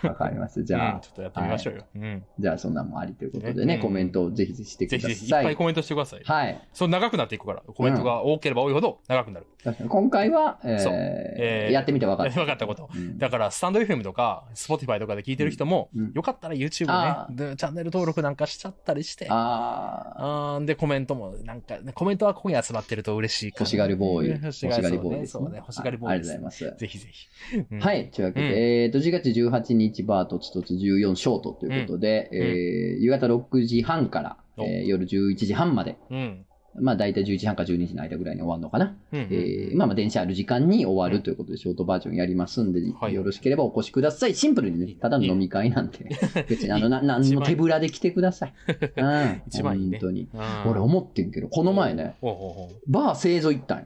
[0.03, 0.61] わかりました。
[0.69, 1.85] じゃあ、うんちょっとやってみましょうよ。
[1.95, 2.23] うん。
[2.37, 5.45] じゃあそんなんもありということでね、ねうんコメントをぜひぜひしてくだぜひぜひ、いっさい。
[5.45, 6.21] ぱいコメントしてください。
[6.23, 6.61] はい。
[6.73, 7.61] そう、長くなっていくから。
[7.61, 9.47] コメントが多ければ多いほど長くなる。
[9.63, 12.33] 確かに今回は、えーそうえーやってみて分かった。
[12.33, 12.89] 分かったこと。
[12.93, 24.29] うんだから、スタンド FM とか、Spotify とかで聞いてる人も、うんうんよかったら YouTube あね、でチャンネル登録なんかしちゃったりして、ああ、で、コメントも、なんか、コメントはここに集まってると嬉しい欲しがりボーイ。
[24.31, 25.31] 欲しがりボーイです。
[25.33, 26.13] そねそううね、欲しがりボーイ。
[26.13, 26.75] ありがとうございます。
[26.77, 27.27] ぜひぜひ。
[27.71, 28.11] うんはい。
[28.11, 28.53] というわけで、うん
[28.83, 36.45] えっ、と、4月18日バートツトツ14ショートということで、んえー夕方6時半から、おえー夜11時半まで、うん。
[36.81, 38.95] まあ大体11時半か12時の間ぐらいに終わるのかな。
[39.11, 39.19] うん。
[39.31, 44.35] えーまあまあ電車ある時間に終わるということで、ショートバージョンやりますんで、はいよろしければお越しください。
[44.35, 46.05] シンプルにね、ただの飲み会なんて、
[46.47, 48.53] 別にあの、な、なんの手ぶらで来てください。
[48.97, 49.41] うん。
[49.47, 50.29] 一番いいね本当に。
[50.33, 52.15] うん俺思ってんけど、この前ね、
[52.87, 53.85] バー製造行ったんよ。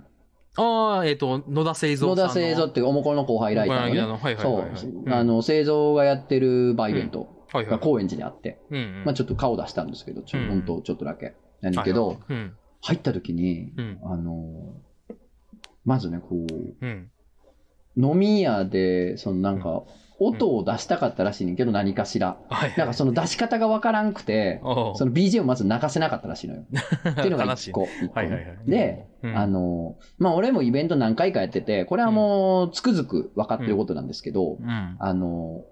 [0.56, 4.02] ああ、えっと、野田製造野田製造っていうおもころの後輩ライターのね。
[4.02, 4.70] はいはいはいそはい。
[4.70, 5.14] う。
[5.14, 7.72] あ、の、製造がやってるバーイベントはいはい。
[7.72, 9.04] が高円寺であって、うんうん。
[9.06, 11.36] まあちょっと顔出したんですけど、ちょうん本当ちょっとだけ。
[11.62, 12.56] なんだけど、うん。
[12.82, 14.00] 入った時に、うん。
[14.04, 14.76] あの、
[15.86, 17.10] まずね、こう、うん。
[17.96, 19.84] 飲み屋で、そのなんか、
[20.20, 22.38] 音を出したかったらしいねんけど、何かしら。
[22.78, 26.64] なんかその出し方がわからんくて、その BGM をまず泣かせなかったらしいのよ。
[27.10, 27.82] っていうのが一個。
[27.82, 28.58] はいはいはい。
[28.68, 29.38] で、うん。
[29.38, 34.96] あの、まあ俺もイベント何回かやってて、これはもうつくづく分かってることなんですけど、うん。
[35.00, 35.64] あの、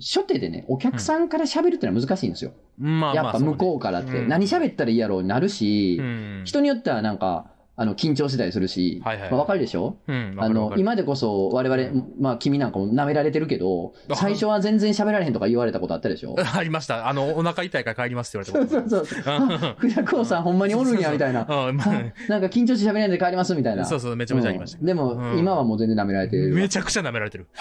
[0.00, 2.52] 初手でね、お客さんから喋るってのは難しいんですよ。
[2.78, 4.28] まあやっぱ向こうからって、うん。
[4.28, 6.42] 何喋ったらいいやろうになるし、うん。
[6.44, 9.22] 人によってはなんか、あの、緊張してたりするし、はいはい。
[9.22, 9.96] はいまあ、わかるでしょ？
[10.08, 10.34] うん。
[10.36, 16.34] あの、今でこそ我々、まあ君なんかも舐められてるけど、あ最初は全然喋られへんとか言われたことあったでしょ？
[16.38, 17.08] ありました。
[17.08, 19.22] あの、お腹痛いから帰りますってそう言われた そうそう。
[19.26, 21.44] あ、クラコウさんほんまにおるんや、みたいな。
[21.44, 21.46] なん
[21.78, 21.84] か
[22.48, 23.82] 緊張して喋れないんで帰ります、みたいな。
[23.82, 24.78] あそうそう、めちゃめちゃありました。
[24.80, 24.86] うん。
[24.86, 25.38] でも、うん。
[25.38, 26.52] 今はもう全然舐められてる。
[26.54, 27.46] めちゃくちゃ舐められてる。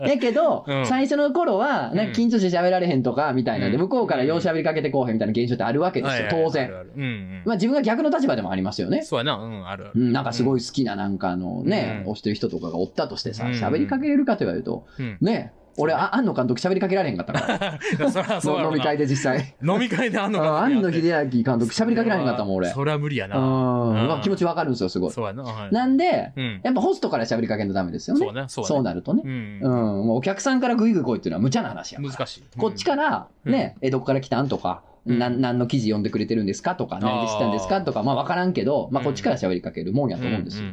[0.00, 0.86] やけど、うん。
[0.86, 3.68] 最初の頃は、なんか緊張して喋られへんとか、みたいな。
[3.68, 3.82] んで、うん。
[3.82, 6.64] 向こうからよう喋りかけてこうへんみたいな現象ってあるわけですよ、当然。
[6.66, 6.92] あるある。
[6.96, 7.42] うんうん。
[7.44, 9.02] まあ自分が逆の立場でもありますよね。
[9.02, 9.90] そうやな、うん、ある。
[9.94, 15.18] うん、なんかすごい好きななんかあのね、うん推してる人とかがおったとしてさ、うん喋りかけれるかと言われると、うん。
[15.20, 17.78] ね、俺、あ安野監督喋りかけられへんかったから。
[18.10, 19.54] そらそう 飲み会で実際。
[19.66, 22.68] 飲み会であんのあか安野秀明監督喋りかけられへんかったもん、俺。
[22.68, 23.30] そりゃ無理やうん。
[23.32, 23.38] な。
[23.38, 25.10] まあ気持ちわかるんですよ、すごい。
[25.10, 25.42] そうやな。
[25.42, 26.60] はいなんで、うん。
[26.62, 28.26] やっぱホストから喋りかけんとダメですよね。
[28.26, 28.84] そうね、そうそうね。
[28.84, 29.28] なるとねう。
[29.28, 29.68] んう。
[29.68, 30.06] ん。
[30.06, 32.12] もうお客さんからグイグイ来いっていうのは無茶な話やから。
[32.12, 32.42] 難しい。
[32.58, 40.68] こっちから、ね、え、どこから来たんとか、うんなん、何の記事読んでくれてるんですかとか、何で知ったんですかとか、まあわからんけど、まあこっちから喋りかけるもんやと思うんですよ。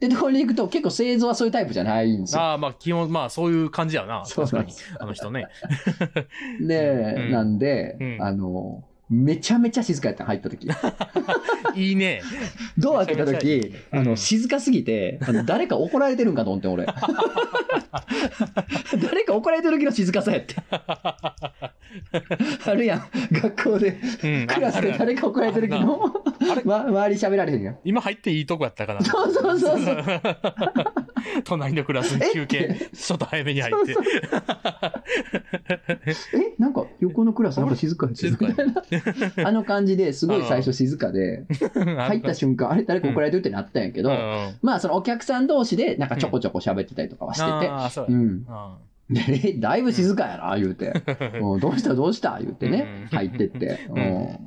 [0.00, 2.42] で、ところに行くと結構製造はそういうタイプじゃないんですよ。
[2.42, 4.24] ああ、まあ、基本、まあ、そういう感じやな。
[4.24, 4.72] そう確かに。
[4.98, 5.46] あの人ね。
[6.60, 8.84] で、うんなんで、うんあの、
[9.14, 10.66] めちゃめちゃ静かやったの入った時。
[11.76, 12.22] いいね。
[12.76, 16.86] ドア開けためちゃめちゃいい時、あの、静かすぎて、あの誰か怒られてるんかと思って、俺。
[19.02, 20.56] 誰か怒られてる時の静かさやって。
[22.66, 23.04] あるやん。
[23.32, 24.46] 学校で、うん。
[24.48, 26.12] クラスで誰か怒られてる時の、
[26.64, 27.78] ま、周り喋られへんやん。
[27.84, 29.02] 今入っていいとこやったかな。
[29.02, 29.98] そうそうそうそう。
[31.44, 33.94] 隣のクラスに休憩、ちょっと早めに入って。
[36.34, 36.54] え？
[36.58, 38.54] なんか横のクラスなんか静かやっかや
[39.44, 41.44] あの感じですごい最初静かで、
[41.74, 44.10] 入入った瞬間、あれ誰か怒られてるってなったんやけど、
[44.62, 48.46] まあそのお客さん同士でなんかちょこちょこ喋ってたりとかはしてて、うん。
[49.10, 50.92] で、だいぶ静かやな、言うて。
[51.40, 53.16] うんどうしたどうした言うてね、うん。
[53.16, 53.78] 入ってって、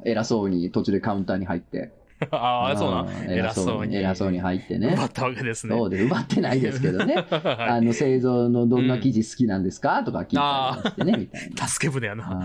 [0.03, 1.91] 偉そうに途中でカウンターに入って。
[2.31, 3.03] ああ、そうな。
[3.03, 3.95] ん偉そうに。
[3.95, 5.05] 偉そうに入ってね奪。
[5.05, 5.75] ったわけですね。
[5.75, 7.15] そうで、奪ってないですけどね。
[7.29, 10.03] はあの、製造のどんな記事好きなんですか？
[10.03, 11.65] とか聞いたりしてね、みたいな。
[11.65, 11.69] い。
[11.69, 12.43] 助け舟やな。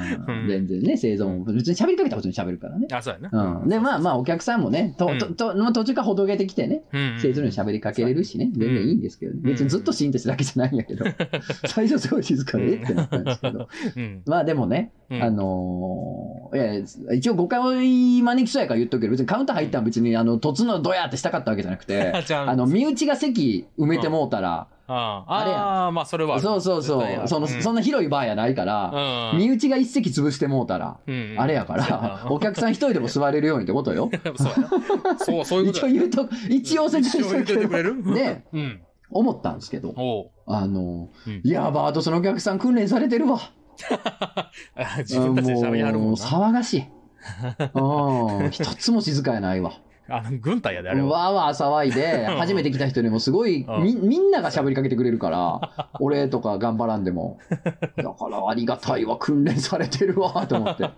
[0.48, 2.86] 全然ね、製造も、別に喋りかけたら普通に喋るからね。
[2.92, 3.62] あ、そうやな。
[3.62, 3.68] うん。
[3.68, 9.40] で、まあまあ、お客さんもね、と、と、とまあ途中からほどけてきてね、うん、製造に喋りかけれるしね、全然いいんですけどね。
[9.42, 11.04] 別にずっとシーンとしてだけじゃないんやけど、
[11.66, 13.68] 最初すごい静かで、えってなったんですけど。
[13.96, 14.22] うん。
[14.26, 16.58] まあでもね、うんあのーい
[17.10, 17.64] や、一応誤解を
[18.24, 26.38] 招きそうやから言っとくけど、別にカウンター入ったん別に、あの、突のドヤってしたかったわけじゃなくて、 ああの、身内が席埋めてもうたら、ああれやんああ、まあそれは。
[26.40, 34.10] そうそうそう、その、うんそんな広いバーやないから、うん身内が一席潰してもうたら、うんあれやから、お客さん一人でも座れるようにってことよ。
[35.18, 38.14] そ うそう、いうことや 一応言うと、一応説明一応言っといてくれる？
[38.14, 38.80] で、うん。
[39.14, 39.94] 思ったんですけど。
[40.46, 43.38] あの、うんいや、バートそのお客さん訓練されてるわ。
[44.76, 46.16] あ自分たちで喋りはるもんな。
[46.16, 46.84] 騒がしい。
[47.74, 49.72] うん、一つも静かやないわ。
[50.08, 51.32] あの、軍隊やで、あれは。
[51.32, 57.38] わーわー騒いで、 初めて来た人にもすごい、うんみ、みんなが喋りかけてくれるから、俺とか頑張らんでも。
[57.96, 60.90] だからありがたいわ、訓練されてるわ、と思って。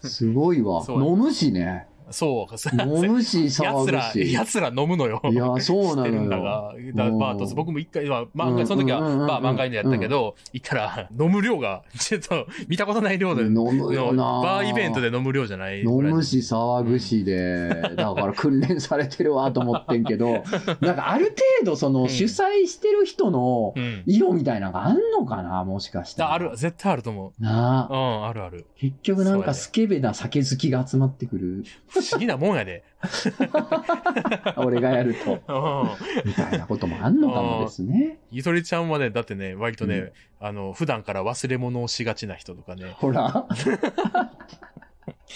[0.00, 0.84] すごいわ。
[0.88, 1.86] 飲むしね。
[2.10, 2.82] そう。
[2.82, 4.32] 飲むし、騒奴ら、ぐし。
[4.32, 5.20] 奴ら飲むのよ。
[5.30, 6.24] いや、そうなのよ。
[6.30, 15.82] が、だうんバートス、僕も一回は、漫画、その時は、まあ漫画でやったけど、行ったら、飲む量が、 ちょっと、見たことない量で、飲むよなのバーイベントで飲む量じゃない。
[15.82, 20.42] 飲むし騒ぐしで、だから訓練されてるわと思ってんけど、
[20.80, 21.26] なんかある
[21.60, 24.02] 程度そのん主催してる人のうん。
[24.06, 26.32] 色みたいなのがあんのかなもしかしたら。
[26.34, 27.32] ある、絶対あると思う。
[27.38, 27.96] うなあ。
[27.96, 28.66] ん、あるある。
[28.76, 31.64] 結局なんかスケベな酒好きが集まってくる。
[32.00, 32.84] 不思議なもんやで。
[34.56, 35.32] 俺がやると。
[35.48, 36.28] うん。
[36.28, 38.18] みたいなこともあんのかもですね。
[38.30, 40.12] ゆとりちゃんはね、だってね、割とね、うん
[40.42, 43.46] あの、普段から忘れ物をしがちな人とかね、ほら。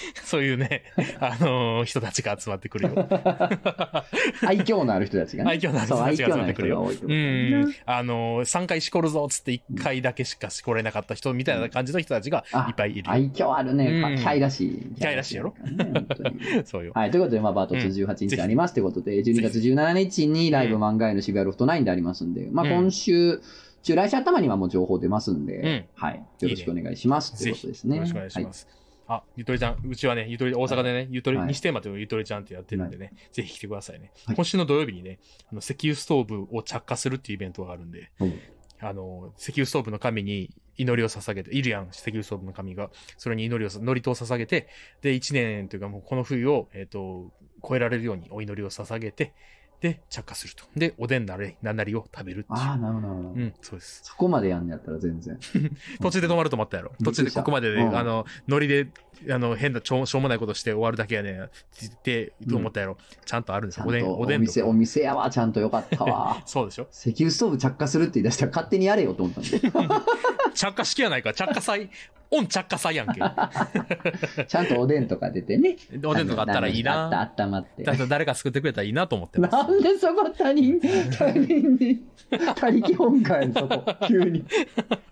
[0.25, 0.83] そういうね、
[1.21, 2.95] あのー人たちが集まってくるよ。
[4.47, 5.51] 愛嬌のある人たちがね。
[5.51, 7.75] 愛嬌のある人たちが集まってくるようん。
[7.87, 13.05] あのー、3回しこるぞっつって1回だけしかしこれなかった人みたいな感じの人たちがあいっぱいいるよ。
[13.11, 13.87] 愛嬌あるね。
[13.87, 14.95] うんキャイらしい。
[14.99, 15.55] キャイらしいやろ？
[16.65, 16.93] そうよ。
[16.95, 17.11] はい。
[17.11, 23.41] ということで、まあ、バートツ18日ありますということで、12月17日にライブ漫画への渋谷ロフト9でありますんで、まあ、うん今週、
[23.83, 26.23] 中来週頭にはもう情報出ますんで、うんはい。
[26.41, 27.37] よろしくお願いします。
[27.39, 27.97] ということですね。
[27.97, 28.69] よろしくお願いします。
[29.07, 34.13] あ、ゆとりちゃん、うちはね、ゆとり、大阪でね、ゆとり、はい西テーマというゆとりちゃんってやってるんでね、ぜひ来てくださいね。
[34.25, 35.19] はい今週の土曜日にね、
[35.51, 38.33] あの、石油ストーブを着火するっていうイベントがあるんで、はい
[38.81, 42.91] あの、石油ストーブの神に祈りを捧げて、いるやん、石油ストーブの神が。
[43.17, 44.69] それに祈りをさ、祝詞を捧げて、
[45.01, 47.33] で、一年というかもうこの冬を、えっ、と、
[47.67, 49.33] 超えられるようにお祈りを捧げて、
[49.85, 50.65] で、着火すると。
[50.75, 52.59] で、おでんなり、なんなりを食べるっていう。
[52.59, 53.29] ああ、なるほど、なるほど。
[53.29, 54.01] うん、そうです。
[54.03, 55.39] そこまでやんのやったら全然。
[56.01, 56.93] 途中で止まると思ったやろ。
[57.05, 58.89] 途中でここまでで、うんあの、ノリで、
[59.31, 61.43] あの、変なちょ、しょうもないことして終わるだけやねん。
[61.43, 61.49] っ
[62.03, 62.97] て、と思ったやろ。
[63.27, 63.85] ちゃんとあるんですよ。
[63.87, 64.73] おでん、おおでんと店、おか。
[64.73, 66.41] 店やわ、ちゃんとよかったわ。
[66.49, 69.61] そうでしょ石油ストーブ着火するって言い出したら勝手にやれよと思ったんで。
[70.55, 71.35] 着火式やないか。
[71.35, 71.91] 着火祭、
[72.24, 73.21] オン着火祭やんけ。
[74.47, 75.77] ちゃんとおでんとか出てね。
[76.05, 77.21] おでんとかあったらいいあった、な。
[77.23, 77.85] あったまって。
[78.09, 79.53] 誰か作ってくれたらいいなと思ってます。
[79.53, 82.03] なんでそこ他人、他人に、
[82.57, 84.45] 他力本願そこ、急に。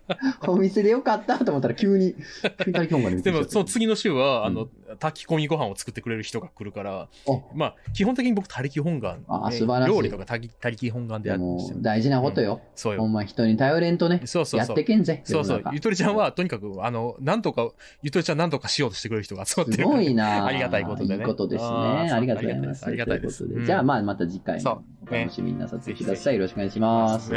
[0.47, 2.15] お店でよかったと思ったら急に、
[2.63, 4.67] 急に他力本願ででも、そのつ次の週は、あうの、
[4.99, 10.37] 炊き込みご飯を作ってくれる人が来るから、おまあ、基本的に僕、他力本願、あね素晴らしい料理とか他
[10.69, 11.81] 力本願ででもやる。
[11.81, 12.61] 大事なことよ。
[12.75, 13.01] そうよ。
[13.01, 14.83] ほんま人に頼れんとね、そうそうやって。
[14.83, 15.21] けんぜ。
[15.23, 17.69] そうそうゆとりちゃんは、とにかく、あの、なんとか、
[18.01, 19.95] ゆとりちゃんなんとかしようとしてくれる人が集まってするから。
[19.97, 21.69] ごいな ありがたいことでねいいことですね。
[21.69, 22.85] ありがとうございます。
[22.85, 26.35] ありがたいですじゃあ、まあ、また次回お楽しみになさってください。
[26.35, 27.31] よろしくお願いします。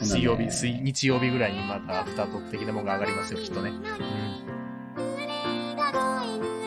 [0.00, 3.70] 水曜日、水日曜日ぐらいにまたアフタート的なものが上がりますよ、きっとね。
[3.70, 3.74] う
[6.54, 6.57] ん